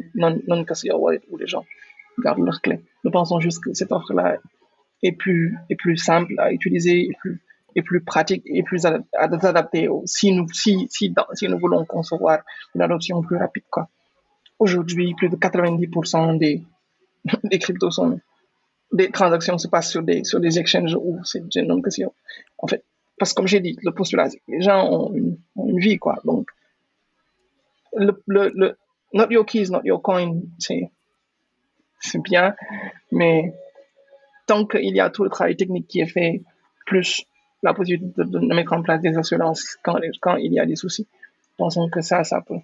non-cashier 0.48 0.94
wallet 0.94 1.22
où 1.30 1.38
les 1.38 1.48
gens 1.48 1.66
gardent 2.20 2.46
leurs 2.46 2.62
clés. 2.62 2.82
Nous 3.04 3.12
pensons 3.12 3.40
juste 3.40 3.64
que 3.64 3.74
cette 3.74 3.92
offre-là 3.92 4.38
est 5.04 5.12
plus, 5.12 5.58
est 5.70 5.76
plus 5.76 5.98
simple 5.98 6.34
à 6.40 6.52
utiliser, 6.52 7.10
est 7.76 7.82
plus 7.82 8.02
pratique 8.02 8.44
et 8.46 8.64
plus 8.64 8.86
adapté 8.86 9.88
si 10.06 10.32
nous, 10.32 10.48
si, 10.52 10.88
si, 10.90 11.14
si 11.34 11.48
nous 11.48 11.60
voulons 11.60 11.86
concevoir 11.86 12.40
une 12.76 12.82
adoption 12.82 13.22
plus 13.22 13.38
rapide. 13.38 13.64
Aujourd'hui, 14.60 15.14
plus 15.16 15.30
de 15.30 15.36
90% 15.36 16.40
des, 16.40 16.64
des 17.44 17.60
cryptos 17.60 17.92
sont, 17.92 18.20
des 18.92 19.12
transactions 19.12 19.58
se 19.58 19.68
passent 19.68 19.90
sur 19.90 20.04
des, 20.04 20.24
sur 20.24 20.40
des 20.40 20.60
exchanges 20.60 20.96
ou 20.96 21.20
c'est 21.24 21.44
une 21.56 21.82
question. 21.84 22.14
En 22.58 22.68
fait, 22.68 22.84
parce 23.18 23.32
que 23.32 23.36
comme 23.36 23.48
j'ai 23.48 23.60
dit, 23.60 23.78
le 23.82 23.92
postulat, 23.92 24.30
les 24.48 24.62
gens 24.62 24.90
ont 24.90 25.14
une, 25.14 25.38
ont 25.56 25.68
une, 25.68 25.80
vie, 25.80 25.98
quoi. 25.98 26.20
Donc, 26.24 26.50
le, 27.96 28.22
le, 28.28 28.52
le, 28.56 28.78
not 29.14 29.28
your 29.30 29.46
keys, 29.46 29.70
not 29.70 29.82
your 29.84 30.02
coin, 30.02 30.42
c'est, 30.60 30.92
c'est 32.00 32.22
bien, 32.22 32.56
mais 33.12 33.54
tant 34.46 34.66
qu'il 34.66 34.96
y 34.96 35.00
a 35.00 35.10
tout 35.10 35.24
le 35.24 35.30
travail 35.30 35.56
technique 35.56 35.88
qui 35.88 36.00
est 36.00 36.08
fait, 36.08 36.42
plus 36.86 37.26
la 37.64 37.74
possibilité 37.74 38.24
de, 38.24 38.54
mettre 38.54 38.74
en 38.74 38.82
place 38.82 39.02
des 39.02 39.18
assurances 39.18 39.78
quand, 39.84 40.00
quand 40.22 40.36
il 40.38 40.54
y 40.54 40.60
a 40.60 40.66
des 40.66 40.76
soucis, 40.76 41.08
pensons 41.58 41.90
que 41.90 42.02
ça, 42.02 42.24
ça 42.24 42.42
peut, 42.42 42.60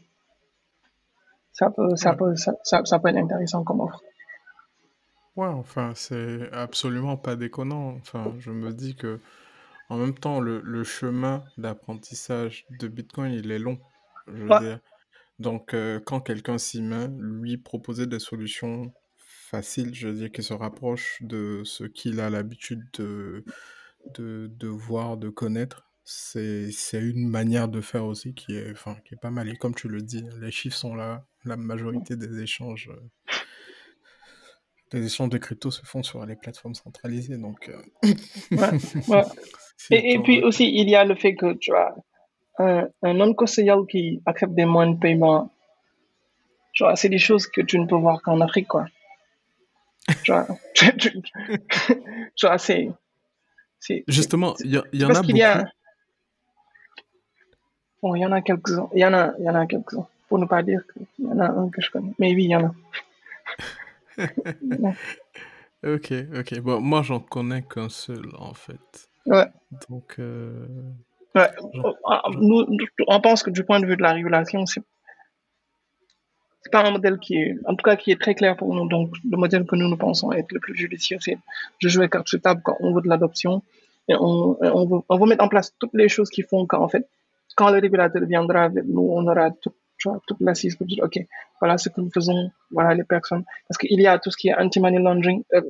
ça 1.52 1.70
peut, 1.72 1.96
ça 1.96 2.14
peut, 2.14 2.36
ça, 2.36 2.54
ça, 2.64 3.00
peut 3.00 3.10
être 3.10 3.18
intéressant 3.18 3.64
comme 3.64 3.82
offre. 3.82 4.02
Ouais, 5.36 5.48
enfin, 5.48 5.94
c'est 5.96 6.52
absolument 6.52 7.18
pas 7.18 7.36
déconnant. 7.36 7.96
Enfin, 7.96 8.36
je 8.40 8.52
me 8.52 8.72
dis 8.72 8.96
que, 8.96 9.20
en 9.90 9.98
même 9.98 10.14
temps, 10.14 10.40
le, 10.40 10.62
le 10.62 10.84
chemin 10.84 11.44
d'apprentissage 11.58 12.66
de 12.80 12.88
Bitcoin, 12.88 13.34
il 13.34 13.52
est 13.52 13.60
long. 13.60 13.80
Je 14.28 14.44
veux 14.44 14.60
dire. 14.60 14.80
Donc, 15.40 15.74
euh, 15.74 16.00
quand 16.00 16.22
quelqu'un 16.22 16.58
s'y 16.58 16.82
met, 16.82 17.08
lui 17.18 17.58
proposer 17.58 18.08
des 18.08 18.20
solutions 18.20 18.94
facile, 19.18 19.94
je 19.94 20.08
veux 20.08 20.16
dire, 20.16 20.32
qui 20.32 20.44
se 20.44 20.54
rapproche 20.54 21.18
de 21.22 21.62
ce 21.66 21.84
qu'il 21.84 22.20
a 22.20 22.30
l'habitude 22.30 22.84
de, 22.94 23.44
de, 24.16 24.68
voir, 24.68 25.18
de 25.18 25.30
connaître. 25.30 25.90
C'est, 26.06 26.72
une 26.94 27.30
manière 27.30 27.68
de 27.68 27.82
faire 27.82 28.06
aussi 28.06 28.34
qui 28.34 28.56
est, 28.56 28.72
enfin, 28.72 28.96
qui 29.06 29.14
est 29.14 29.22
pas 29.22 29.32
mal. 29.32 29.50
Et 29.50 29.56
comme 29.56 29.76
tu 29.76 29.88
le 29.88 30.02
dis, 30.02 30.24
les 30.40 30.52
chiffres 30.52 30.78
sont 30.78 30.96
là. 30.96 31.26
La 31.46 31.58
majorité 31.58 32.16
des 32.16 32.42
échanges, 32.42 32.90
des 34.98 35.06
échanges 35.06 35.30
de 35.30 35.38
crypto 35.38 35.72
se 35.72 35.86
font 35.86 36.04
sur 36.04 36.26
les 36.26 36.36
plateformes 36.36 36.76
centralisées. 36.76 37.38
Donc, 37.38 37.70
euh, 37.70 37.82
et, 39.92 40.20
puis 40.20 40.42
aussi, 40.44 40.72
il 40.74 40.90
y 40.90 40.96
a 40.96 41.04
le 41.04 41.16
fait 41.16 41.36
que 41.36 41.54
tu 41.54 41.74
as 41.76 41.96
un, 42.60 42.90
non-conseiller 43.02 43.76
qui 43.90 44.22
accepte 44.26 44.54
des 44.54 44.66
moyens 44.66 44.96
de 44.96 45.02
paiement. 45.02 45.52
c'est 46.96 47.10
des 47.10 47.18
choses 47.18 47.48
que 47.48 47.62
tu 47.62 47.80
ne 47.80 47.86
peux 47.88 47.96
voir 47.96 48.22
qu'en 48.22 48.42
Afrique, 48.42 48.68
quoi. 48.68 48.86
Tu 50.24 50.32
vois, 50.32 50.48
c'est. 52.58 52.92
Justement, 54.08 54.56
il 54.60 54.72
y, 54.72 54.98
y, 54.98 55.06
en 55.06 55.10
a 55.10 55.22
beaucoup. 55.22 55.36
Y 55.36 55.44
a... 55.44 55.66
Bon, 58.02 58.16
il 58.16 58.22
y 58.22 58.26
en 58.26 58.32
a 58.32 58.42
quelques-uns. 58.42 58.90
Il 58.94 59.00
y 59.00 59.06
en 59.06 59.14
a, 59.14 59.34
il 59.40 59.46
y 59.46 59.50
en 59.50 59.56
a 59.56 59.66
quelques-uns. 59.66 60.08
Pour 60.28 60.40
ne 60.40 60.46
pas 60.46 60.62
dire 60.64 60.84
qu'il 60.92 61.26
y 61.26 61.28
en 61.28 61.40
a 61.40 61.46
un 61.46 61.70
que 61.70 61.82
je 61.82 61.90
connais. 61.90 62.14
Mais 62.20 62.34
oui, 62.34 62.46
il 62.46 62.50
y 62.52 62.56
en 62.56 62.66
a. 62.66 62.76
ok, 65.86 66.14
ok. 66.38 66.60
Bon, 66.60 66.82
moi, 66.82 67.02
j'en 67.02 67.20
connais 67.20 67.64
qu'un 67.64 67.90
seul, 67.90 68.26
en 68.38 68.54
fait. 68.54 69.10
Ouais. 69.26 69.48
Donc. 69.90 70.16
Euh... 70.20 70.68
Ouais. 71.36 71.50
Nous, 72.40 72.66
on 73.08 73.22
pense 73.22 73.44
que 73.44 73.50
du 73.50 73.64
point 73.64 73.80
de 73.80 73.86
vue 73.86 73.98
de 73.98 74.04
la 74.04 74.14
régulation, 74.14 74.66
c'est 74.66 74.82
c'est 76.64 76.72
pas 76.72 76.86
un 76.86 76.92
modèle 76.92 77.20
qui 77.20 77.36
est, 77.36 77.56
en 77.66 77.76
tout 77.76 77.84
cas, 77.84 77.98
qui 77.98 78.12
est 78.12 78.20
très 78.20 78.36
clair 78.36 78.56
pour 78.56 78.74
nous. 78.74 78.88
Donc, 78.88 79.14
le 79.30 79.38
modèle 79.38 79.66
que 79.66 79.76
nous, 79.76 79.90
nous 79.90 79.98
pensons 79.98 80.32
être 80.32 80.52
le 80.54 80.62
plus 80.62 80.76
judicieux, 80.76 81.18
c'est 81.20 81.38
de 81.82 81.90
jouer 81.90 82.08
carte 82.08 82.30
sur 82.30 82.40
table 82.40 82.62
quand 82.64 82.78
on 82.80 82.94
veut 82.94 83.02
de 83.02 83.10
l'adoption 83.10 83.62
et 84.08 84.16
on, 84.16 84.58
on, 84.62 84.86
veut, 84.86 85.02
on 85.10 85.18
veut 85.18 85.26
mettre 85.26 85.44
en 85.44 85.50
place 85.50 85.74
toutes 85.78 85.94
les 85.94 86.08
choses 86.08 86.30
qui 86.30 86.42
font 86.42 86.66
qu'en 86.66 86.88
fait, 86.88 87.06
quand 87.56 87.70
le 87.70 87.80
régulateur 87.80 88.24
viendra, 88.26 88.70
nous, 88.70 89.10
on 89.12 89.28
aura 89.28 89.52
tout, 89.52 89.74
toute 90.28 90.40
l'assise 90.40 90.78
dire, 90.82 91.04
OK, 91.04 91.20
voilà 91.60 91.78
ce 91.78 91.90
que 91.90 92.02
nous 92.02 92.12
faisons, 92.12 92.52
voilà 92.72 92.94
les 92.94 93.04
personnes. 93.04 93.44
Parce 93.68 93.78
qu'il 93.78 94.00
y 94.00 94.08
a 94.08 94.20
tout 94.20 94.32
ce 94.32 94.38
qui 94.38 94.50
est 94.50 94.56
anti-money 94.56 95.00
laundering, 95.00 95.44
euh, 95.54 95.62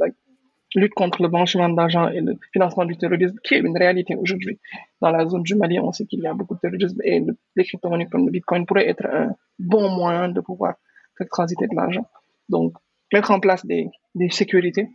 lutte 0.75 0.93
contre 0.93 1.21
le 1.21 1.29
blanchiment 1.29 1.69
d'argent 1.69 2.09
et 2.09 2.21
le 2.21 2.37
financement 2.51 2.85
du 2.85 2.97
terrorisme, 2.97 3.37
qui 3.43 3.55
est 3.55 3.59
une 3.59 3.77
réalité 3.77 4.15
aujourd'hui. 4.15 4.59
Dans 5.01 5.11
la 5.11 5.27
zone 5.27 5.43
du 5.43 5.55
Mali, 5.55 5.79
on 5.79 5.91
sait 5.91 6.05
qu'il 6.05 6.19
y 6.21 6.27
a 6.27 6.33
beaucoup 6.33 6.55
de 6.55 6.59
terrorisme 6.59 6.99
et 7.03 7.23
les 7.55 7.63
crypto-monnaies 7.63 8.07
comme 8.07 8.25
le 8.25 8.31
Bitcoin 8.31 8.65
pourraient 8.65 8.89
être 8.89 9.05
un 9.05 9.35
bon 9.59 9.89
moyen 9.89 10.29
de 10.29 10.41
pouvoir 10.41 10.75
faire 11.17 11.27
transiter 11.29 11.67
de 11.67 11.75
l'argent. 11.75 12.07
Donc, 12.49 12.73
mettre 13.11 13.31
en 13.31 13.39
place 13.39 13.65
des, 13.65 13.89
sécurités 14.29 14.87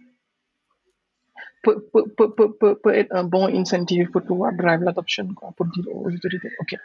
peut, 1.62 1.84
être 2.94 3.14
un 3.14 3.24
bon 3.24 3.46
incentive 3.46 4.10
pour 4.10 4.22
pouvoir 4.22 4.52
drive 4.54 4.80
l'adoption, 4.80 5.28
pour 5.56 5.66
dire 5.66 5.84
aux 5.88 6.10
autorités, 6.10 6.50
OK, 6.60 6.76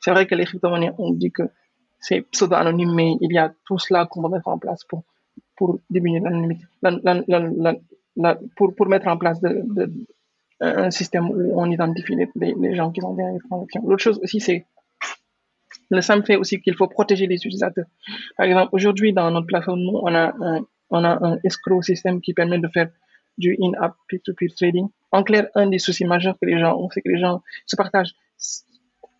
c'est 0.00 0.10
vrai 0.10 0.26
que 0.26 0.34
les 0.34 0.44
crypto-monnaies, 0.44 0.92
on 0.98 1.12
dit 1.12 1.30
que 1.30 1.44
c'est 2.02 2.20
pseudo-anonyme, 2.32 2.92
mais 2.94 3.16
il 3.20 3.32
y 3.32 3.38
a 3.38 3.52
tout 3.64 3.78
cela 3.78 4.06
qu'on 4.06 4.20
va 4.20 4.28
mettre 4.28 4.48
en 4.48 4.58
place 4.58 4.84
pour, 4.84 5.04
pour 5.56 5.78
diminuer 5.88 6.20
l'anonymité, 6.20 6.64
pour, 8.56 8.74
pour 8.74 8.86
mettre 8.86 9.06
en 9.06 9.16
place 9.16 9.38
un 10.60 10.90
système 10.90 11.30
où 11.30 11.60
on 11.60 11.70
identifie 11.70 12.14
les, 12.14 12.54
les, 12.60 12.74
gens 12.74 12.90
qui 12.90 13.02
ont 13.02 13.14
des 13.14 13.38
transactions. 13.48 13.82
L'autre 13.86 14.02
chose 14.02 14.20
aussi, 14.22 14.40
c'est 14.40 14.66
le 15.90 16.00
simple 16.00 16.26
fait 16.26 16.36
aussi 16.36 16.60
qu'il 16.60 16.74
faut 16.74 16.88
protéger 16.88 17.26
les 17.26 17.36
utilisateurs. 17.36 17.86
Par 18.36 18.46
exemple, 18.46 18.70
aujourd'hui, 18.72 19.12
dans 19.12 19.30
notre 19.30 19.46
plateforme, 19.46 19.80
nous, 19.80 19.98
on 20.02 20.14
a 20.14 20.34
un, 20.40 20.60
on 20.90 21.04
a 21.04 21.24
un 21.26 21.38
escrow 21.44 21.82
système 21.82 22.20
qui 22.20 22.34
permet 22.34 22.58
de 22.58 22.68
faire 22.68 22.90
du 23.38 23.56
in-app 23.60 23.94
peer-to-peer 24.08 24.54
trading. 24.56 24.88
En 25.10 25.22
clair, 25.22 25.48
un 25.54 25.66
des 25.66 25.78
soucis 25.78 26.04
majeurs 26.04 26.36
que 26.40 26.46
les 26.46 26.58
gens 26.58 26.76
ont, 26.78 26.88
c'est 26.90 27.02
que 27.02 27.08
les 27.08 27.18
gens 27.18 27.42
se 27.66 27.76
partagent. 27.76 28.14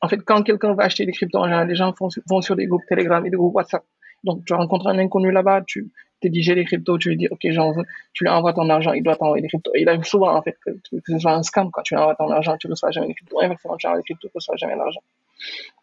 En 0.03 0.09
fait, 0.09 0.18
quand 0.18 0.42
quelqu'un 0.42 0.74
va 0.74 0.84
acheter 0.84 1.07
des 1.07 1.12
cryptos, 1.12 1.38
en 1.38 1.44
général, 1.44 1.68
les 1.68 1.76
gens 1.76 1.94
vont 2.26 2.40
sur 2.40 2.57
des 2.57 2.66
groupes 2.66 2.82
Telegram 2.88 3.24
et 3.24 3.30
des 3.30 3.36
groupes 3.36 3.55
WhatsApp. 3.55 3.84
Donc, 4.24 4.44
tu 4.44 4.53
rencontres 4.53 4.88
un 4.88 4.98
inconnu 4.98 5.30
là-bas, 5.30 5.62
tu 5.66 5.90
te 6.20 6.28
dis 6.28 6.42
j'ai 6.42 6.55
des 6.55 6.64
cryptos, 6.64 6.98
tu 6.98 7.11
lui 7.11 7.16
dis, 7.16 7.28
OK, 7.28 7.40
j'en 7.44 7.72
veux, 7.72 7.84
tu 8.12 8.24
lui 8.24 8.30
envoies 8.30 8.53
ton 8.53 8.68
argent, 8.68 8.92
il 8.92 9.03
doit 9.03 9.16
t'envoyer 9.16 9.42
des 9.42 9.48
cryptos. 9.48 9.72
Et 9.74 9.82
il 9.82 9.88
arrive 9.88 10.05
souvent, 10.05 10.36
en 10.36 10.42
fait, 10.42 10.57
que, 10.64 10.72
ce 11.07 11.18
soit 11.18 11.32
un 11.32 11.42
scam, 11.42 11.70
quand 11.70 11.82
tu 11.82 11.94
lui 11.94 12.00
envoies 12.00 12.14
ton 12.16 12.30
argent, 12.30 12.57
tu 12.57 12.66
ne 12.66 12.72
reçois 12.72 12.90
jamais 12.90 13.09
des 13.09 13.14
cryptos. 13.14 13.40
Inversement, 13.40 13.76
tu 13.76 13.86
envoies 13.86 13.98
des 13.98 14.05
cryptos, 14.05 14.28
tu 14.28 14.32
ne 14.34 14.38
reçois 14.38 14.57
jamais 14.57 14.76
l'argent. 14.76 15.00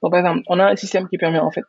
Donc, 0.01 0.11
par 0.11 0.19
exemple, 0.19 0.43
on 0.47 0.59
a 0.59 0.65
un 0.65 0.75
système 0.75 1.07
qui 1.07 1.17
permet, 1.17 1.39
en 1.39 1.51
fait, 1.51 1.63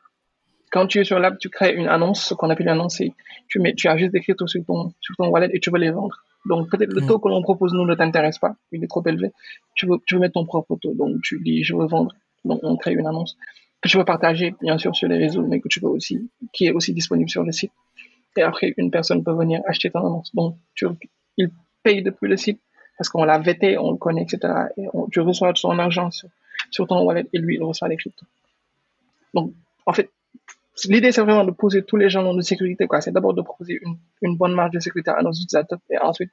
quand 0.70 0.86
tu 0.86 1.00
es 1.00 1.04
sur 1.04 1.18
l'app, 1.18 1.38
tu 1.38 1.50
crées 1.50 1.74
une 1.74 1.88
annonce, 1.88 2.26
ce 2.26 2.34
qu'on 2.34 2.48
appelle 2.50 2.66
une 2.66 2.72
annonce, 2.72 3.02
tu 3.48 3.58
mets, 3.58 3.74
tu 3.74 3.88
as 3.88 3.96
juste 3.96 4.12
des 4.12 4.20
cryptos 4.20 4.46
sur 4.46 4.64
ton, 4.64 4.92
sur 5.00 5.16
ton 5.16 5.28
wallet 5.28 5.50
et 5.52 5.60
tu 5.60 5.70
veux 5.70 5.78
les 5.78 5.90
vendre. 5.90 6.16
Donc, 6.46 6.70
peut-être 6.70 6.92
le 6.92 7.02
mm. 7.02 7.06
taux 7.06 7.18
que 7.18 7.28
l'on 7.28 7.42
propose, 7.42 7.74
nous, 7.74 7.84
ne 7.84 7.94
t'intéresse 7.94 8.38
pas, 8.38 8.54
il 8.72 8.82
est 8.82 8.86
trop 8.86 9.02
élevé. 9.04 9.32
Tu 9.74 9.86
veux, 9.86 9.96
tu 10.06 10.14
veux 10.14 10.20
mettre 10.20 10.34
ton 10.34 10.46
propre 10.46 10.76
taux. 10.80 10.94
Donc, 10.94 11.20
tu 11.22 11.40
dis, 11.40 11.64
je 11.64 11.74
veux 11.74 11.86
vendre. 11.86 12.14
Donc, 12.44 12.60
on 12.62 12.76
crée 12.76 12.92
une 12.92 13.06
annonce 13.06 13.36
que 13.80 13.88
tu 13.88 13.96
veux 13.96 14.04
partager, 14.04 14.54
bien 14.60 14.78
sûr, 14.78 14.94
sur 14.94 15.08
les 15.08 15.16
réseaux, 15.16 15.46
mais 15.46 15.60
que 15.60 15.68
tu 15.68 15.80
veux 15.80 15.88
aussi, 15.88 16.30
qui 16.52 16.66
est 16.66 16.72
aussi 16.72 16.92
disponible 16.92 17.30
sur 17.30 17.42
le 17.42 17.52
site. 17.52 17.72
Et 18.36 18.42
après, 18.42 18.74
une 18.76 18.90
personne 18.90 19.24
peut 19.24 19.32
venir 19.32 19.60
acheter 19.66 19.90
ton 19.90 20.00
annonce. 20.00 20.34
Donc, 20.34 20.56
il 21.36 21.50
paye 21.82 22.02
depuis 22.02 22.28
le 22.28 22.36
site 22.36 22.60
parce 22.98 23.08
qu'on 23.08 23.24
l'a 23.24 23.38
vêté, 23.38 23.78
on 23.78 23.92
le 23.92 23.96
connaît, 23.96 24.22
etc. 24.22 24.52
Et 24.76 24.86
tu 25.10 25.20
reçois 25.20 25.52
son 25.54 25.78
argent 25.78 26.10
sur, 26.70 26.86
ton 26.86 27.02
wallet 27.04 27.26
et 27.32 27.38
lui, 27.38 27.56
il 27.56 27.62
reçoit 27.62 27.88
les 27.88 27.96
cryptos. 27.96 28.26
Donc, 29.32 29.54
en 29.86 29.92
fait, 29.92 30.10
l'idée, 30.84 31.10
c'est 31.10 31.22
vraiment 31.22 31.44
de 31.44 31.50
poser 31.50 31.82
tous 31.82 31.96
les 31.96 32.10
gens 32.10 32.34
de 32.34 32.42
sécurité. 32.42 32.86
C'est 33.00 33.12
d'abord 33.12 33.32
de 33.32 33.42
proposer 33.42 33.78
une, 33.82 33.96
une, 34.22 34.36
bonne 34.36 34.52
marge 34.52 34.72
de 34.72 34.80
sécurité 34.80 35.10
à 35.10 35.22
nos 35.22 35.32
utilisateurs 35.32 35.78
et 35.88 35.98
ensuite 35.98 36.30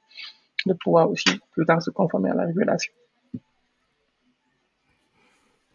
de 0.66 0.74
pouvoir 0.74 1.10
aussi 1.10 1.40
plus 1.52 1.64
tard 1.64 1.80
se 1.80 1.90
conformer 1.90 2.30
à 2.30 2.34
la 2.34 2.44
régulation. 2.44 2.92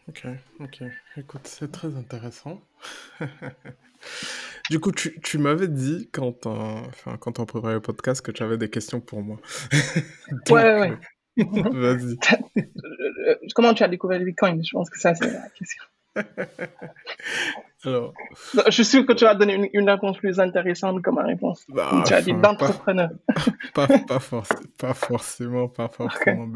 Ok, 0.10 0.26
ok. 0.60 0.84
Écoute, 1.18 1.42
c'est 1.46 1.72
très 1.72 1.96
intéressant. 1.96 2.62
du 4.70 4.80
coup, 4.80 4.92
tu, 4.92 5.20
tu 5.22 5.38
m'avais 5.38 5.68
dit 5.68 6.10
quand 6.12 6.46
on, 6.46 6.86
enfin, 6.88 7.18
quand 7.18 7.40
on 7.40 7.46
préparait 7.46 7.76
le 7.76 7.82
podcast 7.82 8.22
que 8.22 8.32
tu 8.32 8.44
avais 8.44 8.58
des 8.58 8.70
questions 8.70 9.00
pour 9.00 9.22
moi. 9.22 9.38
ouais, 10.50 10.80
ouais. 10.80 10.98
Euh, 11.40 11.44
vas-y. 11.96 12.18
Comment 13.56 13.74
tu 13.74 13.84
as 13.84 13.88
découvert 13.88 14.20
le 14.20 14.26
Bitcoin? 14.26 14.64
Je 14.64 14.72
pense 14.72 14.90
que 14.90 15.00
ça, 15.00 15.16
c'est 15.16 15.32
la 15.32 15.50
question. 15.50 15.84
Alors, 17.86 18.14
je 18.66 18.72
suis 18.72 18.86
sûr 18.86 19.06
que 19.06 19.14
tu 19.14 19.26
as 19.26 19.36
donné 19.36 19.70
une, 19.74 19.90
réponse 19.90 20.18
plus 20.18 20.40
intéressante 20.40 21.02
comme 21.02 21.18
réponse. 21.18 21.66
Bah, 21.70 22.04
tu 22.06 22.14
as 22.14 22.22
dit 22.22 22.34
d'entrepreneur. 22.34 23.10
Pas, 23.74 23.88
pas, 23.88 24.20
pas, 24.78 24.94
forcément, 24.94 25.68
pas 25.68 25.90
forcément, 25.90 26.48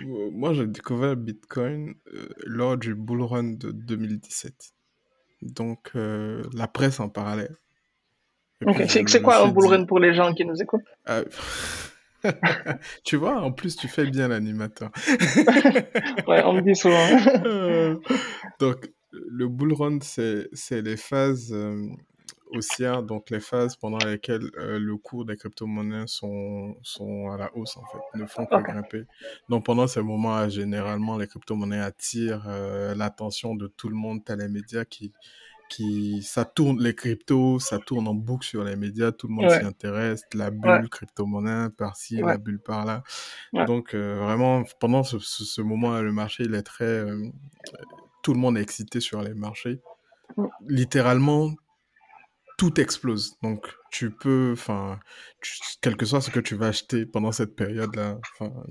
Moi, 0.00 0.54
j'ai 0.54 0.66
découvert 0.66 1.16
Bitcoin 1.16 1.94
euh, 2.14 2.28
lors 2.44 2.76
du 2.76 2.94
bull 2.94 3.22
run 3.22 3.54
de 3.54 3.70
2017. 3.70 4.54
Donc, 5.42 5.90
euh, 5.94 6.42
la 6.52 6.68
presse 6.68 7.00
en 7.00 7.08
parlait. 7.08 7.50
C'est 8.88 9.22
quoi 9.22 9.44
un 9.44 9.48
bull 9.48 9.66
run 9.66 9.84
pour 9.84 9.98
les 9.98 10.14
gens 10.14 10.34
qui 10.34 10.44
nous 10.44 10.60
écoutent? 10.60 10.82
Ah, 11.06 11.22
tu 13.04 13.16
vois, 13.16 13.40
en 13.40 13.52
plus, 13.52 13.76
tu 13.76 13.88
fais 13.88 14.06
bien 14.06 14.28
l'animateur. 14.28 14.90
ouais, 16.26 16.42
on 16.44 16.54
me 16.54 16.62
dit 16.62 16.76
souvent. 16.76 16.96
Euh, 17.46 17.96
donc, 18.58 18.90
le 19.12 19.48
bull 19.48 19.72
run, 19.72 19.98
c'est 20.00 20.82
les 20.82 20.96
phases 20.96 21.54
euh, 22.52 22.58
haussières, 22.58 23.02
donc 23.02 23.30
les 23.30 23.40
phases 23.40 23.76
pendant 23.76 23.98
lesquelles 23.98 24.50
euh, 24.58 24.78
le 24.78 24.96
cours 24.96 25.24
des 25.24 25.36
crypto-monnaies 25.36 26.06
sont, 26.06 26.76
sont 26.82 27.30
à 27.30 27.36
la 27.36 27.56
hausse, 27.56 27.76
en 27.76 27.84
fait, 27.84 28.18
ne 28.18 28.26
font 28.26 28.46
que 28.46 28.62
grimper. 28.62 29.04
Donc, 29.48 29.64
pendant 29.64 29.86
ces 29.86 30.02
moments 30.02 30.48
généralement, 30.48 31.16
les 31.16 31.26
crypto-monnaies 31.26 31.80
attirent 31.80 32.44
euh, 32.48 32.94
l'attention 32.94 33.54
de 33.54 33.66
tout 33.66 33.88
le 33.88 33.96
monde, 33.96 34.24
tel 34.24 34.38
les 34.38 34.48
médias 34.48 34.84
qui, 34.84 35.12
qui, 35.68 36.22
ça 36.22 36.44
tourne, 36.44 36.82
les 36.82 36.94
cryptos, 36.94 37.58
ça 37.58 37.78
tourne 37.78 38.08
en 38.08 38.14
boucle 38.14 38.46
sur 38.46 38.64
les 38.64 38.76
médias, 38.76 39.12
tout 39.12 39.28
le 39.28 39.34
monde 39.34 39.50
s'y 39.50 39.64
intéresse, 39.64 40.22
la 40.32 40.50
bulle 40.50 40.88
crypto-monnaie 40.88 41.68
par-ci, 41.76 42.16
la 42.16 42.38
bulle 42.38 42.60
par-là. 42.60 43.02
Donc, 43.66 43.94
vraiment, 43.94 44.62
pendant 44.80 45.02
ce, 45.02 45.18
ce, 45.18 45.60
moment, 45.60 46.00
le 46.00 46.12
marché, 46.12 46.44
il 46.44 46.54
est 46.54 46.62
très, 46.62 47.04
tout 48.22 48.32
le 48.32 48.38
monde 48.38 48.58
est 48.58 48.62
excité 48.62 49.00
sur 49.00 49.22
les 49.22 49.34
marchés. 49.34 49.80
Littéralement, 50.68 51.50
tout 52.58 52.78
explose. 52.80 53.38
Donc, 53.42 53.66
tu 53.90 54.10
peux, 54.10 54.50
enfin, 54.52 55.00
quel 55.80 55.96
que 55.96 56.04
soit 56.04 56.20
ce 56.20 56.30
que 56.30 56.40
tu 56.40 56.56
vas 56.56 56.66
acheter 56.66 57.06
pendant 57.06 57.32
cette 57.32 57.56
période-là, 57.56 58.18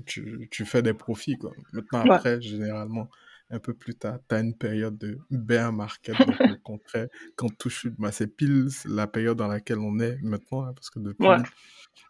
tu, 0.06 0.46
tu, 0.52 0.64
fais 0.64 0.82
des 0.82 0.94
profits, 0.94 1.36
quoi. 1.36 1.50
Maintenant, 1.72 2.08
après, 2.10 2.40
généralement, 2.40 3.08
un 3.50 3.58
peu 3.58 3.72
plus 3.72 3.94
tard, 3.94 4.18
tu 4.28 4.34
as 4.34 4.40
une 4.40 4.54
période 4.54 4.98
de 4.98 5.18
bear 5.30 5.72
market, 5.72 6.16
donc 6.18 6.38
le 6.56 6.56
contraire, 6.56 7.08
quand 7.34 7.48
tout 7.56 7.70
chute, 7.70 7.94
bah, 7.98 8.12
c'est 8.12 8.26
pile 8.26 8.68
la 8.84 9.06
période 9.06 9.38
dans 9.38 9.48
laquelle 9.48 9.78
on 9.78 9.98
est 10.00 10.18
maintenant, 10.22 10.64
hein, 10.64 10.72
parce 10.74 10.90
que 10.90 11.00
depuis 11.00 11.26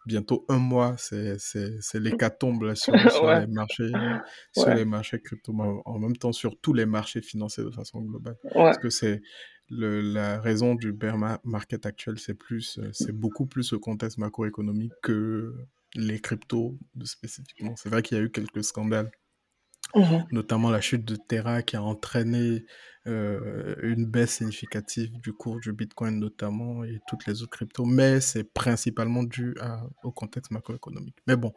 bientôt 0.05 0.45
un 0.49 0.57
mois, 0.57 0.95
c'est 0.97 1.37
l'hécatombe 1.93 2.75
sur, 2.75 2.93
sur 3.11 3.33
les 3.33 3.47
marchés, 3.47 3.91
sur 4.51 4.69
les 4.69 4.85
marchés 4.85 5.21
crypto, 5.21 5.53
en 5.85 5.97
même 5.97 6.17
temps 6.17 6.33
sur 6.33 6.59
tous 6.59 6.73
les 6.73 6.85
marchés 6.85 7.21
financiers 7.21 7.63
de 7.63 7.71
façon 7.71 8.01
globale. 8.01 8.35
Parce 8.53 8.77
que 8.77 8.89
c'est 8.89 9.21
la 9.69 10.39
raison 10.39 10.75
du 10.75 10.93
bear 10.93 11.17
market 11.43 11.85
actuel, 11.85 12.19
c'est 12.19 12.33
plus, 12.33 12.79
c'est 12.93 13.11
beaucoup 13.11 13.45
plus 13.45 13.71
le 13.71 13.79
contexte 13.79 14.17
macroéconomique 14.17 14.93
que 15.01 15.55
les 15.95 16.19
cryptos 16.19 16.77
spécifiquement. 17.03 17.75
C'est 17.75 17.89
vrai 17.89 18.01
qu'il 18.01 18.17
y 18.17 18.21
a 18.21 18.23
eu 18.23 18.31
quelques 18.31 18.63
scandales 18.63 19.11
Mmh 19.95 20.25
notamment 20.31 20.69
la 20.69 20.81
chute 20.81 21.03
de 21.03 21.15
Terra 21.15 21.63
qui 21.63 21.75
a 21.75 21.81
entraîné 21.81 22.63
euh, 23.07 23.75
une 23.81 24.05
baisse 24.05 24.35
significative 24.37 25.09
du 25.19 25.33
cours 25.33 25.59
du 25.59 25.73
Bitcoin 25.73 26.19
notamment 26.19 26.83
et 26.83 26.99
toutes 27.07 27.25
les 27.25 27.41
autres 27.41 27.51
cryptos, 27.51 27.85
mais 27.85 28.21
c'est 28.21 28.43
principalement 28.43 29.23
dû 29.23 29.55
au 30.03 30.11
contexte 30.11 30.51
macroéconomique. 30.51 31.15
Mais 31.25 31.35
bon, 31.35 31.53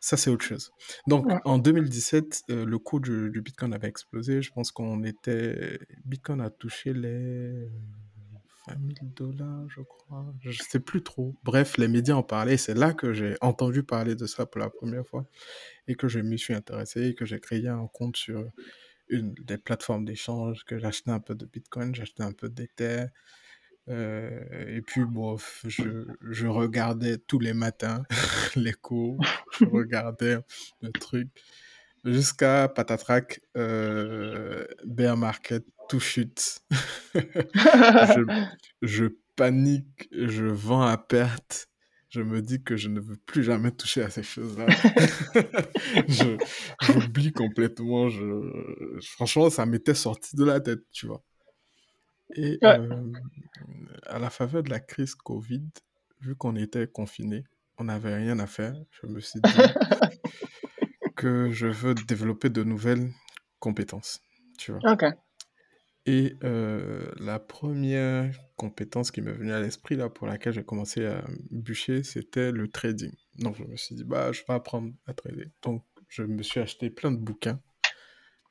ça 0.00 0.16
c'est 0.16 0.30
autre 0.30 0.44
chose. 0.44 0.70
Donc 1.08 1.26
en 1.44 1.58
2017, 1.58 2.44
euh, 2.50 2.64
le 2.64 2.78
cours 2.78 3.00
du, 3.00 3.30
Bitcoin 3.40 3.72
avait 3.72 3.88
explosé. 3.88 4.42
Je 4.42 4.52
pense 4.52 4.70
qu'on 4.70 5.02
était... 5.02 5.80
Bitcoin 6.04 6.40
a 6.42 6.50
touché 6.50 6.92
les 6.92 7.68
20 8.66 8.74
000 9.00 9.10
dollars, 9.14 9.68
je 9.68 9.82
crois. 9.82 10.34
Je 10.40 10.62
sais 10.62 10.80
plus 10.80 11.02
trop. 11.02 11.34
Bref, 11.44 11.76
les 11.76 11.88
médias 11.88 12.14
en 12.14 12.22
parlaient. 12.22 12.56
C'est 12.56 12.74
là 12.74 12.92
que 12.92 13.12
j'ai 13.12 13.34
entendu 13.40 13.82
parler 13.82 14.14
de 14.14 14.26
ça 14.26 14.46
pour 14.46 14.60
la 14.60 14.70
première 14.70 15.06
fois 15.06 15.26
et 15.88 15.94
que 15.94 16.08
je 16.08 16.20
m'y 16.20 16.38
suis 16.38 16.54
intéressé 16.54 17.08
et 17.08 17.14
que 17.14 17.24
j'ai 17.24 17.40
créé 17.40 17.68
un 17.68 17.86
compte 17.86 18.16
sur 18.16 18.50
une 19.08 19.34
des 19.34 19.58
plateformes 19.58 20.04
d'échange, 20.04 20.64
que 20.64 20.78
j'achetais 20.78 21.10
un 21.10 21.20
peu 21.20 21.34
de 21.34 21.44
Bitcoin, 21.46 21.94
j'achetais 21.94 22.22
un 22.22 22.32
peu 22.32 22.48
d'Ether. 22.48 23.06
Euh, 23.88 24.76
et 24.76 24.80
puis, 24.80 25.04
bon, 25.04 25.36
je, 25.66 26.06
je, 26.30 26.46
regardais 26.46 27.18
tous 27.18 27.38
les 27.38 27.52
matins 27.52 28.02
les 28.56 28.72
cours, 28.72 29.22
je 29.58 29.64
regardais 29.72 30.38
le 30.80 30.90
truc, 30.92 31.28
jusqu'à 32.04 32.68
patatrac, 32.68 33.40
euh, 33.56 34.66
bear 34.84 35.16
market, 35.16 35.64
tout 35.88 36.00
chute. 36.00 36.60
je, 37.14 38.46
je 38.82 39.06
panique, 39.36 40.08
je 40.12 40.44
vends 40.44 40.82
à 40.82 40.96
perte 40.96 41.68
je 42.14 42.22
me 42.22 42.40
dis 42.40 42.62
que 42.62 42.76
je 42.76 42.88
ne 42.88 43.00
veux 43.00 43.16
plus 43.16 43.42
jamais 43.42 43.72
toucher 43.72 44.04
à 44.04 44.08
ces 44.08 44.22
choses-là. 44.22 44.66
J'oublie 46.80 47.32
complètement. 47.32 48.08
Je, 48.08 49.00
franchement, 49.00 49.50
ça 49.50 49.66
m'était 49.66 49.94
sorti 49.94 50.36
de 50.36 50.44
la 50.44 50.60
tête, 50.60 50.78
tu 50.92 51.08
vois. 51.08 51.24
Et 52.36 52.56
euh, 52.62 53.12
à 54.06 54.20
la 54.20 54.30
faveur 54.30 54.62
de 54.62 54.70
la 54.70 54.78
crise 54.78 55.16
Covid, 55.16 55.68
vu 56.20 56.36
qu'on 56.36 56.54
était 56.54 56.86
confinés, 56.86 57.42
on 57.78 57.84
n'avait 57.84 58.14
rien 58.14 58.38
à 58.38 58.46
faire, 58.46 58.76
je 58.92 59.08
me 59.08 59.18
suis 59.18 59.40
dit 59.40 59.50
que 61.16 61.50
je 61.50 61.66
veux 61.66 61.94
développer 61.94 62.48
de 62.48 62.62
nouvelles 62.62 63.10
compétences, 63.58 64.22
tu 64.56 64.70
vois. 64.70 64.92
Ok. 64.92 65.04
Et 66.06 66.36
euh, 66.44 67.10
la 67.18 67.38
première 67.38 68.30
compétence 68.56 69.10
qui 69.10 69.22
m'est 69.22 69.32
venue 69.32 69.52
à 69.52 69.60
l'esprit, 69.60 69.96
là, 69.96 70.10
pour 70.10 70.26
laquelle 70.26 70.52
j'ai 70.52 70.64
commencé 70.64 71.06
à 71.06 71.24
bûcher, 71.50 72.02
c'était 72.02 72.52
le 72.52 72.68
trading. 72.68 73.12
Donc, 73.38 73.56
je 73.56 73.64
me 73.64 73.76
suis 73.76 73.94
dit, 73.94 74.04
bah, 74.04 74.30
je 74.32 74.42
vais 74.46 74.54
apprendre 74.54 74.92
à 75.06 75.14
trader. 75.14 75.50
Donc, 75.62 75.82
je 76.08 76.22
me 76.22 76.42
suis 76.42 76.60
acheté 76.60 76.90
plein 76.90 77.10
de 77.10 77.16
bouquins 77.16 77.60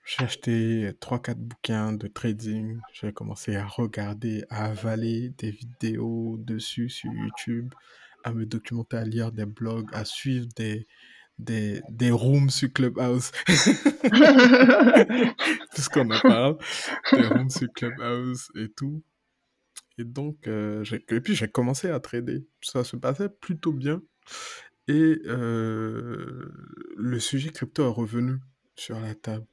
j'ai 0.06 0.24
acheté 0.24 0.91
3-4 0.99 1.36
bouquins 1.36 1.93
de 1.93 2.08
trading. 2.08 2.80
J'ai 2.91 3.14
commencé 3.14 3.56
à 3.56 3.66
regarder, 3.66 4.43
à 4.49 4.66
avaler 4.66 5.30
des 5.38 5.51
vidéos 5.51 6.38
dessus 6.39 6.89
sur 6.89 7.12
YouTube, 7.14 7.74
à 8.24 8.34
me 8.34 8.45
documenter, 8.45 8.97
à 8.97 9.06
lire 9.06 9.32
des 9.32 9.45
blogs, 9.45 9.89
à 9.93 10.04
suivre 10.04 10.47
des, 10.58 10.88
des, 11.39 11.81
des 11.89 12.11
rooms 12.11 12.49
sur 12.49 12.71
Clubhouse. 12.73 13.31
Puisqu'on 15.73 16.09
en 16.11 16.19
parle, 16.19 16.57
des 17.13 17.25
rooms 17.27 17.49
sur 17.49 17.71
Clubhouse 17.73 18.49
et 18.55 18.69
tout. 18.69 19.03
Et 19.97 20.03
donc, 20.03 20.47
euh, 20.47 20.84
j'ai- 20.84 21.03
et 21.09 21.21
puis 21.21 21.36
j'ai 21.36 21.47
commencé 21.47 21.89
à 21.89 21.99
trader. 21.99 22.45
Ça 22.61 22.84
se 22.84 22.95
passait 22.95 23.29
plutôt 23.29 23.73
bien. 23.73 24.01
Et 24.88 25.19
euh, 25.27 26.51
le 26.97 27.19
sujet 27.19 27.49
crypto 27.51 27.84
est 27.86 27.93
revenu 27.93 28.38
sur 28.75 28.99
la 28.99 29.15
table. 29.15 29.45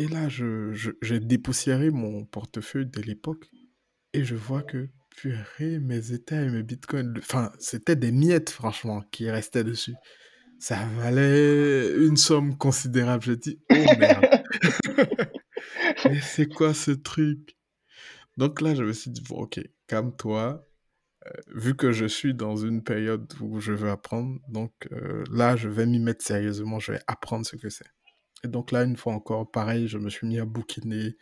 Et 0.00 0.08
là, 0.08 0.28
je, 0.28 0.72
je- 0.72 0.90
j'ai 1.02 1.20
dépoussiéré 1.20 1.90
mon 1.90 2.24
portefeuille 2.24 2.86
de 2.86 3.00
l'époque 3.00 3.48
et 4.12 4.24
je 4.24 4.34
vois 4.34 4.62
que, 4.62 4.88
purée, 5.16 5.78
mes 5.80 6.12
états 6.12 6.42
et 6.42 6.50
mes 6.50 6.62
bitcoins, 6.62 7.14
enfin, 7.18 7.52
c'était 7.58 7.96
des 7.96 8.12
miettes, 8.12 8.50
franchement, 8.50 9.02
qui 9.12 9.30
restaient 9.30 9.64
dessus. 9.64 9.94
Ça 10.64 10.86
valait 10.96 11.94
une 11.94 12.16
somme 12.16 12.56
considérable. 12.56 13.22
Je 13.22 13.32
dis, 13.32 13.60
oh 13.70 13.98
merde, 13.98 14.24
mais 16.06 16.22
c'est 16.22 16.48
quoi 16.48 16.72
ce 16.72 16.90
truc? 16.90 17.54
Donc 18.38 18.62
là, 18.62 18.74
je 18.74 18.82
me 18.82 18.94
suis 18.94 19.10
dit, 19.10 19.20
bon, 19.28 19.42
ok, 19.42 19.60
calme-toi. 19.86 20.66
Euh, 21.26 21.30
vu 21.54 21.76
que 21.76 21.92
je 21.92 22.06
suis 22.06 22.32
dans 22.32 22.56
une 22.56 22.82
période 22.82 23.30
où 23.42 23.60
je 23.60 23.72
veux 23.74 23.90
apprendre, 23.90 24.40
donc 24.48 24.72
euh, 24.92 25.22
là, 25.30 25.54
je 25.54 25.68
vais 25.68 25.84
m'y 25.84 25.98
mettre 25.98 26.24
sérieusement, 26.24 26.78
je 26.78 26.92
vais 26.92 27.00
apprendre 27.08 27.44
ce 27.44 27.56
que 27.56 27.68
c'est. 27.68 27.90
Et 28.42 28.48
donc 28.48 28.72
là, 28.72 28.84
une 28.84 28.96
fois 28.96 29.12
encore, 29.12 29.50
pareil, 29.50 29.86
je 29.86 29.98
me 29.98 30.08
suis 30.08 30.26
mis 30.26 30.38
à 30.38 30.46
bouquiner, 30.46 31.18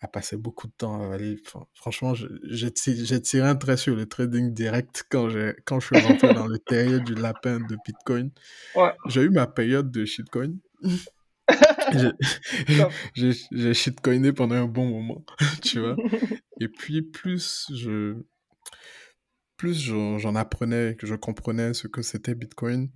à 0.00 0.08
passer 0.08 0.36
beaucoup 0.36 0.66
de 0.68 0.72
temps 0.72 1.10
à 1.10 1.14
aller. 1.14 1.36
Enfin, 1.46 1.66
franchement, 1.74 2.14
j'ai 2.14 2.70
ti- 2.72 3.04
j'ai 3.04 3.20
tiré 3.20 3.48
un 3.48 3.56
trait 3.56 3.76
sur 3.76 3.96
le 3.96 4.06
trading 4.06 4.52
direct 4.54 5.04
quand, 5.10 5.28
quand 5.64 5.80
je 5.80 5.86
suis 5.86 6.06
rentré 6.06 6.28
dans 6.34 6.46
le 6.46 6.58
terrier 6.58 7.00
du 7.00 7.14
lapin 7.14 7.58
de 7.58 7.76
Bitcoin. 7.84 8.30
Ouais. 8.74 8.92
J'ai 9.08 9.22
eu 9.22 9.30
ma 9.30 9.46
période 9.46 9.90
de 9.90 10.04
shitcoin. 10.04 10.54
J'ai- 13.14 13.74
shitcoiné 13.74 14.32
pendant 14.32 14.56
un 14.56 14.66
bon 14.66 14.86
moment, 14.86 15.24
tu 15.62 15.80
vois. 15.80 15.96
Et 16.60 16.68
puis, 16.68 17.02
plus 17.02 17.66
je, 17.74 18.16
plus 19.56 19.80
j'en 19.80 20.18
j'en 20.18 20.34
apprenais, 20.34 20.96
que 20.96 21.06
je 21.06 21.14
comprenais 21.14 21.74
ce 21.74 21.88
que 21.88 22.02
c'était 22.02 22.34
Bitcoin 22.34 22.90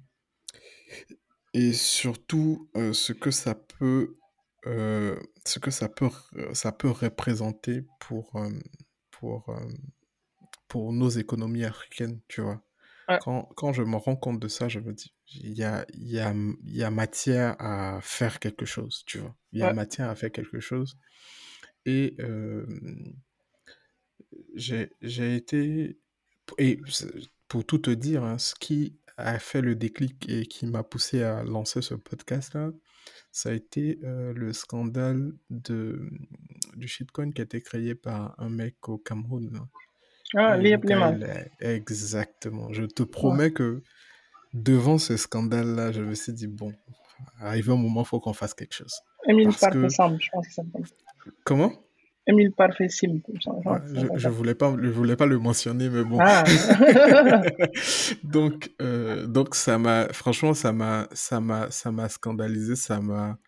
et 1.54 1.72
surtout 1.72 2.68
euh, 2.76 2.92
ce 2.92 3.12
que 3.12 3.30
ça 3.30 3.54
peut, 3.54 4.16
euh, 4.66 5.18
ce 5.46 5.58
que 5.58 5.70
ça 5.70 5.88
peut, 5.88 6.10
ça 6.52 6.72
peut 6.72 6.90
représenter 6.90 7.84
pour, 8.00 8.36
euh, 8.36 8.50
pour, 9.10 9.48
euh, 9.50 9.68
pour 10.68 10.92
nos 10.92 11.08
économies 11.08 11.64
africaines, 11.64 12.20
tu 12.28 12.40
vois? 12.40 12.62
Ouais. 13.08 13.18
Quand, 13.20 13.44
quand 13.56 13.72
je 13.72 13.82
me 13.82 13.96
rends 13.96 14.16
compte 14.16 14.40
de 14.40 14.48
ça, 14.48 14.68
je 14.68 14.78
me 14.80 14.92
dis, 14.92 15.14
il 15.28 15.54
y 15.54 15.64
a, 15.64 15.84
y 15.94 16.18
a, 16.18 16.34
y 16.64 16.82
a 16.82 16.90
matière 16.90 17.56
à 17.60 18.00
faire 18.02 18.38
quelque 18.40 18.64
chose, 18.66 19.04
tu 19.06 19.18
vois? 19.18 19.34
Il 19.52 19.60
y 19.60 19.62
a 19.62 19.68
Ouais. 19.68 19.74
matière 19.74 20.08
à 20.10 20.14
faire 20.14 20.32
quelque 20.32 20.60
chose. 20.60 20.98
Et 21.84 22.16
euh, 22.20 22.66
j'ai, 24.54 24.90
été... 25.36 25.98
Et 26.58 26.80
pour 27.48 27.64
tout 27.64 27.78
te 27.78 27.90
dire, 27.90 28.24
hein, 28.24 28.38
ce 28.38 28.54
qui 28.54 28.96
a 29.16 29.38
fait 29.38 29.60
le 29.60 29.74
déclic 29.74 30.28
et 30.28 30.46
qui 30.46 30.66
m'a 30.66 30.82
poussé 30.82 31.22
à 31.22 31.42
lancer 31.44 31.82
ce 31.82 31.94
podcast-là, 31.94 32.70
ça 33.32 33.48
a 33.48 33.52
été 33.52 33.98
euh, 34.04 34.32
le 34.34 34.52
scandale 34.52 35.32
de, 35.50 36.08
du 36.76 36.86
shitcoin 36.86 37.32
qui 37.32 37.40
a 37.40 37.44
été 37.44 37.60
créé 37.62 37.94
par 37.94 38.34
un 38.38 38.48
mec 38.50 38.88
au 38.88 38.98
Cameroun. 38.98 39.50
là. 39.52 39.66
Ah, 40.34 40.56
Et 40.58 40.62
Liam 40.62 40.80
le 40.82 40.88
gars, 40.88 40.94
Liman. 41.12 41.18
il 41.60 41.66
est- 41.66 41.74
Exactement. 41.76 42.72
Je 42.72 42.84
te 42.84 43.02
promets 43.02 43.52
que 43.52 43.82
devant 44.54 44.98
ce 44.98 45.16
scandale-là, 45.16 45.92
je 45.92 46.02
me 46.02 46.14
suis 46.14 46.32
dit, 46.32 46.46
bon, 46.46 46.72
arrivé 47.38 47.72
un 47.72 47.76
moment, 47.76 48.02
il 48.02 48.06
faut 48.06 48.20
qu'on 48.20 48.32
fasse 48.32 48.54
quelque 48.54 48.74
chose. 48.74 48.94
Émile 49.28 49.48
Parfait 49.48 49.70
que... 49.72 49.88
Je 49.88 49.96
pense 50.30 50.46
que 50.46 50.52
ça. 50.52 50.62
Comment? 51.44 51.72
Émile 52.26 52.52
Parfait 52.52 52.88
Sim, 52.88 53.20
je 53.34 53.50
Ouais, 53.50 53.78
je, 53.86 54.06
ça 54.06 54.06
je 54.14 54.18
s'appelle. 54.20 54.30
voulais 54.30 54.54
pas, 54.54 54.76
je 54.80 54.88
voulais 54.88 55.16
pas 55.16 55.26
le 55.26 55.38
mentionner, 55.38 55.88
mais 55.88 56.04
bon. 56.04 56.18
Ah, 56.20 56.44
Donc, 58.22 58.70
euh, 58.80 59.26
donc 59.26 59.54
ça 59.54 59.78
m'a, 59.78 60.08
franchement, 60.12 60.54
ça 60.54 60.72
m'a, 60.72 61.08
ça 61.12 61.40
m'a, 61.40 61.70
ça 61.70 61.90
m'a 61.90 62.08
scandalisé, 62.08 62.76
ça 62.76 63.00
m'a, 63.00 63.38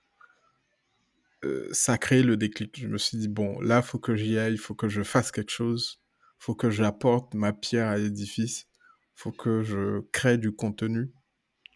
euh, 1.44 1.68
ça 1.72 1.92
a 1.94 1.98
créé 1.98 2.22
le 2.22 2.36
déclic. 2.36 2.78
Je 2.80 2.88
me 2.88 2.98
suis 2.98 3.16
dit, 3.18 3.28
bon, 3.28 3.60
là, 3.60 3.82
faut 3.82 3.98
que 3.98 4.16
j'y 4.16 4.38
aille, 4.38 4.54
il 4.54 4.58
faut 4.58 4.74
que 4.74 4.88
je 4.88 5.02
fasse 5.02 5.30
quelque 5.30 5.52
chose, 5.52 6.00
faut 6.38 6.54
que 6.54 6.70
j'apporte 6.70 7.34
ma 7.34 7.52
pierre 7.52 7.88
à 7.88 7.96
l'édifice, 7.96 8.66
faut 9.14 9.32
que 9.32 9.62
je 9.62 10.00
crée 10.12 10.38
du 10.38 10.52
contenu. 10.52 11.12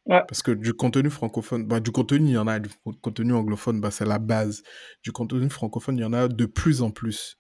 Ouais, 0.09 0.23
Parce 0.27 0.43
que 0.43 0.51
du 0.53 0.75
contenu 0.75 1.11
francophone, 1.11 1.67
bah, 1.67 1.81
du 1.81 1.91
contenu, 1.93 2.29
il 2.29 2.33
y 2.35 2.39
en 2.39 2.47
a, 2.47 2.59
du 2.61 2.69
co- 2.85 2.93
contenu 3.03 3.33
anglophone, 3.35 3.81
bah, 3.81 3.91
c'est 3.91 4.05
la 4.07 4.19
base. 4.19 4.63
Du 5.03 5.13
contenu 5.13 5.49
francophone, 5.51 5.97
il 5.99 6.03
y 6.03 6.05
en 6.05 6.13
a 6.13 6.29
de 6.29 6.47
plus 6.47 6.83
en 6.83 6.91
plus. 6.91 7.39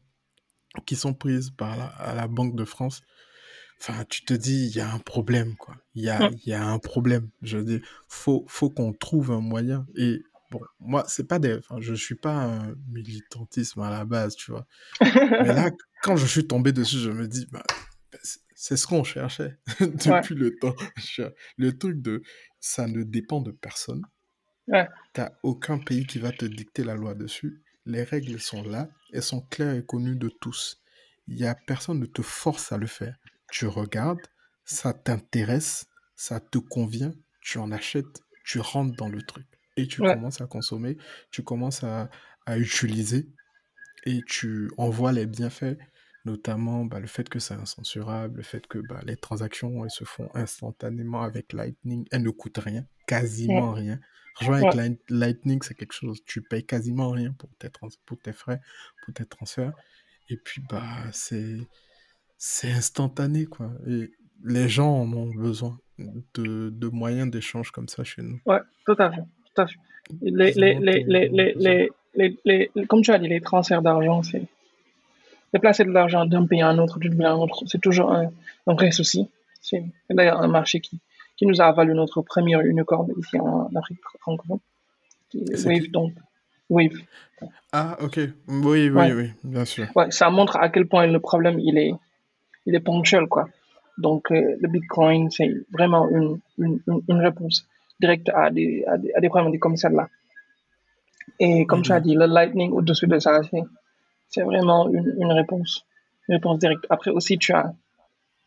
qui 0.85 0.95
sont 0.95 1.13
prises 1.13 1.49
par 1.51 1.77
la, 1.77 1.85
à 1.87 2.15
la 2.15 2.27
Banque 2.27 2.55
de 2.55 2.65
France. 2.65 3.01
Enfin, 3.81 4.03
tu 4.09 4.25
te 4.25 4.33
dis, 4.33 4.67
il 4.67 4.75
y 4.75 4.81
a 4.81 4.91
un 4.93 4.99
problème, 4.99 5.55
quoi. 5.55 5.75
Il 5.95 6.03
y 6.03 6.09
a, 6.09 6.29
y 6.45 6.53
a 6.53 6.65
un 6.65 6.79
problème. 6.79 7.29
Je 7.41 7.57
dis, 7.59 7.81
faut, 8.09 8.45
faut 8.49 8.69
qu'on 8.69 8.91
trouve 8.93 9.31
un 9.31 9.39
moyen. 9.41 9.85
Et 9.95 10.21
bon, 10.51 10.59
moi, 10.79 11.05
c'est 11.07 11.27
pas 11.27 11.39
des, 11.39 11.55
enfin, 11.57 11.77
je 11.79 11.93
suis 11.93 12.15
pas 12.15 12.33
un 12.35 12.75
militantisme 12.91 13.81
à 13.81 13.89
la 13.89 14.05
base, 14.05 14.35
tu 14.35 14.51
vois. 14.51 14.67
Mais 15.39 15.53
là, 15.53 15.71
quand 16.03 16.15
je 16.17 16.25
suis 16.25 16.45
tombé 16.47 16.73
dessus, 16.73 16.99
je 16.99 17.11
me 17.11 17.27
dis, 17.27 17.47
bah, 17.51 17.63
c'est 18.55 18.75
ce 18.77 18.85
qu'on 18.87 19.03
cherchait 19.05 19.57
ouais, 19.79 19.87
depuis 19.87 20.35
le 20.35 20.57
temps. 20.57 20.75
Le 21.57 21.77
truc 21.77 22.01
de, 22.01 22.21
ça 22.59 22.87
ne 22.87 23.03
dépend 23.03 23.41
de 23.41 23.51
personne. 23.51 24.01
ouais, 24.67 24.87
T'as 25.13 25.31
aucun 25.43 25.79
pays 25.79 26.05
qui 26.05 26.19
va 26.19 26.31
te 26.31 26.45
dicter 26.45 26.83
la 26.83 26.95
loi 26.95 27.15
dessus. 27.15 27.63
les 27.85 28.03
règles 28.03 28.39
sont 28.39 28.63
là, 28.63 28.89
elles 29.13 29.23
sont 29.23 29.41
claires 29.41 29.75
et 29.75 29.85
connues 29.85 30.15
de 30.17 30.29
tous. 30.29 30.81
Il 31.27 31.37
y 31.37 31.45
a 31.45 31.55
personne 31.55 31.99
ne 31.99 32.05
te 32.07 32.21
force 32.21 32.71
à 32.71 32.77
le 32.77 32.87
faire. 32.87 33.15
Tu 33.51 33.65
regardes, 33.65 34.21
ça 34.65 34.93
t'intéresse, 34.93 35.87
ça 36.15 36.39
te 36.39 36.57
convient, 36.57 37.13
tu 37.41 37.57
en 37.57 37.71
achètes, 37.71 38.21
tu 38.43 38.59
rentres 38.59 38.95
dans 38.95 39.09
le 39.09 39.21
truc 39.21 39.47
et 39.77 39.87
tu 39.87 40.01
commences 40.01 40.41
à 40.41 40.47
consommer, 40.47 40.97
tu 41.31 41.43
commences 41.43 41.83
à, 41.83 42.09
à 42.45 42.57
utiliser 42.57 43.29
et 44.05 44.21
tu 44.27 44.69
en 44.77 44.89
vois 44.89 45.11
les 45.11 45.25
bienfaits, 45.25 45.77
notamment 46.25 46.85
bah, 46.85 46.99
le 46.99 47.07
fait 47.07 47.27
que 47.29 47.39
c'est 47.39 47.53
incensurable, 47.53 48.37
le 48.37 48.43
fait 48.43 48.67
que 48.67 48.79
bah, 48.79 48.99
les 49.05 49.17
transactions 49.17 49.83
elles 49.83 49.91
se 49.91 50.03
font 50.03 50.29
instantanément 50.33 51.21
avec 51.21 51.53
Lightning, 51.53 52.05
elles 52.11 52.23
ne 52.23 52.29
coûtent 52.29 52.57
rien, 52.59 52.85
quasiment 53.07 53.73
rien. 53.73 53.99
Rejoindre 54.35 54.79
avec 54.79 54.99
Lightning, 55.09 55.61
c'est 55.63 55.75
quelque 55.75 55.93
chose, 55.93 56.23
tu 56.25 56.41
payes 56.41 56.65
quasiment 56.65 57.11
rien 57.11 57.33
pour 57.33 57.49
tes, 57.57 57.69
pour 58.05 58.19
tes 58.19 58.31
frais, 58.31 58.61
pour 59.03 59.13
tes 59.13 59.25
transferts. 59.25 59.73
Et 60.29 60.37
puis, 60.37 60.61
bah, 60.69 61.03
c'est, 61.11 61.57
c'est 62.39 62.71
instantané, 62.71 63.45
quoi. 63.45 63.69
Et 63.87 64.09
les 64.43 64.67
gens 64.67 65.01
en 65.01 65.13
ont 65.13 65.29
besoin 65.29 65.77
de, 66.33 66.69
de 66.69 66.87
moyens 66.87 67.29
d'échange 67.29 67.69
comme 67.69 67.89
ça 67.89 68.03
chez 68.03 68.23
nous. 68.23 68.39
Ouais, 68.45 68.61
tout 68.85 68.95
à 68.97 69.11
fait. 69.11 69.21
Tout 69.53 69.61
à 69.61 69.67
fait. 69.67 69.75
Les, 70.21 70.53
les, 70.53 70.79
les, 70.79 71.03
les, 71.29 71.91
les, 72.15 72.39
les, 72.45 72.71
comme 72.87 73.01
tu 73.01 73.11
as 73.11 73.19
dit, 73.19 73.27
les 73.27 73.41
transferts 73.41 73.83
d'argent, 73.83 74.23
c'est 74.23 74.43
déplacer 75.53 75.83
de 75.83 75.91
l'argent 75.91 76.25
d'un 76.25 76.45
pays 76.45 76.61
à 76.61 76.69
un 76.69 76.79
autre, 76.79 76.97
d'une 76.97 77.13
ville 77.13 77.25
à 77.25 77.33
un 77.33 77.37
autre, 77.37 77.63
c'est 77.67 77.81
toujours 77.81 78.11
un, 78.11 78.31
un 78.65 78.73
vrai 78.73 78.91
souci. 78.91 79.27
C'est 79.61 79.83
d'ailleurs 80.09 80.41
un 80.41 80.47
marché 80.47 80.79
qui, 80.79 80.99
qui 81.35 81.45
nous 81.45 81.59
a 81.59 81.71
valu 81.73 81.93
notre 81.93 82.21
première 82.21 82.61
unicorn 82.61 83.11
ici 83.19 83.37
en 83.39 83.69
Afrique 83.75 83.99
francophone. 84.19 84.59
Wave, 85.65 85.91
donc. 85.91 86.13
Wave. 86.69 86.97
Ah, 87.71 87.97
ok. 88.01 88.19
Oui, 88.47 88.89
oui, 88.89 89.11
oui, 89.13 89.31
bien 89.43 89.65
sûr. 89.65 89.87
Ouais, 89.95 90.09
ça 90.11 90.29
montre 90.29 90.55
à 90.57 90.69
quel 90.69 90.87
point 90.87 91.05
le 91.05 91.19
problème, 91.19 91.59
il 91.59 91.77
est, 91.77 91.91
il 92.69 92.75
est 92.75 92.85
ponctuel, 92.89 93.25
quoi. 93.27 93.49
Donc, 93.97 94.31
euh, 94.31 94.55
le 94.61 94.67
Bitcoin, 94.69 95.29
c'est 95.31 95.51
vraiment 95.71 96.07
une, 96.09 96.39
une, 96.59 96.79
une, 96.87 97.21
réponse 97.27 97.67
directe 97.99 98.29
à 98.29 98.49
des, 98.49 98.85
à 98.85 98.97
des, 98.97 99.11
à 99.13 99.19
des 99.19 99.29
problèmes 99.29 99.57
comme 99.59 99.75
celle-là. 99.75 100.07
Et 101.39 101.65
comme 101.65 101.81
tu 101.81 101.91
as 101.91 101.99
dit, 101.99 102.13
le 102.13 102.27
Lightning 102.27 102.71
au-dessus 102.71 103.07
de 103.07 103.17
ça, 103.19 103.41
c'est 104.29 104.43
vraiment 104.43 104.87
une, 104.89 105.15
une, 105.19 105.31
réponse, 105.31 105.85
une 106.27 106.35
réponse 106.35 106.59
directe. 106.59 106.85
Après 106.89 107.11
aussi, 107.11 107.37
tu 107.37 107.51
as, 107.53 107.73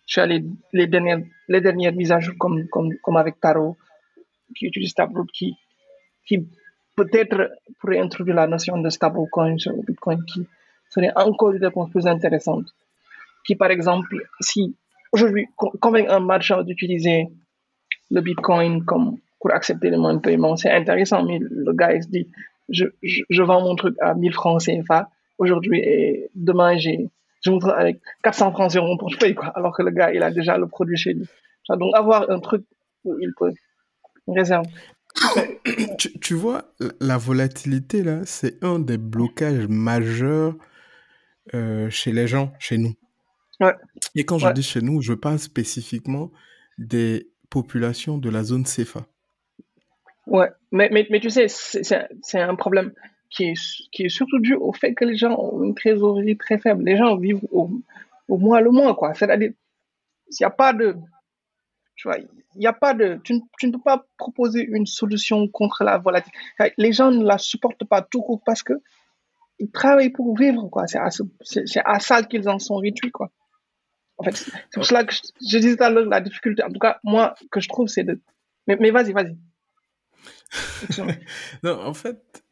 tu 0.06 0.20
as 0.20 0.26
les, 0.26 0.44
les, 0.72 0.86
dernières, 0.86 1.20
les 1.48 1.60
dernières 1.60 1.92
mises 1.92 2.12
à 2.12 2.20
jour 2.20 2.34
comme, 2.38 2.66
comme, 2.68 2.94
comme 3.02 3.16
avec 3.16 3.40
Taro, 3.40 3.76
qui 4.56 4.66
utilise 4.66 4.94
Taproot, 4.94 5.26
qui, 5.32 5.56
qui 6.26 6.46
peut-être 6.96 7.50
pourrait 7.80 7.98
introduire 7.98 8.36
la 8.36 8.46
notion 8.46 8.78
de 8.78 8.88
stablecoin 8.88 9.58
sur 9.58 9.72
le 9.72 9.82
Bitcoin, 9.82 10.24
qui 10.24 10.46
serait 10.90 11.12
encore 11.16 11.52
une 11.52 11.64
réponse 11.64 11.90
plus 11.90 12.06
intéressante. 12.06 12.66
Qui, 13.44 13.56
par 13.56 13.70
exemple, 13.70 14.16
si 14.40 14.76
aujourd'hui 15.12 15.46
convainc 15.56 16.08
un 16.08 16.20
marchand 16.20 16.62
d'utiliser 16.62 17.28
le 18.10 18.20
Bitcoin 18.20 18.84
comme 18.84 19.18
pour 19.40 19.52
accepter 19.52 19.90
les 19.90 19.96
moyens 19.96 20.22
de 20.22 20.28
paiement, 20.28 20.56
c'est 20.56 20.70
intéressant, 20.70 21.24
mais 21.24 21.38
le 21.40 21.72
gars 21.72 21.94
il 21.94 22.02
se 22.02 22.08
dit 22.08 22.28
je, 22.68 22.86
je, 23.02 23.42
vends 23.42 23.60
mon 23.60 23.74
truc 23.74 23.96
à 24.00 24.14
1000 24.14 24.32
francs 24.32 24.62
CFA 24.62 25.10
aujourd'hui 25.38 25.80
et 25.80 26.30
demain 26.34 26.76
j'ai 26.78 27.08
je 27.44 27.50
voudrais 27.50 27.74
avec 27.74 28.00
400 28.22 28.52
francs 28.52 28.70
sur 28.70 28.84
mon 28.84 28.96
portefeuille 28.96 29.34
quoi. 29.34 29.46
Alors 29.56 29.76
que 29.76 29.82
le 29.82 29.90
gars 29.90 30.12
il 30.12 30.22
a 30.22 30.30
déjà 30.30 30.56
le 30.56 30.68
produit 30.68 30.96
chez 30.96 31.14
lui. 31.14 31.26
Donc 31.68 31.94
avoir 31.94 32.30
un 32.30 32.38
truc 32.38 32.64
où 33.04 33.18
il 33.18 33.32
peut 33.36 33.52
une 34.28 34.38
réserve 34.38 34.66
tu, 35.98 36.18
tu, 36.20 36.34
vois 36.34 36.62
la 37.00 37.18
volatilité 37.18 38.02
là 38.02 38.20
c'est 38.24 38.62
un 38.64 38.78
des 38.78 38.96
blocages 38.96 39.66
majeurs 39.68 40.54
euh, 41.54 41.90
chez 41.90 42.12
les 42.12 42.26
gens 42.26 42.52
chez 42.58 42.78
nous 42.78 42.94
ouais. 43.62 43.74
et 44.14 44.24
quand 44.24 44.38
je 44.38 44.50
dis 44.52 44.62
chez 44.62 44.80
nous 44.80 45.00
je 45.00 45.12
parle 45.12 45.38
spécifiquement 45.38 46.30
des 46.78 47.30
populations 47.50 48.18
de 48.18 48.30
la 48.30 48.42
zone 48.42 48.64
CFA 48.64 49.06
Ouais, 50.26 50.50
mais, 50.70 50.88
mais, 50.92 51.06
mais 51.10 51.20
tu 51.20 51.30
sais, 51.30 51.46
c'est 51.48 52.40
un 52.40 52.54
problème 52.54 52.92
qui 53.30 53.44
est, 53.44 53.88
qui 53.90 54.04
est 54.04 54.08
surtout 54.08 54.38
dû 54.38 54.54
au 54.54 54.72
fait 54.72 54.94
que 54.94 55.04
les 55.04 55.16
gens 55.16 55.36
ont 55.38 55.62
une 55.64 55.74
trésorerie 55.74 56.36
très 56.36 56.58
faible. 56.58 56.84
Les 56.84 56.96
gens 56.96 57.16
vivent 57.16 57.44
au, 57.50 57.70
au 58.28 58.38
mois 58.38 58.60
le 58.60 58.70
mois, 58.70 58.94
quoi. 58.94 59.14
C'est-à-dire, 59.14 59.50
il 60.28 60.36
n'y 60.40 60.46
a 60.46 60.50
pas 60.50 60.72
de. 60.72 60.96
Tu 61.96 62.08
vois, 62.08 62.18
il 62.56 62.66
a 62.66 62.72
pas 62.72 62.94
de. 62.94 63.20
Tu, 63.24 63.40
tu, 63.58 63.66
ne 63.66 63.72
peux 63.72 63.80
pas 63.80 64.06
proposer 64.16 64.64
une 64.64 64.86
solution 64.86 65.48
contre 65.48 65.84
la 65.84 65.98
volatilité. 65.98 66.38
Les 66.78 66.92
gens 66.92 67.10
ne 67.10 67.24
la 67.24 67.38
supportent 67.38 67.84
pas 67.84 68.02
tout 68.02 68.22
court 68.22 68.42
parce 68.44 68.62
que 68.62 68.74
ils 69.58 69.70
travaillent 69.70 70.10
pour 70.10 70.36
vivre, 70.36 70.68
quoi. 70.68 70.86
C'est 70.86 70.98
à, 70.98 71.10
à, 71.84 72.00
ça 72.00 72.22
qu'ils 72.22 72.48
en 72.48 72.58
sont 72.58 72.76
réduits, 72.76 73.10
quoi. 73.10 73.30
En 74.22 74.24
fait, 74.24 74.36
c'est 74.36 74.74
pour 74.74 74.86
cela 74.86 75.04
que 75.04 75.12
je, 75.12 75.20
je 75.50 75.58
disais 75.58 75.90
l'heure 75.90 76.06
la 76.06 76.20
difficulté. 76.20 76.62
En 76.62 76.70
tout 76.70 76.78
cas, 76.78 77.00
moi, 77.02 77.34
que 77.50 77.60
je 77.60 77.68
trouve, 77.68 77.88
c'est 77.88 78.04
de. 78.04 78.20
Mais, 78.68 78.90
vas-y, 78.92 79.12
vas-y. 79.12 79.36
non, 81.64 81.80
en 81.80 81.94
fait, 81.94 82.44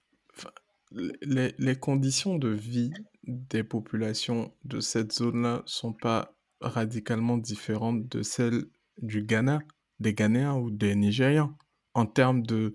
les, 1.22 1.76
conditions 1.76 2.36
de 2.36 2.48
vie 2.48 2.90
des 3.22 3.62
populations 3.62 4.52
de 4.64 4.80
cette 4.80 5.12
zone-là 5.12 5.62
sont 5.66 5.92
pas 5.92 6.34
radicalement 6.60 7.38
différentes 7.38 8.08
de 8.08 8.22
celles 8.22 8.64
du 8.98 9.22
Ghana, 9.22 9.60
des 10.00 10.14
Ghanéens 10.14 10.56
ou 10.56 10.72
des 10.72 10.96
Nigérians 10.96 11.56
en 11.94 12.06
termes 12.06 12.42
de, 12.42 12.72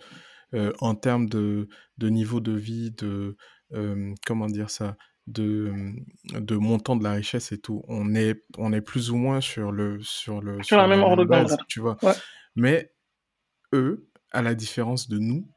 euh, 0.54 0.72
en 0.80 0.96
termes 0.96 1.28
de 1.28 1.68
niveau 2.00 2.40
de 2.40 2.54
vie, 2.54 2.92
de 2.92 3.36
euh, 3.74 4.14
comment 4.26 4.48
dire 4.48 4.70
ça, 4.70 4.96
de, 5.28 5.74
de 6.26 6.56
montant 6.56 6.96
de 6.96 7.04
la 7.04 7.14
richesse 7.14 7.52
et 7.52 7.58
tout. 7.58 7.84
On 7.88 8.16
est, 8.16 8.44
on 8.58 8.74
est 8.74 8.82
plus 8.82 9.12
ou 9.12 9.18
moins 9.18 9.42
sur 9.42 9.72
le 9.72 10.00
sur 10.02 10.42
le 10.42 10.62
sur, 10.64 10.78
la 10.78 10.88
même 10.88 11.02
ordre 11.02 11.24
de 11.24 11.30
base, 11.30 11.58
tu 11.68 11.80
vois. 11.80 11.98
Mais 12.56 12.92
eux, 13.74 14.08
à 14.32 14.42
la 14.42 14.56
différence 14.56 15.10
de 15.10 15.18
nous, 15.18 15.48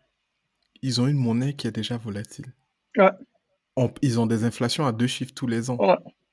ils 0.82 1.00
ont 1.00 1.06
une 1.06 1.18
monnaie 1.18 1.54
qui 1.54 1.66
est 1.66 1.72
déjà 1.72 1.96
volatile. 1.96 2.46
Ouais. 2.96 3.10
ils 4.02 4.18
ont 4.18 4.26
des 4.26 4.44
inflations 4.44 4.86
à 4.86 4.92
deux 4.92 5.06
chiffres 5.06 5.34
tous 5.34 5.46
les 5.46 5.70
ans. 5.70 5.78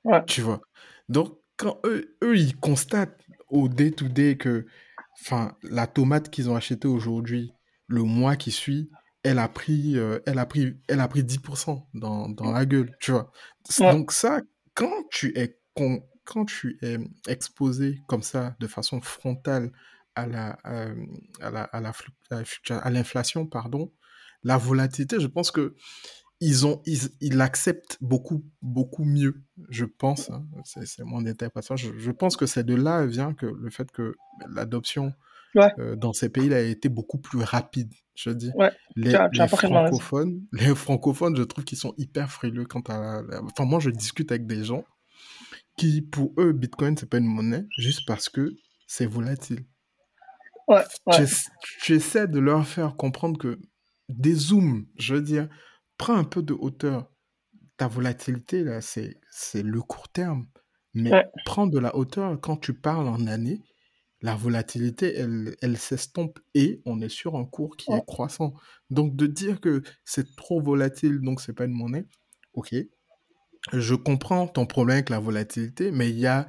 Ouais. 0.04 0.24
Tu 0.26 0.40
vois. 0.40 0.60
Donc, 1.08 1.38
quand 1.56 1.78
eux, 1.84 2.16
eux, 2.22 2.36
ils 2.36 2.56
constatent 2.56 3.20
au 3.48 3.68
day-to-day 3.68 4.36
que 4.36 4.66
enfin, 5.20 5.56
la 5.62 5.86
tomate 5.86 6.30
qu'ils 6.30 6.50
ont 6.50 6.56
achetée 6.56 6.88
aujourd'hui, 6.88 7.52
le 7.86 8.02
mois 8.02 8.36
qui 8.36 8.50
suit, 8.50 8.90
elle 9.26 9.38
a 9.38 9.48
pris, 9.48 9.98
euh, 9.98 10.20
elle 10.26 10.38
a 10.38 10.46
pris, 10.46 10.76
elle 10.88 11.00
a 11.00 11.08
pris 11.08 11.22
10% 11.24 11.84
dans, 11.94 12.28
dans 12.28 12.52
la 12.52 12.64
gueule, 12.64 12.96
tu 13.00 13.10
vois. 13.12 13.32
Donc 13.92 14.12
ça, 14.12 14.40
quand 14.74 15.04
tu 15.10 15.36
es 15.38 15.58
quand 16.24 16.44
tu 16.46 16.78
es 16.82 16.98
exposé 17.28 18.00
comme 18.08 18.22
ça, 18.22 18.56
de 18.60 18.66
façon 18.66 19.00
frontale 19.00 19.72
à 20.14 20.26
la, 20.26 20.58
euh, 20.66 20.94
à 21.40 21.50
la, 21.50 21.64
à 21.64 21.80
la, 21.80 21.92
à 22.70 22.90
l'inflation, 22.90 23.46
pardon, 23.46 23.92
la 24.42 24.56
volatilité, 24.56 25.20
je 25.20 25.26
pense 25.26 25.50
que 25.50 25.74
ils 26.40 26.66
ont, 26.66 26.82
ils, 26.86 27.08
ils 27.20 27.36
l'acceptent 27.36 27.98
beaucoup, 28.00 28.44
beaucoup 28.62 29.04
mieux, 29.04 29.42
je 29.68 29.84
pense. 29.84 30.30
Hein, 30.30 30.46
c'est 30.64 31.04
mon 31.04 31.24
interprétation. 31.26 31.76
Je, 31.76 31.98
je 31.98 32.10
pense 32.10 32.36
que 32.36 32.46
c'est 32.46 32.64
de 32.64 32.74
là 32.74 33.06
vient 33.06 33.34
que 33.34 33.46
le 33.46 33.70
fait 33.70 33.90
que 33.90 34.14
l'adoption 34.48 35.14
euh, 35.78 35.96
dans 35.96 36.12
ces 36.12 36.28
pays-là 36.28 36.56
a 36.56 36.60
été 36.60 36.88
beaucoup 36.88 37.18
plus 37.18 37.42
rapide. 37.42 37.92
Je 38.16 38.30
dis, 38.30 38.50
les, 38.96 39.16
les 39.32 39.48
francophones, 39.48 40.40
les 40.52 40.74
francophones, 40.74 41.36
je 41.36 41.42
trouve 41.42 41.64
qu'ils 41.64 41.78
sont 41.78 41.94
hyper 41.98 42.30
frileux 42.30 42.64
quant 42.64 42.82
à. 42.88 43.22
Enfin, 43.42 43.64
moi, 43.64 43.78
je 43.78 43.90
discute 43.90 44.32
avec 44.32 44.46
des 44.46 44.64
gens 44.64 44.84
qui, 45.76 46.02
pour 46.02 46.32
eux, 46.38 46.52
Bitcoin, 46.52 46.96
c'est 46.96 47.08
pas 47.08 47.18
une 47.18 47.26
monnaie, 47.26 47.66
juste 47.78 48.06
parce 48.06 48.28
que 48.28 48.56
c'est 48.86 49.06
volatile. 49.06 49.66
Tu, 51.82 51.94
essaies 51.94 52.26
de 52.26 52.40
leur 52.40 52.66
faire 52.66 52.96
comprendre 52.96 53.38
que 53.38 53.60
des 54.08 54.34
zooms, 54.34 54.86
je 54.98 55.14
veux 55.14 55.22
dire, 55.22 55.48
prends 55.96 56.16
un 56.16 56.24
peu 56.24 56.42
de 56.42 56.54
hauteur. 56.54 57.10
Ta 57.76 57.88
volatilité, 57.88 58.64
là, 58.64 58.80
c'est, 58.80 59.20
c'est 59.30 59.62
le 59.62 59.82
court 59.82 60.08
terme. 60.08 60.46
Mais 60.94 61.12
prends 61.44 61.66
de 61.66 61.78
la 61.78 61.94
hauteur 61.94 62.40
quand 62.40 62.56
tu 62.56 62.72
parles 62.72 63.06
en 63.06 63.26
année. 63.26 63.60
La 64.26 64.34
volatilité, 64.34 65.14
elle, 65.14 65.54
elle 65.62 65.76
s'estompe 65.76 66.40
et 66.54 66.80
on 66.84 67.00
est 67.00 67.08
sur 67.08 67.36
un 67.36 67.44
cours 67.44 67.76
qui 67.76 67.92
est 67.92 68.04
croissant. 68.06 68.54
Donc, 68.90 69.14
de 69.14 69.26
dire 69.26 69.60
que 69.60 69.82
c'est 70.04 70.34
trop 70.34 70.60
volatile, 70.60 71.20
donc 71.20 71.40
c'est 71.40 71.52
pas 71.52 71.64
une 71.64 71.74
monnaie, 71.74 72.06
ok. 72.52 72.74
Je 73.72 73.94
comprends 73.94 74.48
ton 74.48 74.66
problème 74.66 74.96
avec 74.96 75.10
la 75.10 75.20
volatilité, 75.20 75.92
mais 75.92 76.10
il 76.10 76.18
y 76.18 76.26
a 76.26 76.48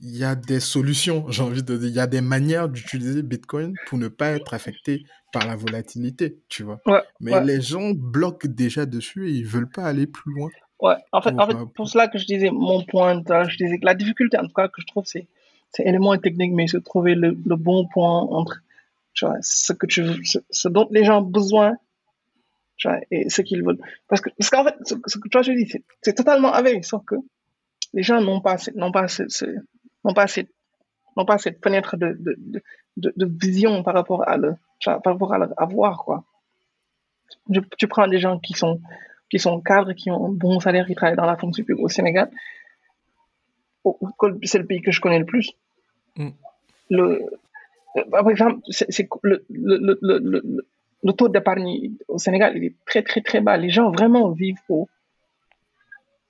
y 0.00 0.24
a 0.24 0.34
des 0.34 0.60
solutions, 0.60 1.26
j'ai 1.30 1.42
envie 1.42 1.62
de 1.62 1.76
dire, 1.76 1.88
il 1.88 1.94
y 1.94 2.00
a 2.00 2.06
des 2.06 2.20
manières 2.20 2.68
d'utiliser 2.68 3.22
Bitcoin 3.22 3.74
pour 3.86 3.98
ne 3.98 4.08
pas 4.08 4.30
être 4.30 4.54
affecté 4.54 5.04
par 5.32 5.46
la 5.46 5.56
volatilité, 5.56 6.40
tu 6.48 6.62
vois. 6.62 6.80
Mais 7.20 7.44
les 7.44 7.60
gens 7.60 7.90
bloquent 7.94 8.48
déjà 8.48 8.86
dessus 8.86 9.28
et 9.28 9.32
ils 9.32 9.46
veulent 9.46 9.70
pas 9.70 9.84
aller 9.84 10.06
plus 10.06 10.32
loin. 10.32 10.48
Ouais, 10.80 10.96
en 11.12 11.22
fait, 11.22 11.32
pour, 11.32 11.40
en 11.40 11.46
fait, 11.46 11.54
euh, 11.54 11.66
pour 11.74 11.88
cela 11.88 12.08
que 12.08 12.18
je 12.18 12.26
disais 12.26 12.50
mon 12.50 12.84
point, 12.84 13.22
je 13.48 13.56
disais 13.56 13.78
que 13.78 13.86
la 13.86 13.94
difficulté, 13.94 14.38
en 14.38 14.46
tout 14.46 14.52
cas, 14.54 14.68
que 14.68 14.82
je 14.82 14.86
trouve, 14.86 15.04
c'est, 15.06 15.26
c'est 15.76 15.84
élément 15.84 16.16
technique, 16.16 16.52
mais 16.54 16.66
c'est 16.66 16.82
trouver 16.82 17.14
le, 17.14 17.32
bon 17.32 17.86
point 17.86 18.20
entre 18.20 18.62
ce, 19.14 19.74
que 19.74 20.68
dont 20.68 20.88
les 20.90 21.04
gens 21.04 21.18
ont 21.18 21.30
besoin 21.40 21.76
et 23.10 23.28
ce 23.28 23.42
qu'ils 23.42 23.62
veulent. 23.62 23.80
Parce 24.08 24.22
que, 24.22 24.30
qu'en 24.50 24.64
fait, 24.64 24.74
ce, 24.84 25.18
que 25.18 25.28
toi, 25.28 25.42
je 25.42 25.52
dis, 25.52 25.70
c'est 26.00 26.14
totalement 26.14 26.50
avéré, 26.52 26.82
sauf 26.82 27.04
que 27.04 27.16
les 27.92 28.02
gens 28.02 28.22
n'ont 28.22 28.40
pas, 28.40 28.56
n'ont 28.74 28.90
pas, 28.90 29.06
cette, 29.06 29.28
pas 31.26 31.38
cette 31.38 31.62
fenêtre 31.62 31.96
de, 31.98 32.38
vision 33.26 33.82
par 33.82 33.94
rapport 33.94 34.26
à 34.26 34.38
le, 34.38 34.54
par 34.82 35.00
rapport 35.04 35.34
à, 35.34 35.38
le, 35.38 35.74
voir, 35.74 36.04
quoi. 36.04 36.24
tu 37.76 37.86
prends 37.86 38.08
des 38.08 38.18
gens 38.18 38.38
qui 38.38 38.54
sont, 38.54 38.80
qui 39.30 39.38
sont 39.38 39.60
cadres, 39.60 39.92
qui 39.92 40.10
ont 40.10 40.24
un 40.24 40.32
bon 40.32 40.58
salaire, 40.58 40.86
qui 40.86 40.94
travaillent 40.94 41.16
dans 41.16 41.26
la 41.26 41.36
fonction 41.36 41.64
publique 41.64 41.84
au 41.84 41.88
Sénégal. 41.90 42.30
C'est 44.42 44.58
le 44.58 44.66
pays 44.66 44.80
que 44.80 44.90
je 44.90 45.00
connais 45.00 45.18
le 45.18 45.26
plus. 45.26 45.52
Mm. 46.16 46.28
Le, 46.90 47.30
par 48.10 48.28
exemple, 48.30 48.60
c'est, 48.68 49.08
le, 49.22 49.44
le, 49.50 49.98
le, 50.00 50.64
le, 51.02 51.12
taux 51.12 51.28
d'épargne 51.28 51.92
au 52.08 52.18
Sénégal, 52.18 52.56
il 52.56 52.64
est 52.64 52.74
très, 52.84 53.02
très, 53.02 53.20
très 53.20 53.40
bas. 53.40 53.56
Les 53.56 53.70
gens 53.70 53.90
vraiment 53.90 54.30
vivent 54.30 54.56
au, 54.68 54.88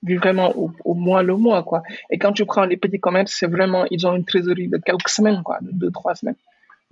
vivent 0.03 0.19
vraiment 0.19 0.55
au, 0.57 0.71
au 0.85 0.93
mois 0.93 1.23
le 1.23 1.35
mois, 1.35 1.63
quoi. 1.63 1.83
Et 2.09 2.17
quand 2.17 2.31
tu 2.31 2.45
prends 2.45 2.65
les 2.65 2.77
petits 2.77 2.99
commerces, 2.99 3.33
c'est 3.33 3.47
vraiment, 3.47 3.85
ils 3.91 4.07
ont 4.07 4.15
une 4.15 4.25
trésorerie 4.25 4.67
de 4.67 4.77
quelques 4.77 5.09
semaines, 5.09 5.41
quoi, 5.43 5.59
de 5.61 5.71
deux, 5.71 5.91
trois 5.91 6.15
semaines. 6.15 6.35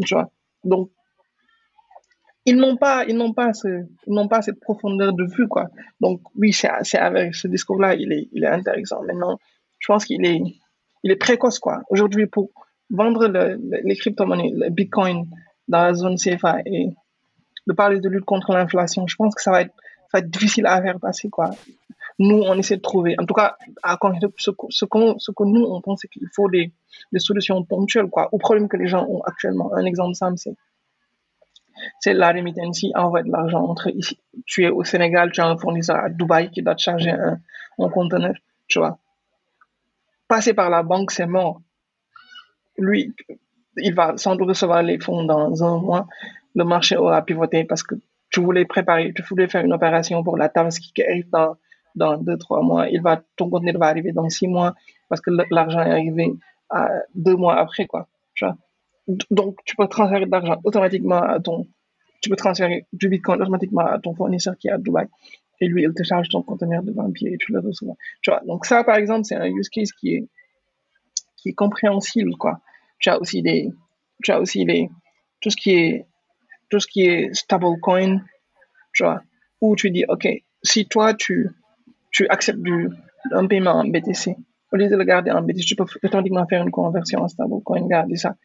Tu 0.04 0.14
vois. 0.14 0.30
Donc, 0.64 0.90
ils 2.46 2.58
n'ont 2.58 2.78
pas, 2.78 3.06
ils 3.06 3.16
n'ont 3.16 3.34
pas 3.34 3.54
ce, 3.54 3.68
ils 4.06 4.14
n'ont 4.14 4.28
pas 4.28 4.42
cette 4.42 4.60
profondeur 4.60 5.14
de 5.14 5.24
vue, 5.24 5.48
quoi. 5.48 5.70
Donc, 6.00 6.22
oui, 6.36 6.54
c'est, 6.54 6.70
c'est 6.84 7.00
avec 7.00 7.34
ce 7.34 7.48
discours-là, 7.48 7.96
il 7.96 8.12
est, 8.12 8.30
il 8.34 8.44
est 8.44 8.48
intéressant. 8.50 9.02
Maintenant, 9.04 9.40
je 9.80 9.88
pense 9.88 10.06
qu'il 10.06 10.24
est, 10.26 10.42
il 11.04 11.12
est 11.12 11.16
précoce, 11.16 11.60
quoi. 11.60 11.82
Aujourd'hui, 11.90 12.28
pour 12.28 12.52
vendre 12.90 13.28
le, 13.28 13.60
les 13.84 13.96
crypto-monnaies, 13.96 14.52
le 14.54 14.70
Bitcoin 14.70 15.26
dans 15.68 15.84
la 15.84 15.94
zone 15.94 16.16
CFA 16.18 16.60
et 16.66 16.90
de 17.68 17.74
parler 17.74 18.00
de 18.00 18.10
lutte 18.10 18.26
contre 18.26 18.54
l'inflation, 18.54 19.08
je 19.08 19.16
pense 19.16 19.34
que 19.34 19.42
ça 19.42 19.52
va 19.52 19.62
être, 19.62 19.74
difficile 20.24 20.66
à 20.66 20.82
faire 20.82 20.98
passer, 20.98 21.30
quoi. 21.30 21.50
Nous, 22.20 22.38
on 22.38 22.58
essaie 22.58 22.78
de 22.78 22.82
trouver, 22.82 23.16
en 23.20 23.26
tout 23.26 23.34
cas, 23.34 23.58
ce, 24.38 24.52
que 24.86 25.44
nous, 25.44 25.66
on 25.66 25.82
pense, 25.82 26.00
c'est 26.02 26.08
qu'il 26.08 26.30
faut 26.34 26.50
des, 26.50 26.72
solutions 27.18 27.62
ponctuelles, 27.66 28.08
quoi, 28.08 28.30
au 28.32 28.38
problème 28.38 28.70
que 28.70 28.78
les 28.78 28.88
gens 28.88 29.06
ont 29.10 29.22
actuellement. 29.24 29.74
Un 29.74 29.84
exemple 29.84 30.16
simple, 30.16 30.38
c'est 30.38 30.56
c'est 32.00 32.14
la 32.14 32.32
remittance 32.32 32.86
envoie 32.96 33.24
de 33.24 33.30
l'argent 33.30 33.62
entre 33.62 33.90
ici. 33.90 34.18
Tu 34.46 34.64
es 34.64 34.70
au 34.70 34.86
Sénégal, 34.86 35.34
tu 35.34 35.42
as 35.42 35.48
un 35.48 35.58
fournisseur 35.58 35.98
à 35.98 36.10
Dubaï 36.10 36.50
qui 36.50 36.62
doit 36.62 36.76
te 36.76 36.82
charger 36.82 37.12
un 37.12 37.90
conteneur, 37.90 38.34
tu 38.68 38.80
vois. 38.80 38.98
Passer 40.30 40.54
par 40.54 40.70
la 40.70 40.84
banque, 40.84 41.12
c'est 41.12 41.28
mort. 41.28 41.62
Lui, 42.78 43.14
il 43.78 43.94
va 43.94 44.18
sans 44.18 44.36
doute 44.36 44.50
recevoir 44.50 44.84
les 44.84 45.00
fonds 45.00 45.24
dans 45.24 45.64
un 45.64 45.80
mois. 45.80 46.08
Le 46.56 46.64
marché 46.64 46.98
aura 46.98 47.22
pivoté 47.24 47.64
parce 47.64 47.84
que 47.84 47.96
tu 48.30 48.40
voulais 48.42 48.66
préparer, 48.66 49.14
tu 49.14 49.22
voulais 49.24 49.48
faire 49.48 49.64
une 49.64 49.74
opération 49.74 50.24
pour 50.24 50.38
la 50.38 50.50
table 50.50 50.70
qui 50.70 51.04
arrive 51.04 51.30
dans, 51.30 51.56
dans 51.96 52.18
deux, 52.18 52.38
trois 52.38 52.62
mois. 52.62 52.90
Il 52.90 53.02
va, 53.02 53.22
ton 53.36 53.50
conteneur 53.50 53.78
va 53.78 53.88
arriver 53.88 54.12
dans 54.12 54.30
six 54.30 54.48
mois 54.48 54.74
parce 55.10 55.22
que 55.22 55.32
l'argent 55.50 55.82
est 55.82 55.92
arrivé 55.92 56.34
à 56.70 56.90
deux 57.14 57.36
mois 57.36 57.58
après, 57.58 57.86
quoi. 57.86 58.08
Tu 58.34 58.46
vois? 58.46 58.58
Donc, 59.30 59.58
tu 59.66 59.76
peux 59.76 59.88
transférer 59.88 60.26
de 60.26 60.32
l'argent 60.32 60.60
automatiquement 60.64 61.22
à 61.22 61.40
ton, 61.40 61.68
tu 62.22 62.30
peux 62.30 62.36
transférer 62.36 62.88
du 62.92 63.08
Bitcoin 63.08 63.42
automatiquement 63.42 63.86
à 63.86 64.00
ton 64.00 64.16
fournisseur 64.16 64.58
qui 64.58 64.68
est 64.68 64.72
à 64.72 64.78
Dubaï. 64.78 65.08
Et 65.62 65.68
lui, 65.68 65.84
il 65.84 65.94
te 65.94 66.04
charge 66.04 66.28
ton 66.30 66.42
conteneur 66.42 66.84
de 66.84 66.92
20 66.92 67.12
pieds 67.12 67.34
et 67.34 67.38
tu 67.38 67.54
le 67.54 67.60
reçois. 67.60 67.94
Tu 68.22 68.32
vois, 68.32 68.42
donc 68.46 68.66
ça, 68.66 68.84
par 68.84 68.96
exemple, 68.96 69.26
c'est 69.26 69.36
un 69.36 69.46
use 69.46 69.70
case 69.70 69.92
qui 69.92 70.16
est, 70.16 70.28
qui 71.46 71.50
est 71.50 71.54
compréhensible, 71.54 72.36
quoi. 72.38 72.60
Tu 72.98 73.10
as 73.10 73.22
aussi 73.22 73.44
des, 73.44 73.70
tu 74.24 74.32
as 74.32 74.40
aussi 74.40 74.66
des, 74.66 74.90
tout 75.42 75.52
ce 75.52 75.56
qui 75.56 75.76
est, 75.76 76.08
tout 76.70 76.80
ce 76.80 76.88
qui 76.88 77.02
est 77.06 77.34
stablecoin, 77.36 78.22
tu 78.94 79.04
vois, 79.04 79.22
où 79.62 79.76
tu 79.76 79.92
dis, 79.92 80.06
OK, 80.10 80.28
si 80.64 80.88
toi, 80.88 81.14
tu, 81.14 81.52
tu 82.12 82.28
acceptes 82.30 82.64
du, 82.64 82.90
un 83.32 83.46
paiement 83.46 83.74
en 83.74 83.86
BTC, 83.86 84.36
au 84.74 84.76
lieu 84.76 84.90
de 84.90 84.96
le 84.96 85.04
garder 85.04 85.30
en 85.30 85.44
BTC, 85.44 85.66
tu 85.66 85.76
peux 85.76 85.86
automatiquement 86.02 86.48
faire 86.48 86.64
une 86.64 86.72
conversion 86.72 87.22
en 87.22 87.28
stablecoin, 87.28 87.88
garder 87.88 88.16
ça. 88.16 88.36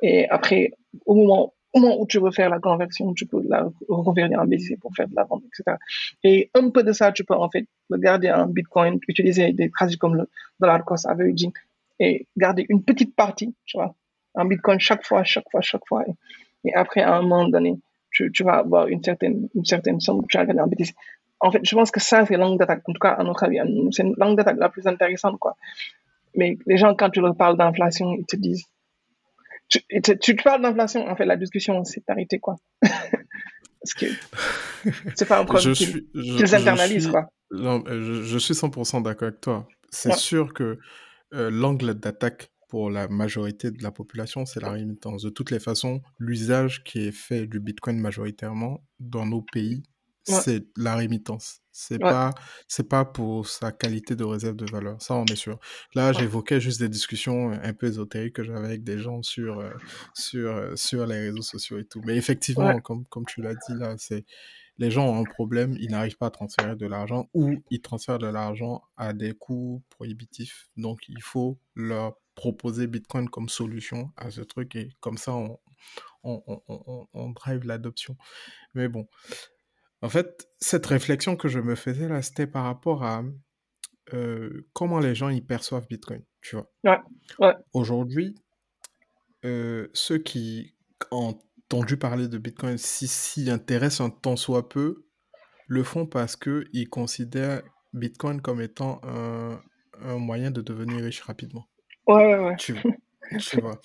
Et 0.00 0.28
après, 0.28 0.70
au 1.06 1.16
moment, 1.16 1.52
au 1.72 1.80
moment 1.80 2.00
où 2.00 2.06
tu 2.06 2.20
veux 2.20 2.30
faire 2.30 2.50
la 2.50 2.60
conversion, 2.60 3.12
tu 3.14 3.26
peux 3.26 3.42
la 3.48 3.66
reconvertir 3.88 4.38
en 4.38 4.46
BTC 4.46 4.76
pour 4.80 4.94
faire 4.94 5.08
de 5.08 5.14
la 5.16 5.24
vente, 5.24 5.42
etc. 5.46 5.76
Et 6.22 6.50
un 6.54 6.70
peu 6.70 6.84
de 6.84 6.92
ça, 6.92 7.10
tu 7.10 7.24
peux 7.24 7.34
en 7.34 7.50
fait 7.50 7.66
le 7.90 7.98
garder 7.98 8.30
en 8.30 8.46
Bitcoin, 8.46 9.00
utiliser 9.08 9.52
des 9.52 9.70
phrases 9.70 9.96
comme 9.96 10.14
le 10.14 10.28
dollar 10.60 10.84
cost 10.84 11.04
averaging 11.06 11.50
et 11.98 12.26
garder 12.36 12.66
une 12.68 12.82
petite 12.82 13.14
partie, 13.14 13.54
tu 13.64 13.76
vois, 13.76 13.94
en 14.34 14.44
Bitcoin 14.44 14.80
chaque 14.80 15.06
fois, 15.06 15.24
chaque 15.24 15.50
fois, 15.50 15.60
chaque 15.60 15.86
fois. 15.86 16.04
Et, 16.64 16.74
après, 16.74 17.02
à 17.02 17.14
un 17.14 17.22
moment 17.22 17.48
donné, 17.48 17.78
tu, 18.10 18.30
tu 18.32 18.42
vas 18.42 18.58
avoir 18.58 18.88
une 18.88 19.02
certaine, 19.02 19.48
une 19.54 19.64
certaine 19.64 20.00
somme 20.00 20.22
que 20.22 20.26
tu 20.28 20.38
vas 20.38 20.46
garder 20.46 20.60
en 20.60 20.66
BTC. 20.66 20.94
En 21.40 21.50
fait, 21.50 21.60
je 21.62 21.74
pense 21.74 21.90
que 21.90 22.00
ça, 22.00 22.24
c'est 22.26 22.36
l'angle 22.36 22.58
d'attaque, 22.58 22.82
en 22.88 22.92
tout 22.92 22.98
cas, 22.98 23.10
à 23.10 23.22
notre 23.22 23.44
avis, 23.44 23.58
c'est 23.90 24.04
l'angle 24.16 24.36
d'attaque 24.36 24.56
la 24.58 24.68
plus 24.68 24.86
intéressante, 24.86 25.38
quoi. 25.38 25.56
Mais 26.36 26.58
les 26.66 26.76
gens, 26.76 26.94
quand 26.94 27.10
tu 27.10 27.20
leur 27.20 27.36
parles 27.36 27.56
d'inflation, 27.56 28.14
ils 28.14 28.24
te 28.24 28.36
disent, 28.36 28.64
tu, 29.68 29.80
tu, 30.20 30.36
parles 30.36 30.62
d'inflation, 30.62 31.06
en 31.06 31.16
fait, 31.16 31.24
la 31.24 31.36
discussion 31.36 31.84
s'est 31.84 32.02
arrêtée, 32.08 32.38
quoi. 32.38 32.56
Parce 32.82 33.94
que 33.94 34.06
c'est 35.14 35.28
pas 35.28 35.40
un 35.40 35.44
problème 35.44 35.74
qu'ils 35.74 36.54
internalisent, 36.54 37.08
quoi. 37.08 37.28
je, 37.50 38.38
suis 38.38 38.54
100% 38.54 39.02
d'accord 39.02 39.28
avec 39.28 39.40
toi. 39.42 39.68
C'est 39.90 40.14
sûr 40.14 40.54
que 40.54 40.78
euh, 41.32 41.50
l'angle 41.50 41.94
d'attaque 41.94 42.50
pour 42.68 42.90
la 42.90 43.08
majorité 43.08 43.70
de 43.70 43.82
la 43.82 43.92
population, 43.92 44.46
c'est 44.46 44.60
la 44.60 44.70
rémittance. 44.70 45.22
De 45.22 45.30
toutes 45.30 45.50
les 45.50 45.60
façons, 45.60 46.02
l'usage 46.18 46.82
qui 46.82 47.06
est 47.06 47.12
fait 47.12 47.46
du 47.46 47.60
Bitcoin 47.60 47.98
majoritairement 47.98 48.84
dans 48.98 49.26
nos 49.26 49.42
pays, 49.42 49.82
c'est 50.24 50.66
la 50.76 50.96
rémittance. 50.96 51.60
C'est 51.70 51.98
pas, 51.98 52.32
c'est 52.68 52.88
pas 52.88 53.04
pour 53.04 53.48
sa 53.48 53.72
qualité 53.72 54.14
de 54.16 54.24
réserve 54.24 54.56
de 54.56 54.64
valeur. 54.70 55.00
Ça, 55.02 55.14
on 55.14 55.24
est 55.26 55.36
sûr. 55.36 55.58
Là, 55.94 56.12
j'évoquais 56.12 56.60
juste 56.60 56.80
des 56.80 56.88
discussions 56.88 57.50
un 57.50 57.72
peu 57.74 57.86
ésotériques 57.86 58.34
que 58.34 58.44
j'avais 58.44 58.64
avec 58.64 58.84
des 58.84 58.98
gens 58.98 59.22
sur, 59.22 59.58
euh, 59.58 59.70
sur, 60.14 60.50
euh, 60.50 60.76
sur 60.76 61.06
les 61.06 61.18
réseaux 61.18 61.42
sociaux 61.42 61.78
et 61.78 61.84
tout. 61.84 62.00
Mais 62.04 62.16
effectivement, 62.16 62.80
comme, 62.80 63.04
comme 63.06 63.26
tu 63.26 63.42
l'as 63.42 63.54
dit 63.54 63.74
là, 63.74 63.96
c'est, 63.98 64.24
les 64.78 64.90
gens 64.90 65.06
ont 65.06 65.20
un 65.20 65.24
problème, 65.24 65.76
ils 65.78 65.90
n'arrivent 65.90 66.16
pas 66.16 66.26
à 66.26 66.30
transférer 66.30 66.76
de 66.76 66.86
l'argent 66.86 67.28
ou 67.32 67.62
ils 67.70 67.80
transfèrent 67.80 68.18
de 68.18 68.26
l'argent 68.26 68.82
à 68.96 69.12
des 69.12 69.32
coûts 69.32 69.82
prohibitifs. 69.90 70.68
Donc, 70.76 71.00
il 71.08 71.22
faut 71.22 71.58
leur 71.74 72.16
proposer 72.34 72.86
Bitcoin 72.88 73.28
comme 73.28 73.48
solution 73.48 74.10
à 74.16 74.30
ce 74.30 74.40
truc 74.40 74.74
et 74.74 74.90
comme 75.00 75.18
ça, 75.18 75.32
on, 75.34 75.58
on, 76.24 76.42
on, 76.68 77.06
on 77.12 77.30
drive 77.30 77.64
l'adoption. 77.64 78.16
Mais 78.74 78.88
bon, 78.88 79.06
en 80.02 80.08
fait, 80.08 80.48
cette 80.58 80.86
réflexion 80.86 81.36
que 81.36 81.48
je 81.48 81.60
me 81.60 81.76
faisais 81.76 82.08
là, 82.08 82.22
c'était 82.22 82.48
par 82.48 82.64
rapport 82.64 83.04
à 83.04 83.22
euh, 84.12 84.66
comment 84.72 84.98
les 84.98 85.14
gens 85.14 85.28
y 85.28 85.40
perçoivent 85.40 85.86
Bitcoin, 85.88 86.22
tu 86.42 86.56
vois? 86.56 86.70
Ouais, 86.82 86.98
ouais. 87.38 87.54
Aujourd'hui, 87.72 88.34
euh, 89.44 89.88
ceux 89.94 90.18
qui 90.18 90.74
ont 91.10 91.38
entendu 91.74 91.96
parler 91.96 92.28
de 92.28 92.38
Bitcoin, 92.38 92.78
si 92.78 93.08
s'y 93.08 93.50
intéressent 93.50 94.06
un 94.06 94.10
tant 94.10 94.36
soit 94.36 94.68
peu, 94.68 95.06
le 95.66 95.82
font 95.82 96.06
parce 96.06 96.36
qu'ils 96.36 96.88
considèrent 96.88 97.62
Bitcoin 97.92 98.40
comme 98.40 98.60
étant 98.60 99.00
un, 99.02 99.60
un, 100.00 100.18
moyen 100.18 100.52
de 100.52 100.60
devenir 100.60 101.02
riche 101.02 101.22
rapidement. 101.22 101.66
Ouais, 102.06 102.34
ouais, 102.34 102.38
ouais. 102.38 102.56
Tu, 102.58 102.76
tu 103.40 103.60
vois. 103.60 103.80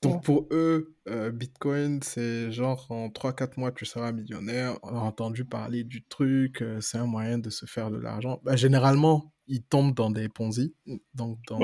Donc 0.00 0.22
pour 0.22 0.46
eux, 0.52 0.94
euh, 1.08 1.32
Bitcoin, 1.32 2.02
c'est 2.02 2.52
genre 2.52 2.86
en 2.90 3.08
3-4 3.08 3.58
mois, 3.58 3.72
tu 3.72 3.84
seras 3.84 4.12
millionnaire. 4.12 4.78
On 4.84 4.90
a 4.90 5.00
entendu 5.00 5.44
parler 5.44 5.82
du 5.82 6.04
truc, 6.04 6.62
euh, 6.62 6.80
c'est 6.80 6.98
un 6.98 7.06
moyen 7.06 7.38
de 7.38 7.50
se 7.50 7.66
faire 7.66 7.90
de 7.90 7.98
l'argent. 7.98 8.40
Bah, 8.44 8.54
généralement, 8.54 9.32
ils 9.48 9.64
tombent 9.64 9.94
dans 9.94 10.10
des 10.10 10.28
Ponzi, 10.28 10.74
donc 11.14 11.38
dans, 11.48 11.58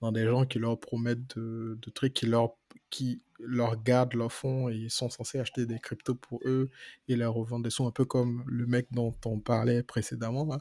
dans 0.00 0.12
des 0.12 0.26
gens 0.26 0.46
qui 0.46 0.58
leur 0.58 0.80
promettent 0.80 1.36
de, 1.36 1.78
de, 1.80 1.90
trucs, 1.90 2.14
qui 2.14 2.26
leur, 2.26 2.56
qui 2.90 3.22
leur 3.40 3.82
gardent 3.82 4.14
leurs 4.14 4.32
fonds 4.32 4.68
et 4.68 4.74
ils 4.74 4.90
sont 4.90 5.10
censés 5.10 5.38
acheter 5.38 5.66
des 5.66 5.78
cryptos 5.78 6.14
pour 6.14 6.40
eux 6.44 6.70
et 7.08 7.16
leur 7.16 7.34
revendre 7.34 7.64
des 7.64 7.70
sous, 7.70 7.86
un 7.86 7.90
peu 7.90 8.04
comme 8.04 8.44
le 8.46 8.66
mec 8.66 8.88
dont 8.90 9.14
on 9.24 9.38
parlait 9.40 9.82
précédemment. 9.82 10.58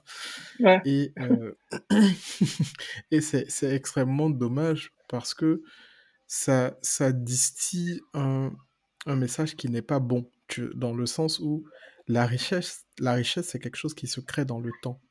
Et, 0.86 1.14
euh, 1.20 1.54
et 3.12 3.22
c'est 3.22 3.48
extrêmement 3.64 4.30
dommage 4.30 4.94
parce 5.08 5.34
que 5.34 5.64
ça, 6.28 6.78
ça 6.82 7.12
distille 7.12 8.02
un, 8.14 8.52
un 9.06 9.16
message 9.16 9.56
qui 9.56 9.70
n'est 9.70 9.82
pas 9.82 10.00
bon, 10.00 10.30
dans 10.76 10.94
le 10.94 11.06
sens 11.06 11.40
où 11.40 11.66
la 12.08 12.26
richesse, 12.26 12.86
la 13.00 13.14
richesse 13.14 13.50
c'est 13.50 13.60
quelque 13.60 13.76
chose 13.76 13.94
qui 13.94 14.08
se 14.08 14.20
crée 14.20 14.46
dans 14.46 14.60
le 14.60 14.72
temps. 14.82 15.02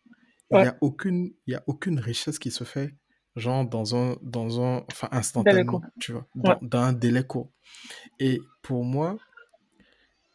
Il 0.53 0.59
n'y 0.59 0.67
a, 0.67 0.79
aucune, 0.81 1.35
il 1.47 1.53
y 1.53 1.57
a 1.57 1.64
aucune 1.67 1.99
richesse 1.99 2.39
qui 2.39 2.53
se 2.53 2.62
fait 2.62 2.95
genre 3.37 3.66
dans 3.66 3.95
un, 3.95 4.16
dans 4.22 4.61
un 4.61 4.84
enfin 4.91 5.09
instantanément, 5.12 5.82
tu 6.01 6.12
vois, 6.12 6.26
dans, 6.34 6.80
un 6.80 6.93
délai 6.93 7.24
court. 7.24 7.51
Et 8.18 8.41
pour 8.62 8.84
moi, 8.84 9.16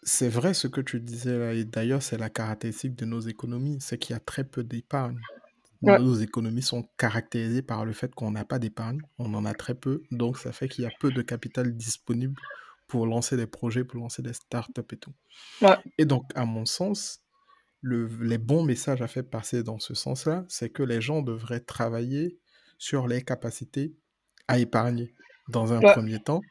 c'est 0.03 0.29
vrai 0.29 0.53
ce 0.53 0.67
que 0.67 0.81
tu 0.81 0.99
disais 0.99 1.37
là, 1.37 1.53
et 1.53 1.65
d'ailleurs 1.65 2.01
c'est 2.01 2.17
la 2.17 2.29
caractéristique 2.29 2.95
de 2.95 3.05
nos 3.05 3.19
économies, 3.19 3.77
c'est 3.81 3.97
qu'il 3.97 4.13
y 4.13 4.17
a 4.17 4.19
très 4.19 4.43
peu 4.43 4.63
d'épargne. 4.63 5.19
Nos 5.83 6.13
économies 6.13 6.61
sont 6.61 6.87
caractérisées 6.97 7.63
par 7.63 7.85
le 7.85 7.93
fait 7.93 8.13
qu'on 8.13 8.29
n'a 8.29 8.45
pas 8.45 8.59
d'épargne, 8.59 9.01
on 9.17 9.33
en 9.33 9.45
a 9.45 9.53
très 9.55 9.73
peu, 9.73 10.03
donc 10.11 10.37
ça 10.37 10.51
fait 10.51 10.67
qu'il 10.67 10.83
y 10.83 10.87
a 10.87 10.91
peu 10.99 11.11
de 11.11 11.23
capital 11.23 11.75
disponible 11.75 12.39
pour 12.87 13.07
lancer 13.07 13.35
des 13.35 13.47
projets, 13.47 13.83
pour 13.83 13.99
lancer 13.99 14.21
des 14.21 14.33
startups 14.33 14.81
et 14.91 14.97
tout. 14.97 15.13
Et 15.97 16.05
donc, 16.05 16.29
à 16.35 16.45
mon 16.45 16.65
sens, 16.65 17.23
le, 17.81 18.05
les 18.21 18.37
bons 18.37 18.63
messages 18.63 19.01
à 19.01 19.07
faire 19.07 19.25
passer 19.25 19.63
dans 19.63 19.79
ce 19.79 19.95
sens-là, 19.95 20.45
c'est 20.49 20.69
que 20.69 20.83
les 20.83 21.01
gens 21.01 21.23
devraient 21.23 21.61
travailler 21.61 22.40
sur 22.81 23.07
les 23.07 23.21
capacités 23.21 23.93
à 24.47 24.57
épargner 24.57 25.13
dans 25.49 25.71
un 25.71 25.79
premier 25.79 26.17
temps. 26.19 26.41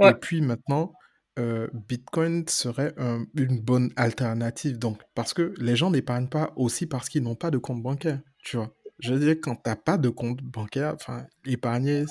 Et 0.00 0.12
puis 0.20 0.40
maintenant, 0.40 0.92
euh, 1.38 1.68
Bitcoin 1.72 2.46
serait 2.48 2.92
une 3.36 3.60
bonne 3.60 3.92
alternative. 3.94 4.78
Donc, 4.78 5.00
parce 5.14 5.32
que 5.32 5.54
les 5.58 5.76
gens 5.76 5.90
n'épargnent 5.90 6.28
pas 6.28 6.52
aussi 6.56 6.86
parce 6.86 7.08
qu'ils 7.08 7.22
n'ont 7.22 7.36
pas 7.36 7.52
de 7.52 7.58
compte 7.58 7.82
bancaire, 7.82 8.20
tu 8.42 8.56
vois? 8.56 8.74
Je 8.98 9.14
veux 9.14 9.20
dire, 9.20 9.36
quand 9.40 9.54
tu 9.54 9.70
n'as 9.70 9.76
pas 9.76 9.96
de 9.96 10.08
compte 10.08 10.42
bancaire, 10.42 10.94
enfin, 10.94 11.26
épargner, 11.44 12.04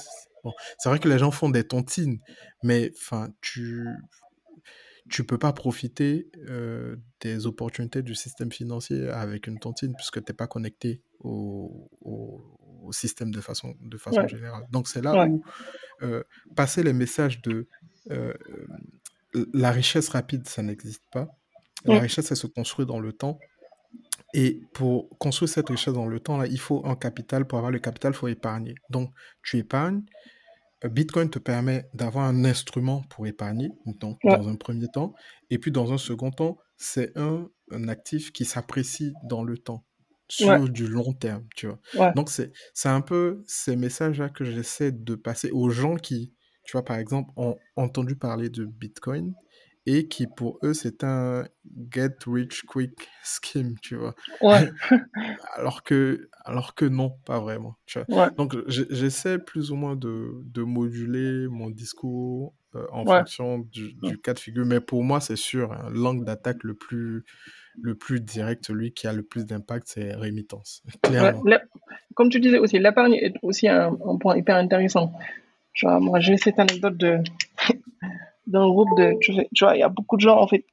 bon, 0.45 0.53
c'est 0.77 0.87
vrai 0.87 0.99
que 0.99 1.09
les 1.09 1.19
gens 1.19 1.31
font 1.31 1.49
des 1.49 1.65
tontines, 1.65 2.19
mais 2.63 2.91
enfin, 2.95 3.29
tu 3.41 3.85
tu 5.09 5.23
peux 5.23 5.37
pas 5.37 5.53
profiter 5.53 6.31
euh, 6.49 6.95
des 7.21 7.45
opportunités 7.45 8.01
du 8.01 8.15
système 8.15 8.51
financier 8.51 9.07
avec 9.09 9.45
une 9.45 9.59
tontine 9.59 9.93
puisque 9.95 10.23
tu 10.23 10.31
n'es 10.31 10.35
pas 10.35 10.47
connecté 10.47 11.03
au, 11.19 11.89
au, 12.01 12.41
système 12.91 13.31
de 13.31 13.41
façon, 13.41 13.75
de 13.81 13.97
façon 13.97 14.27
générale. 14.27 14.65
Donc 14.71 14.87
c'est 14.87 15.01
là 15.01 15.27
où 15.27 15.43
euh, 16.01 16.23
passer 16.55 16.83
les 16.83 16.93
messages 16.93 17.41
de 17.41 17.67
euh, 18.11 18.33
la 19.53 19.71
richesse 19.71 20.09
rapide, 20.09 20.47
ça 20.47 20.61
n'existe 20.61 21.03
pas. 21.11 21.27
La 21.85 21.99
richesse, 21.99 22.31
elle 22.31 22.37
se 22.37 22.47
construit 22.47 22.85
dans 22.85 22.99
le 22.99 23.13
temps. 23.13 23.37
Et 24.33 24.61
pour 24.73 25.09
construire 25.19 25.49
cette 25.49 25.69
richesse 25.69 25.93
dans 25.93 26.07
le 26.07 26.19
temps, 26.19 26.37
là, 26.37 26.47
il 26.47 26.59
faut 26.59 26.85
un 26.85 26.95
capital. 26.95 27.45
Pour 27.45 27.57
avoir 27.57 27.71
le 27.71 27.79
capital, 27.79 28.11
il 28.13 28.15
faut 28.15 28.27
épargner. 28.27 28.75
Donc, 28.89 29.11
tu 29.43 29.57
épargnes. 29.57 30.03
Bitcoin 30.83 31.29
te 31.29 31.39
permet 31.39 31.87
d'avoir 31.93 32.25
un 32.25 32.43
instrument 32.43 33.01
pour 33.09 33.27
épargner, 33.27 33.71
donc, 34.01 34.19
dans 34.23 34.47
un 34.47 34.55
premier 34.55 34.87
temps. 34.87 35.13
Et 35.49 35.57
puis, 35.57 35.71
dans 35.71 35.93
un 35.93 35.97
second 35.97 36.31
temps, 36.31 36.57
c'est 36.77 37.17
un, 37.17 37.47
actif 37.87 38.31
qui 38.31 38.45
s'apprécie 38.45 39.13
dans 39.23 39.43
le 39.43 39.57
temps, 39.57 39.83
sur 40.27 40.69
du 40.69 40.87
long 40.87 41.13
terme, 41.13 41.45
tu 41.55 41.67
vois. 41.67 42.11
Donc, 42.13 42.29
c'est 42.29 42.89
un 42.89 43.01
peu 43.01 43.43
ces 43.47 43.75
messages-là 43.75 44.29
que 44.29 44.43
j'essaie 44.43 44.91
de 44.91 45.15
passer 45.15 45.51
aux 45.51 45.69
gens 45.69 45.95
qui, 45.95 46.33
tu 46.63 46.73
vois, 46.73 46.83
par 46.83 46.97
exemple, 46.97 47.31
ont 47.35 47.57
entendu 47.75 48.15
parler 48.15 48.49
de 48.49 48.65
Bitcoin 48.65 49.33
et 49.85 50.07
qui 50.07 50.25
pour 50.27 50.59
eux 50.63 50.73
c'est 50.73 51.03
un 51.03 51.45
get 51.91 52.15
rich 52.25 52.63
quick 52.63 53.07
scheme, 53.23 53.75
tu 53.81 53.95
vois. 53.95 54.15
Ouais. 54.41 54.71
alors 55.53 55.83
que 55.83 56.29
alors 56.43 56.75
que 56.75 56.85
non, 56.85 57.17
pas 57.25 57.39
vraiment. 57.39 57.77
Tu 57.85 57.99
vois. 58.09 58.29
Donc 58.31 58.55
j'essaie 58.67 59.39
plus 59.39 59.71
ou 59.71 59.75
moins 59.75 59.95
de, 59.95 60.31
de 60.43 60.63
moduler 60.63 61.47
mon 61.47 61.69
discours 61.69 62.55
euh, 62.75 62.85
en 62.91 63.05
fonction 63.05 63.59
du, 63.59 63.93
du, 63.93 64.17
cas 64.19 64.33
de 64.33 64.39
figure, 64.39 64.65
mais 64.65 64.81
pour 64.81 65.03
moi 65.03 65.19
c'est 65.19 65.35
sûr, 65.35 65.71
hein, 65.71 65.89
l'angle 65.91 66.25
d'attaque 66.25 66.63
le 66.63 66.73
plus 66.73 67.23
le 67.81 67.95
plus 67.95 68.19
direct, 68.19 68.65
celui 68.65 68.91
qui 68.91 69.07
a 69.07 69.13
le 69.13 69.23
plus 69.23 69.45
d'impact, 69.45 69.87
c'est 69.87 70.13
rémittance. 70.15 70.83
Clairement. 71.03 71.43
comme 72.13 72.29
tu 72.29 72.39
disais 72.39 72.59
aussi, 72.59 72.79
l'épargne 72.79 73.13
est 73.13 73.35
aussi 73.41 73.67
un, 73.67 73.97
un, 74.05 74.17
point 74.17 74.37
hyper 74.37 74.55
intéressant. 74.55 75.11
Tu 75.73 75.85
vois, 75.85 75.99
moi 75.99 76.19
j'ai 76.19 76.37
cette 76.37 76.59
anecdote 76.59 76.97
de 76.97 77.19
d'un 78.47 78.67
groupe 78.67 78.97
de, 78.97 79.17
tu, 79.21 79.33
vois, 79.61 79.75
il 79.75 79.79
y 79.79 79.83
a 79.83 79.89
beaucoup 79.89 80.17
de 80.17 80.21
gens, 80.21 80.39
en 80.39 80.47
fait, 80.47 80.65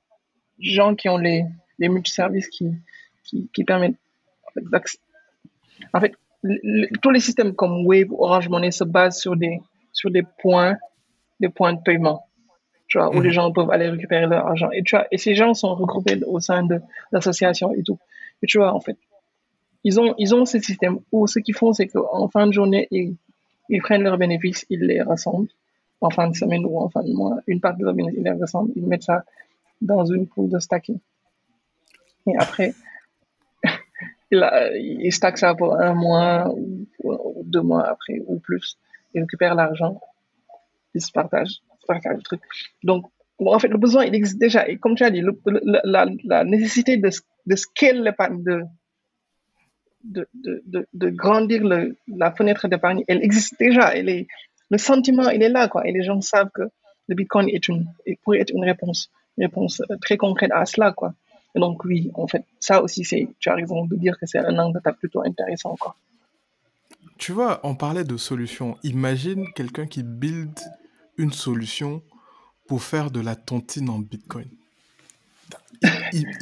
gens 0.59 0.95
qui 0.95 1.09
ont 1.09 1.17
les, 1.17 1.45
les 1.79 1.89
multiservices 1.89 2.49
qui, 2.49 2.71
qui, 3.25 3.49
qui 3.53 3.65
permettent, 3.65 3.97
en 5.93 6.01
fait, 6.01 6.13
tous 7.01 7.11
les 7.11 7.21
systèmes 7.21 7.55
comme 7.55 7.87
Wave, 7.87 8.13
Orange 8.13 8.49
Money 8.49 8.71
se 8.71 8.85
basent 8.85 9.19
sur 9.19 9.37
des, 9.37 9.61
sur 9.93 10.11
des 10.11 10.23
points, 10.23 10.77
des 11.41 11.49
points 11.49 11.73
de 11.73 11.81
paiement, 11.83 12.27
tu 12.93 12.99
vois, 12.99 13.09
où 13.09 13.23
les 13.23 13.31
mhm. 13.31 13.35
gens 13.35 13.53
peuvent 13.53 13.71
aller 13.71 13.89
récupérer 13.89 14.27
leur 14.27 14.47
argent. 14.47 14.69
Et 14.71 14.83
tu 14.83 14.95
vois, 14.95 15.07
et 15.11 15.17
ces 15.17 15.35
gens 15.35 15.55
sont 15.55 15.75
regroupés 15.75 16.23
au 16.27 16.41
sein 16.41 16.63
de 16.63 16.79
l'association 17.11 17.73
et 17.73 17.83
tout. 17.83 17.99
Et 18.43 18.47
tu 18.47 18.59
vois, 18.59 18.75
en 18.75 18.81
fait, 18.81 18.99
ils 19.83 19.99
ont, 19.99 20.15
ils 20.19 20.35
ont 20.35 20.45
ce 20.45 20.59
système 20.59 20.99
où 21.11 21.27
ce 21.27 21.39
qu'ils 21.39 21.55
font, 21.55 21.73
c'est 21.73 21.87
qu'en 21.87 22.29
fin 22.29 22.47
de 22.47 22.53
journée, 22.53 22.89
ils, 22.91 23.17
ils 23.71 23.81
prennent 23.81 24.03
leurs 24.03 24.19
bénéfices, 24.19 24.67
ils 24.69 24.81
les 24.81 25.01
rassemblent 25.01 25.49
en 26.03 26.11
fin 26.11 26.29
de 26.29 26.37
semaine 26.37 26.67
ou 26.67 26.79
en 26.79 26.91
fin 26.91 27.03
de 27.03 27.15
mois, 27.15 27.39
une 27.47 27.61
partie 27.61 27.81
de 27.81 27.87
la 27.87 27.95
bénéfice, 27.95 28.21
ils, 28.23 28.73
ils 28.77 28.87
mettent 28.87 29.05
ça 29.05 29.25
dans 29.81 30.05
une 30.05 30.27
poule 30.27 30.51
de 30.51 30.59
stacking. 30.59 30.99
Et 32.27 32.37
après, 32.37 32.75
ils 34.31 35.13
stackent 35.13 35.39
ça 35.39 35.55
pour 35.55 35.81
un 35.81 35.95
mois 35.95 36.53
ou, 36.55 37.43
deux 37.45 37.63
mois 37.63 37.89
après 37.89 38.21
ou 38.27 38.39
plus. 38.39 38.77
Ils 39.15 39.23
récupèrent 39.23 39.55
l'argent, 39.55 39.99
ils 40.95 41.01
se 41.01 41.11
partagent, 41.11 41.63
le 41.89 42.23
truc. 42.23 42.41
Donc, 42.83 43.07
en 43.39 43.59
fait, 43.59 43.69
le 43.69 43.79
besoin, 43.79 44.05
il 44.05 44.15
existe 44.15 44.39
déjà. 44.39 44.69
Et 44.69 44.77
comme 44.77 44.95
tu 44.95 45.05
as 45.05 45.11
dit, 45.11 45.23
la, 45.85 46.45
nécessité 46.45 46.97
de, 46.97 47.11
de 47.47 47.57
scale 47.57 48.03
l'épargne, 48.03 48.43
de, 48.43 48.63
de, 50.05 50.29
de, 50.67 50.87
de, 50.93 51.09
grandir 51.11 51.63
la 51.65 52.33
fenêtre 52.33 52.69
d'épargne, 52.69 53.05
elle 53.09 53.23
existe 53.23 53.59
déjà. 53.59 53.95
Elle 53.95 54.09
est, 54.09 54.27
le 54.71 54.79
sentiment, 54.79 55.29
il 55.31 55.43
est 55.43 55.49
là, 55.49 55.69
quoi. 55.69 55.87
Et 55.87 55.93
les 55.93 56.03
gens 56.03 56.21
savent 56.21 56.51
que 56.55 56.63
le 57.09 57.15
Bitcoin 57.15 57.49
est 57.49 57.69
une, 57.69 57.87
pourrait 58.23 58.41
être 58.41 58.53
une 58.55 58.65
réponse, 58.65 59.11
réponse 59.37 59.83
euh, 59.91 59.97
très 60.01 60.17
concrète 60.17 60.51
à 60.53 60.65
cela, 60.65 60.93
quoi. 60.93 61.15
Et 61.55 61.61
donc, 61.61 61.85
oui, 61.85 62.11
en 62.15 62.27
fait, 62.27 62.45
ça 62.59 62.83
aussi, 62.83 63.05
c'est, 63.05 63.29
tu 63.39 63.51
as 63.51 63.55
raison 63.55 63.85
de 63.85 63.97
dire 63.97 64.19
que 64.19 64.25
c'est 64.25 64.39
un 64.39 64.59
angle 64.59 64.75
d'attaque 64.75 64.97
plutôt 64.97 65.23
intéressant, 65.23 65.77
quoi. 65.79 65.95
Tu 67.19 67.33
vois, 67.33 67.61
on 67.63 67.75
parlait 67.75 68.05
de 68.05 68.17
solutions. 68.17 68.77
Imagine 68.83 69.47
quelqu'un 69.55 69.87
qui 69.87 70.03
build 70.03 70.59
une 71.17 71.33
solution 71.33 72.03
pour 72.67 72.83
faire 72.83 73.11
de 73.11 73.21
la 73.21 73.37
tontine 73.37 73.89
en 73.91 73.99
Bitcoin. 73.99 74.49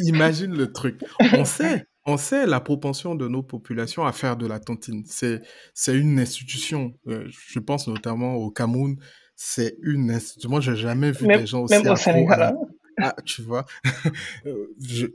Imagine 0.01 0.57
le 0.57 0.73
truc. 0.73 1.01
On 1.33 1.45
sait, 1.45 1.87
on 2.07 2.17
sait 2.17 2.47
la 2.47 2.61
propension 2.61 3.15
de 3.15 3.29
nos 3.29 3.43
populations 3.43 4.05
à 4.05 4.13
faire 4.13 4.37
de 4.37 4.47
la 4.47 4.61
tontine. 4.61 5.05
C'est, 5.07 5.43
une 5.89 6.19
institution. 6.19 6.95
Euh, 7.09 7.27
je 7.29 7.59
pense 7.59 7.89
notamment 7.89 8.35
au 8.35 8.51
Cameroun. 8.51 8.97
C'est 9.37 9.77
une 9.83 10.11
institution. 10.11 10.51
Moi, 10.51 10.61
j'ai 10.61 10.77
jamais 10.77 11.13
vu 11.13 11.27
des 11.27 11.47
gens 11.47 11.63
aussi 11.63 11.75
hein. 11.75 12.53
Ah, 13.01 13.15
tu 13.25 13.43
vois, 13.43 13.67
euh, 14.47 14.67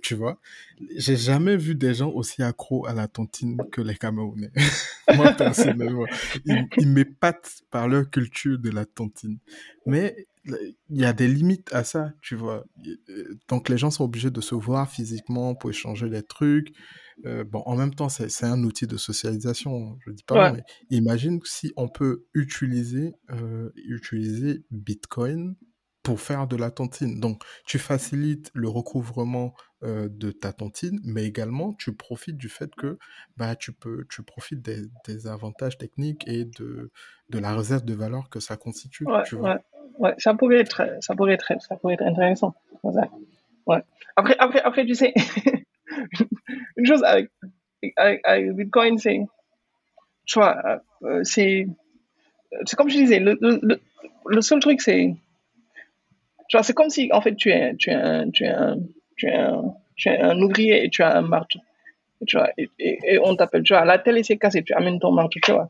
tu 0.02 0.16
vois, 0.16 0.40
j'ai 0.96 1.16
jamais 1.16 1.58
vu 1.58 1.76
des 1.76 1.94
gens 1.94 2.10
aussi 2.10 2.44
accros 2.44 2.86
à 2.88 2.94
la 2.94 3.08
tontine 3.08 3.58
que 3.72 3.82
les 3.82 3.96
Camerounais. 3.96 4.52
Moi, 5.16 5.32
personnellement, 5.34 6.06
ils, 6.46 6.68
ils 6.78 6.90
m'épatent 6.90 7.62
par 7.72 7.88
leur 7.88 8.10
culture 8.10 8.58
de 8.60 8.70
la 8.70 8.86
tontine. 8.86 9.38
Mais 9.86 10.28
il 10.90 11.02
y 11.02 11.06
a 11.06 11.14
des 11.14 11.28
limites 11.28 11.74
à 11.74 11.84
ça, 11.84 12.12
tu 12.22 12.36
vois. 12.36 12.66
Donc 13.48 13.70
les 13.70 13.78
gens 13.78 13.92
sont 13.92 14.04
obligés 14.04 14.32
de 14.32 14.42
se 14.42 14.56
voir 14.56 14.90
physiquement 14.90 15.56
pour 15.56 15.70
échanger 15.70 16.08
les 16.08 16.24
trucs. 16.24 16.74
Euh, 17.26 17.44
bon, 17.44 17.64
en 17.66 17.76
même 17.76 17.94
temps, 17.94 18.10
c'est 18.10 18.46
un 18.46 18.64
outil 18.64 18.88
de 18.88 18.98
socialisation, 18.98 19.98
je 20.06 20.12
dis 20.12 20.24
pas, 20.24 20.52
mais 20.52 20.64
imagine 20.90 21.40
si 21.46 21.72
on 21.78 21.88
peut 21.88 22.26
utiliser, 22.34 23.14
euh, 23.32 23.70
utiliser 23.76 24.64
Bitcoin 24.70 25.56
pour 26.06 26.22
faire 26.22 26.48
de 26.48 26.56
la 26.56 26.72
tontine. 26.72 27.20
Donc, 27.20 27.44
tu 27.66 27.80
facilites 27.80 28.50
le 28.54 28.70
recouvrement 28.70 29.54
de 29.84 30.32
ta 30.32 30.52
tontine, 30.52 31.00
mais 31.04 31.26
également 31.26 31.74
tu 31.74 31.94
profites 31.94 32.38
du 32.38 32.50
fait 32.50 32.74
que 32.74 32.98
bah, 33.38 33.56
tu, 33.56 33.72
peux, 33.72 34.06
tu 34.10 34.24
profites 34.24 34.62
des, 34.62 35.28
avantages 35.28 35.78
techniques 35.78 36.28
et 36.28 36.46
de, 36.46 36.92
de 37.30 37.40
la 37.40 37.54
réserve 37.54 37.86
de 37.86 37.94
valeur 37.94 38.30
que 38.30 38.40
ça 38.40 38.58
constitue. 38.58 39.06
tu 39.26 39.36
vois 39.36 39.60
ouais, 40.00 40.14
ça 40.18 40.34
pourrait 40.34 40.60
être, 40.60 40.98
ça 41.02 41.16
pourrait 41.16 41.34
être, 41.34 41.54
ça 41.60 41.76
pourrait 41.76 41.96
être 41.96 42.04
intéressant. 42.04 42.56
Ouais. 42.84 43.82
Après, 44.16 44.36
après, 44.38 44.62
après, 44.62 44.86
tu 44.86 44.96
sais, 44.96 45.14
une 46.78 46.86
chose 46.86 47.04
avec, 47.04 47.32
avec, 47.98 48.52
Bitcoin, 48.54 48.98
c'est, 48.98 49.22
tu 50.26 50.40
vois, 50.40 50.82
euh, 51.04 51.24
c'est, 51.24 51.68
c'est 52.66 52.76
comme 52.76 52.90
je 52.90 52.98
disais, 52.98 53.20
le, 53.20 53.38
le, 53.42 53.80
le 54.26 54.42
seul 54.42 54.60
truc, 54.60 54.82
c'est, 54.82 55.16
tu 56.50 56.58
vois, 56.58 56.64
c'est 56.64 56.74
comme 56.74 56.90
si, 56.90 57.10
en 57.12 57.22
fait, 57.22 57.36
tu 57.36 57.50
es, 57.52 57.76
tu 57.76 57.90
es 57.90 57.94
un, 57.94 58.30
tu 58.32 58.44
es 58.44 58.50
un, 58.50 58.78
tu 59.18 59.28
es 59.28 59.36
un, 59.36 59.74
tu 59.96 60.10
es 60.10 60.20
un 60.20 60.40
ouvrier 60.42 60.86
et 60.86 60.90
tu 60.90 61.04
as 61.04 61.18
un 61.18 61.22
marteau. 61.22 61.60
Tu 62.28 62.38
vois, 62.38 62.50
et, 62.58 62.70
et, 62.80 63.20
on 63.20 63.36
t'appelle, 63.36 63.64
tu 63.64 63.74
vois, 63.74 63.86
la 63.86 64.00
télé 64.00 64.24
s'est 64.24 64.38
cassée, 64.38 64.64
tu 64.64 64.74
amènes 64.74 65.00
ton 65.00 65.12
marteau, 65.12 65.40
tu 65.44 65.52
vois 65.52 65.70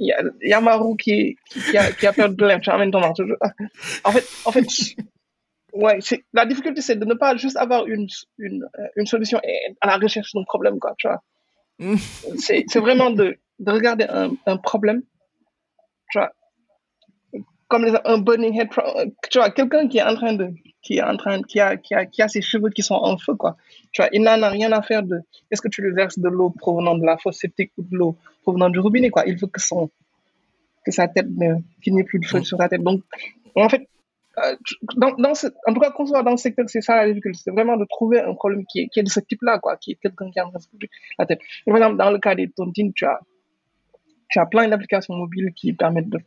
il 0.00 0.06
y 0.06 0.12
a, 0.12 0.22
y 0.42 0.52
a 0.52 0.60
Marou 0.60 0.96
qui, 0.96 1.36
qui, 1.44 1.76
a, 1.76 1.92
qui 1.92 2.06
a 2.06 2.12
perdu 2.12 2.34
de 2.34 2.46
l'air. 2.46 2.60
En 4.04 4.12
fait, 4.12 4.24
en 4.46 4.52
fait, 4.52 4.66
ouais, 5.74 5.98
la 6.32 6.46
difficulté, 6.46 6.80
c'est 6.80 6.96
de 6.96 7.04
ne 7.04 7.14
pas 7.14 7.36
juste 7.36 7.58
avoir 7.58 7.86
une, 7.86 8.08
une, 8.38 8.66
une 8.96 9.06
solution 9.06 9.40
à 9.82 9.86
la 9.86 9.98
recherche 9.98 10.32
d'un 10.34 10.42
problème, 10.44 10.78
quoi, 10.80 10.94
tu 10.98 11.06
vois. 11.06 11.22
Mm. 11.78 11.96
c'est 12.38 12.78
vraiment 12.78 13.10
de, 13.10 13.36
de 13.58 13.72
regarder 13.72 14.06
un, 14.08 14.30
un 14.46 14.56
problème, 14.56 15.02
tu 16.10 16.18
vois, 16.18 16.32
comme 17.70 17.84
les, 17.84 17.94
un 18.04 18.18
burning 18.18 18.60
head, 18.60 18.68
tu 19.30 19.38
vois, 19.38 19.50
quelqu'un 19.50 19.86
qui 19.86 19.98
est 19.98 20.02
en 20.02 20.16
train 20.16 20.34
de, 20.34 20.48
qui 20.82 20.96
est 20.98 21.02
en 21.02 21.16
train, 21.16 21.40
qui 21.40 21.60
a, 21.60 21.76
qui 21.76 21.94
a, 21.94 22.04
qui 22.04 22.20
a 22.20 22.26
ses 22.26 22.42
cheveux 22.42 22.68
qui 22.70 22.82
sont 22.82 22.96
en 22.96 23.16
feu, 23.16 23.34
quoi. 23.36 23.56
Tu 23.92 24.02
vois, 24.02 24.08
il 24.12 24.22
n'en 24.22 24.42
a 24.42 24.48
rien 24.48 24.72
à 24.72 24.82
faire 24.82 25.04
de, 25.04 25.20
est-ce 25.50 25.62
que 25.62 25.68
tu 25.68 25.80
lui 25.80 25.92
verses 25.94 26.18
de 26.18 26.28
l'eau 26.28 26.50
provenant 26.50 26.98
de 26.98 27.06
la 27.06 27.16
fosse 27.16 27.38
septique 27.38 27.70
ou 27.78 27.82
de 27.82 27.96
l'eau 27.96 28.16
provenant 28.42 28.70
du 28.70 28.80
robinet, 28.80 29.10
quoi? 29.10 29.22
Il 29.24 29.38
veut 29.38 29.46
que 29.46 29.60
son, 29.60 29.88
que 30.84 30.90
sa 30.90 31.06
tête 31.06 31.28
ne, 31.30 31.58
qu'il 31.80 31.94
n'y 31.94 32.00
ait 32.00 32.04
plus 32.04 32.18
de 32.18 32.26
feu 32.26 32.42
sur 32.42 32.58
sa 32.58 32.68
tête. 32.68 32.82
Donc, 32.82 33.02
en 33.54 33.68
fait, 33.68 33.88
euh, 34.38 34.56
dans, 34.96 35.12
dans 35.12 35.34
ce, 35.34 35.46
en 35.68 35.72
tout 35.72 35.80
cas, 35.80 35.92
qu'on 35.92 36.06
soit 36.06 36.24
dans 36.24 36.32
le 36.32 36.38
secteur, 36.38 36.68
c'est 36.68 36.80
ça 36.80 36.96
la 36.96 37.06
difficulté. 37.06 37.38
C'est 37.44 37.52
vraiment 37.52 37.76
de 37.76 37.84
trouver 37.84 38.20
un 38.20 38.34
problème 38.34 38.64
qui 38.66 38.80
est, 38.80 38.88
qui 38.88 38.98
est 38.98 39.04
de 39.04 39.08
ce 39.08 39.20
type-là, 39.20 39.60
quoi, 39.60 39.76
qui 39.76 39.92
est 39.92 39.98
quelqu'un 40.02 40.28
qui 40.32 40.40
bouger 40.72 40.90
la 41.20 41.26
tête. 41.26 41.40
Par 41.66 41.76
exemple, 41.76 41.98
dans 41.98 42.10
le 42.10 42.18
cas 42.18 42.34
des 42.34 42.48
tontines, 42.48 42.92
tu 42.92 43.04
as, 43.04 43.20
tu 44.28 44.40
as 44.40 44.46
plein 44.46 44.66
d'applications 44.66 45.14
mobiles 45.14 45.52
qui 45.54 45.72
permettent 45.72 46.08
de, 46.08 46.18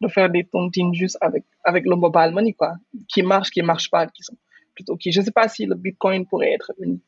de 0.00 0.08
faire 0.08 0.30
des 0.30 0.44
tontines 0.44 0.94
juste 0.94 1.18
avec, 1.20 1.44
avec 1.64 1.84
le 1.84 1.96
mobile 1.96 2.30
money, 2.32 2.54
quoi, 2.54 2.74
qui 3.08 3.22
marchent, 3.22 3.50
qui 3.50 3.62
marchent 3.62 3.90
pas, 3.90 4.06
qui 4.06 4.22
sont 4.22 4.36
plutôt 4.74 4.94
ok. 4.94 5.02
Je 5.06 5.20
sais 5.20 5.30
pas 5.30 5.48
si 5.48 5.66
le 5.66 5.74
Bitcoin 5.74 6.26
pourrait 6.26 6.52
être 6.52 6.72
une, 6.78 6.98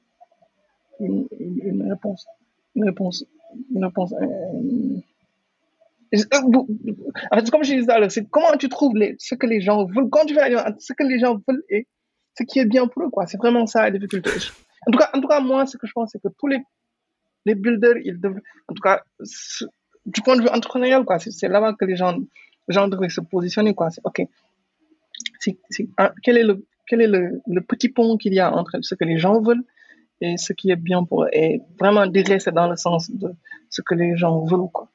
une, 1.01 1.89
réponse, 1.91 2.27
une 2.75 2.85
réponse, 2.85 3.25
réponse, 3.75 4.13
euh, 4.13 5.01
en 6.13 7.37
fait, 7.37 7.51
comme 7.51 7.65
je 7.65 7.75
disais 7.75 8.09
c'est 8.11 8.29
comment 8.29 8.57
tu 8.59 8.69
trouves 8.69 8.95
les, 8.95 9.17
ce 9.19 9.35
que 9.35 9.47
les 9.47 9.61
gens 9.63 9.87
veulent, 9.87 10.11
quand 10.11 10.27
tu 10.27 10.35
fais 10.35 10.55
ce 10.79 10.93
que 10.93 11.05
les 11.05 11.19
gens 11.19 11.41
veulent 11.49 11.65
et 11.71 11.87
ce 12.39 12.45
qui 12.45 12.59
est 12.59 12.67
bien 12.67 12.87
pour 12.87 13.05
eux, 13.05 13.11
quoi. 13.11 13.27
C'est 13.27 13.39
vraiment 13.39 13.67
ça 13.67 13.83
la 13.83 13.91
difficulté. 13.91 14.31
En 14.87 14.91
tout 14.91 14.99
cas, 14.99 15.11
en 15.15 15.21
tout 15.21 15.29
cas, 15.29 15.41
moi, 15.41 15.65
ce 15.65 15.77
que 15.77 15.87
je 15.87 15.93
pense, 15.93 16.11
c'est 16.13 16.21
que 16.21 16.29
tous 16.39 16.49
les, 16.49 16.59
les 17.47 17.55
builders, 17.55 17.97
ils 18.05 18.21
devraient, 18.21 18.43
en 18.69 18.75
tout 18.75 18.83
cas, 18.83 19.03
du 20.05 20.21
point 20.23 20.37
de 20.37 20.43
vue 20.43 20.49
entrepreneurial, 20.49 21.05
quoi, 21.05 21.19
c'est 21.19 21.49
là-bas 21.49 21.75
que 21.79 21.85
les 21.85 21.97
gens, 21.97 22.19
les 22.69 22.75
gens 22.75 22.89
devraient 22.89 23.09
se 23.09 23.21
positionner, 23.21 23.75
quoi. 23.75 23.91
C'est, 23.91 24.01
ok. 24.05 24.23
C'est, 25.41 25.59
quel 26.23 26.39
est 26.39 26.45
le, 26.45 26.65
quel 26.87 27.01
est 27.01 27.09
le, 27.09 27.41
le 27.47 27.61
petit 27.61 27.89
pont 27.89 28.17
qu'il 28.17 28.35
y 28.35 28.41
a 28.41 28.53
entre 28.53 28.79
ce 28.83 28.95
que 28.95 29.05
les 29.05 29.19
gens 29.19 29.41
veulent 29.41 29.65
et 30.21 30.37
ce 30.37 30.53
qui 30.53 30.71
est 30.71 30.77
bien 30.77 31.05
pour 31.05 31.25
eux? 31.25 31.29
Et 31.33 31.61
vraiment, 31.79 32.07
dire 32.07 32.41
c'est 32.41 32.53
dans 32.53 32.69
le 32.69 32.77
sens 32.77 33.11
de 33.11 33.35
ce 33.71 33.83
que 33.83 33.95
les 33.95 34.17
gens 34.17 34.45
veulent, 34.45 34.71
quoi. 34.73 34.89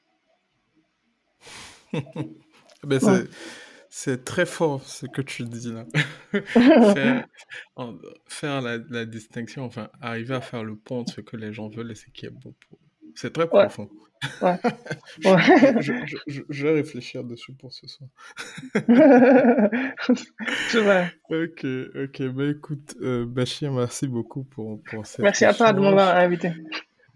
ben 2.83 2.99
c'est, 3.89 4.25
très 4.25 4.45
fort 4.45 4.83
ce 4.83 5.05
que 5.05 5.21
tu 5.21 5.43
dis 5.43 5.71
là. 5.71 5.85
faire, 8.27 8.61
la, 8.61 9.05
distinction, 9.05 9.63
enfin, 9.63 9.89
arriver 10.01 10.35
à 10.35 10.41
faire 10.41 10.63
le 10.63 10.75
pont 10.75 10.99
entre 10.99 11.13
ce 11.13 11.21
que 11.21 11.37
les 11.37 11.53
gens 11.53 11.69
veulent 11.69 11.91
et 11.91 11.95
ce 11.95 12.05
qui 12.11 12.25
est 12.25 12.29
bon 12.29 12.53
pour 12.69 12.77
eux. 12.77 13.11
C'est 13.15 13.33
très 13.33 13.47
profond. 13.47 13.89
Ouais. 14.41 14.57
je, 16.27 16.63
vais 16.63 16.71
réfléchir 16.71 17.23
dessus 17.23 17.53
pour 17.53 17.73
ce 17.73 17.87
soir. 17.87 18.09
Ok, 21.29 21.65
ok. 21.95 22.21
Ben 22.33 22.51
écoute, 22.51 22.95
euh, 23.01 23.25
Bachir, 23.25 23.71
merci 23.71 24.07
beaucoup 24.07 24.43
pour, 24.43 24.81
pour 24.83 25.05
cette 25.05 25.19
Merci 25.19 25.45
à 25.45 25.53
toi 25.53 25.73
de 25.73 25.79
m'avoir 25.79 26.15
invité. 26.15 26.51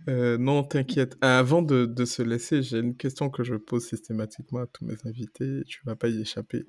Euh, 0.10 0.38
non, 0.38 0.64
t'inquiète. 0.64 1.16
Avant 1.22 1.62
de, 1.62 1.86
de, 1.86 2.06
se 2.06 2.22
laisser, 2.22 2.62
j'ai 2.62 2.80
une 2.80 2.95
question 2.95 3.30
que 3.30 3.43
je 3.43 3.56
pose 3.56 3.88
systématiquement 3.88 4.60
à 4.60 4.68
tous 4.68 4.86
mes 4.86 4.95
invités. 5.06 5.64
Tu 5.68 5.82
vas 5.86 5.95
pas 5.95 6.08
y 6.08 6.22
échapper. 6.22 6.66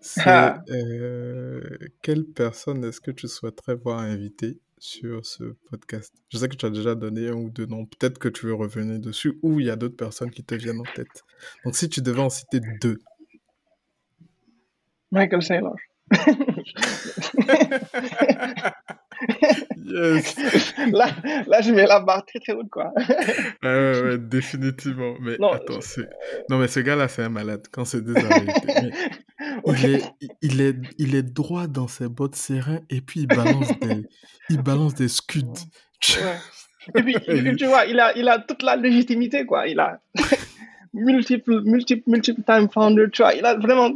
C'est 0.00 0.22
ah. 0.26 0.62
euh, 0.70 1.60
quelle 2.00 2.24
personne 2.24 2.84
est-ce 2.84 3.00
que 3.00 3.10
tu 3.10 3.28
souhaiterais 3.28 3.74
voir 3.74 4.00
invité 4.00 4.58
sur 4.82 5.24
ce 5.24 5.44
podcast 5.70 6.12
Je 6.28 6.38
sais 6.38 6.48
que 6.48 6.56
tu 6.56 6.66
as 6.66 6.70
déjà 6.70 6.96
donné 6.96 7.28
un 7.28 7.34
ou 7.34 7.50
deux 7.50 7.66
noms. 7.66 7.86
Peut-être 7.86 8.18
que 8.18 8.28
tu 8.28 8.46
veux 8.46 8.54
revenir 8.54 8.98
dessus 8.98 9.38
ou 9.40 9.60
il 9.60 9.66
y 9.66 9.70
a 9.70 9.76
d'autres 9.76 9.96
personnes 9.96 10.32
qui 10.32 10.42
te 10.42 10.56
viennent 10.56 10.80
en 10.80 10.94
tête. 10.94 11.22
Donc, 11.64 11.76
si 11.76 11.88
tu 11.88 12.02
devais 12.02 12.20
en 12.20 12.30
citer 12.30 12.58
deux. 12.80 12.98
Michael 15.12 15.40
Saylor. 15.40 15.76
là, 19.84 21.10
là, 21.46 21.60
je 21.60 21.72
mets 21.72 21.86
la 21.86 22.00
barre 22.00 22.24
très 22.24 22.40
très 22.40 22.52
haute, 22.52 22.70
quoi. 22.70 22.92
ouais, 23.62 24.02
ouais, 24.02 24.18
définitivement. 24.18 25.14
Mais 25.20 25.36
non, 25.38 25.52
attends, 25.52 25.80
non, 26.48 26.58
mais 26.58 26.68
ce 26.68 26.80
gars-là, 26.80 27.08
c'est 27.08 27.22
un 27.22 27.28
malade 27.28 27.66
quand 27.70 27.84
c'est 27.84 28.02
des 28.02 28.12
il, 29.66 29.94
est, 29.94 30.02
il, 30.40 30.60
est, 30.60 30.76
il 30.98 31.14
est 31.14 31.22
droit 31.22 31.66
dans 31.66 31.88
ses 31.88 32.08
bottes 32.08 32.36
serein 32.36 32.80
et 32.90 33.00
puis 33.00 33.20
il 33.20 33.26
balance 33.26 33.78
des, 33.80 34.08
il 34.50 34.62
balance 34.62 34.94
des 34.94 35.08
scuds. 35.08 35.66
Et 36.96 37.02
puis, 37.02 37.14
tu 37.56 37.66
vois, 37.66 37.84
il 37.86 38.00
a, 38.00 38.16
il 38.16 38.28
a 38.28 38.40
toute 38.40 38.62
la 38.62 38.74
légitimité, 38.74 39.46
quoi. 39.46 39.68
Il 39.68 39.78
a 39.78 40.00
multiple, 40.92 41.62
multiple, 41.64 42.02
multiple 42.10 42.42
time 42.42 42.68
founder, 42.68 43.06
tu 43.12 43.22
vois. 43.22 43.34
Il 43.34 43.44
a 43.46 43.54
vraiment 43.54 43.92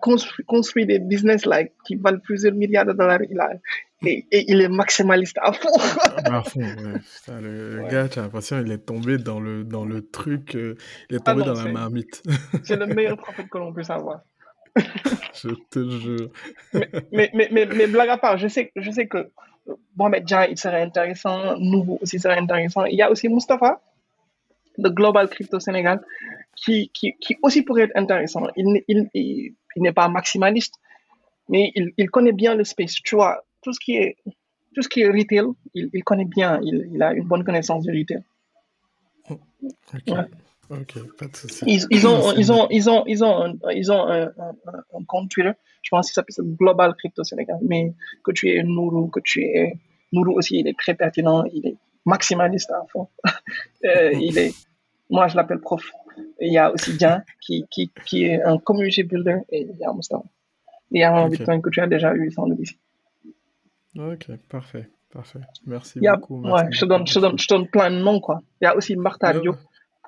construit, 0.00 0.44
construit 0.46 0.86
des 0.86 0.98
business 0.98 1.46
like, 1.46 1.72
qui 1.86 1.96
valent 1.96 2.20
plusieurs 2.20 2.54
milliards 2.54 2.86
de 2.86 2.92
dollars. 2.92 3.22
Il 3.30 3.38
a, 3.40 3.50
et, 4.04 4.50
il 4.50 4.60
est 4.60 4.68
maximaliste 4.68 5.38
à 5.40 5.52
fond. 5.52 5.68
à 6.24 6.42
fond, 6.42 6.60
ouais. 6.60 7.40
le 7.40 7.88
gars, 7.90 8.08
j'ai 8.12 8.20
l'impression 8.20 8.62
qu'il 8.62 8.72
est 8.72 8.84
tombé 8.84 9.18
dans 9.18 9.40
le, 9.40 9.64
dans 9.64 9.84
le 9.84 10.06
truc, 10.06 10.54
euh, 10.56 10.76
il 11.10 11.16
est 11.16 11.20
ah 11.24 11.32
tombé 11.32 11.44
dans 11.44 11.54
la 11.54 11.70
marmite. 11.70 12.22
c'est 12.64 12.76
le 12.76 12.86
meilleur 12.86 13.16
prophète 13.18 13.48
que 13.48 13.58
l'on 13.58 13.72
puisse 13.72 13.90
avoir. 13.90 14.20
je 14.76 15.50
te 15.70 15.88
jure. 16.00 16.30
mais, 16.72 17.30
mais, 17.34 17.48
mais, 17.50 17.66
mais, 17.66 17.86
blague 17.86 18.08
à 18.08 18.18
part, 18.18 18.38
je 18.38 18.48
sais, 18.48 18.72
je 18.74 18.90
sais 18.90 19.06
que 19.06 19.30
Mohamed 19.96 20.26
Jan, 20.26 20.46
il 20.50 20.58
serait 20.58 20.82
intéressant, 20.82 21.58
Nouveau 21.58 21.98
aussi 22.00 22.18
serait 22.18 22.38
intéressant. 22.38 22.84
Il 22.84 22.96
y 22.96 23.02
a 23.02 23.10
aussi 23.10 23.28
Mustapha, 23.28 23.80
de 24.78 24.88
Global 24.88 25.28
Crypto 25.28 25.60
Sénégal, 25.60 26.00
qui, 26.56 26.90
qui, 26.94 27.14
qui 27.20 27.36
aussi 27.42 27.62
pourrait 27.62 27.82
être 27.82 27.96
intéressant. 27.96 28.46
Il, 28.56 28.82
il, 28.88 29.08
il, 29.14 29.54
il 29.76 29.82
n'est 29.82 29.92
pas 29.92 30.08
maximaliste, 30.08 30.74
mais 31.48 31.70
il, 31.74 31.92
il 31.96 32.10
connaît 32.10 32.32
bien 32.32 32.54
le 32.54 32.64
space. 32.64 32.94
Tu 32.94 33.14
vois, 33.14 33.44
tout 33.62 33.72
ce 33.72 33.80
qui 33.80 33.96
est, 33.96 34.16
tout 34.74 34.82
ce 34.82 34.88
qui 34.88 35.00
est 35.00 35.08
retail, 35.08 35.46
il, 35.74 35.90
il 35.92 36.04
connaît 36.04 36.24
bien, 36.24 36.60
il, 36.62 36.90
il, 36.92 37.02
a 37.02 37.12
une 37.12 37.26
bonne 37.26 37.44
connaissance 37.44 37.84
du 37.84 37.90
retail. 37.90 38.22
Ok, 40.70 40.94
pas 41.18 41.26
de 41.26 41.36
souci. 41.36 41.64
Ils, 41.66 41.86
ils, 41.90 42.06
ont, 42.06 42.32
ils, 42.32 42.50
ont, 42.50 42.66
ils, 42.70 42.88
ont, 42.88 43.04
ils 43.06 43.24
ont, 43.24 43.42
un, 43.44 43.54
ils 43.74 43.92
ont 43.92 44.08
un, 44.08 44.32
un, 44.38 45.04
compte 45.06 45.30
Twitter, 45.30 45.52
je 45.82 45.90
pense 45.90 46.06
qu'il 46.06 46.14
s'appelle 46.14 46.56
Global 46.56 46.94
Crypto 46.94 47.24
Sénégal, 47.24 47.58
mais 47.62 47.94
que 48.24 48.32
tu 48.32 48.48
es 48.50 48.62
Nourou, 48.62 49.08
que 49.08 49.20
tu 49.20 49.42
es. 49.42 49.74
Nourou 50.12 50.32
aussi, 50.38 50.60
il 50.60 50.68
est 50.68 50.78
très 50.78 50.94
pertinent, 50.94 51.44
il 51.52 51.66
est 51.66 51.76
maximaliste 52.06 52.70
à 52.70 52.84
fond. 52.90 53.08
euh, 53.84 54.12
il 54.14 54.38
est, 54.38 54.54
moi, 55.10 55.28
je 55.28 55.36
l'appelle 55.36 55.60
prof. 55.60 55.90
il 56.40 56.52
y 56.52 56.58
a 56.58 56.72
aussi 56.72 56.96
Dian, 56.96 57.20
qui, 57.40 57.66
qui, 57.70 57.90
qui 58.06 58.24
est 58.24 58.42
un 58.42 58.58
community 58.58 59.02
builder, 59.02 59.38
et 59.50 59.62
il 59.62 59.76
y 59.78 59.84
a 59.84 59.92
Mustafa. 59.92 60.24
Il 60.90 61.00
y 61.00 61.04
a 61.04 61.14
un 61.14 61.28
Bitcoin 61.28 61.60
que 61.60 61.70
tu 61.70 61.80
as 61.80 61.86
déjà 61.86 62.14
eu 62.14 62.30
sans 62.30 62.46
le 62.46 62.60
ici. 62.60 62.78
Ok, 63.96 64.30
parfait, 64.48 64.88
parfait. 65.12 65.40
Merci 65.66 66.00
beaucoup. 66.00 66.40
ouais, 66.42 66.62
je, 66.70 66.84
donne, 66.84 67.06
je, 67.06 67.18
donne, 67.18 67.38
je 67.38 67.46
donne 67.46 67.68
plein 67.68 67.90
de 67.90 67.96
noms, 67.96 68.20
quoi. 68.20 68.42
Il 68.60 68.64
y 68.64 68.66
a 68.66 68.76
aussi 68.76 68.96
Martha 68.96 69.38
Diop, 69.38 69.56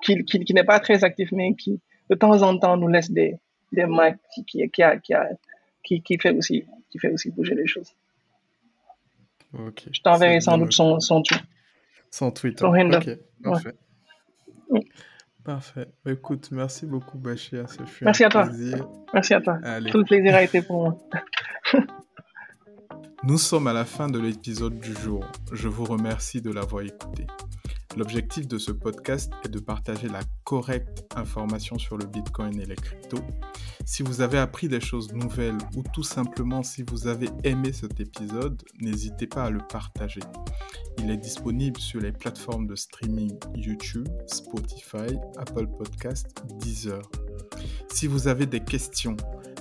qui, 0.01 0.23
qui, 0.25 0.39
qui 0.39 0.53
n'est 0.53 0.63
pas 0.63 0.79
très 0.79 1.03
actif, 1.03 1.31
mais 1.31 1.53
qui, 1.53 1.79
de 2.09 2.15
temps 2.15 2.41
en 2.41 2.57
temps, 2.57 2.77
nous 2.77 2.87
laisse 2.87 3.11
des, 3.11 3.37
des 3.71 3.85
mics 3.87 4.17
qui, 4.33 4.45
qui, 4.45 4.69
qui, 4.69 4.83
a, 4.83 4.97
qui, 4.97 5.13
a, 5.13 5.29
qui, 5.83 6.01
qui, 6.01 6.17
fait 6.17 6.31
aussi, 6.31 6.65
qui 6.89 6.97
fait 6.97 7.11
aussi 7.11 7.29
bouger 7.31 7.55
les 7.55 7.67
choses. 7.67 7.91
Ok. 9.53 9.85
Je 9.91 10.01
t'enverrai 10.01 10.41
sans 10.41 10.57
doute 10.57 10.73
son, 10.73 10.99
son 10.99 11.21
tweet. 11.21 11.43
Son 12.09 12.31
tweet. 12.31 12.59
Son 12.59 12.73
hein. 12.73 12.89
Ok, 12.91 13.09
parfait. 13.43 13.75
Parfait. 15.43 15.87
Bah, 16.03 16.11
écoute, 16.11 16.49
merci 16.51 16.87
beaucoup, 16.87 17.19
Bachia. 17.19 17.65
merci 18.01 18.23
à 18.23 18.29
toi. 18.29 18.49
Merci 19.13 19.33
à 19.35 19.41
toi. 19.41 19.59
Tout 19.91 19.99
le 19.99 20.03
plaisir 20.05 20.33
a 20.33 20.41
été 20.41 20.63
pour 20.63 20.81
moi. 20.81 20.97
Nous 23.27 23.39
sommes 23.39 23.65
à 23.65 23.73
la 23.73 23.85
fin 23.85 24.07
de 24.07 24.19
l'épisode 24.19 24.79
du 24.79 24.93
jour. 24.93 25.25
Je 25.51 25.67
vous 25.67 25.83
remercie 25.83 26.43
de 26.43 26.51
l'avoir 26.51 26.83
écouté. 26.83 27.25
L'objectif 27.97 28.47
de 28.47 28.57
ce 28.57 28.71
podcast 28.71 29.31
est 29.45 29.49
de 29.49 29.59
partager 29.59 30.09
la 30.09 30.19
correcte 30.43 31.05
information 31.15 31.77
sur 31.77 31.97
le 31.97 32.05
Bitcoin 32.05 32.59
et 32.59 32.65
les 32.65 32.75
cryptos. 32.75 33.23
Si 33.85 34.03
vous 34.03 34.19
avez 34.19 34.37
appris 34.37 34.67
des 34.67 34.81
choses 34.81 35.13
nouvelles 35.13 35.57
ou 35.77 35.83
tout 35.93 36.03
simplement 36.03 36.61
si 36.61 36.83
vous 36.83 37.07
avez 37.07 37.29
aimé 37.43 37.71
cet 37.71 37.99
épisode, 37.99 38.61
n'hésitez 38.81 39.27
pas 39.27 39.45
à 39.45 39.49
le 39.49 39.59
partager. 39.59 40.21
Il 40.97 41.09
est 41.09 41.17
disponible 41.17 41.79
sur 41.79 42.01
les 42.01 42.11
plateformes 42.11 42.67
de 42.67 42.75
streaming 42.75 43.37
YouTube, 43.55 44.07
Spotify, 44.27 45.17
Apple 45.37 45.67
Podcast, 45.67 46.43
Deezer. 46.59 47.01
Si 47.93 48.07
vous 48.07 48.27
avez 48.27 48.45
des 48.45 48.61
questions, 48.61 49.15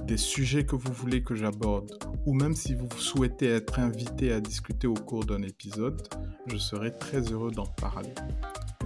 des 0.07 0.17
sujets 0.17 0.65
que 0.65 0.77
vous 0.77 0.93
voulez 0.93 1.23
que 1.23 1.35
j'aborde, 1.35 1.99
ou 2.27 2.35
même 2.35 2.55
si 2.55 2.75
vous 2.75 2.89
souhaitez 2.97 3.49
être 3.49 3.79
invité 3.79 4.33
à 4.33 4.41
discuter 4.41 4.87
au 4.87 4.95
cours 4.95 5.25
d'un 5.25 5.43
épisode, 5.43 6.03
je 6.47 6.57
serai 6.57 6.97
très 6.97 7.21
heureux 7.21 7.51
d'en 7.51 7.67
parler. 7.67 8.14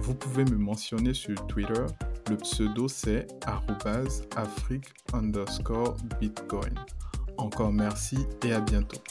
Vous 0.01 0.15
pouvez 0.15 0.45
me 0.45 0.57
mentionner 0.57 1.13
sur 1.13 1.35
Twitter, 1.47 1.85
le 2.29 2.37
pseudo 2.37 2.87
c'est 2.87 3.27
afrique 4.35 4.85
underscore 5.13 5.95
bitcoin. 6.19 6.73
Encore 7.37 7.71
merci 7.71 8.17
et 8.45 8.53
à 8.53 8.59
bientôt. 8.59 9.01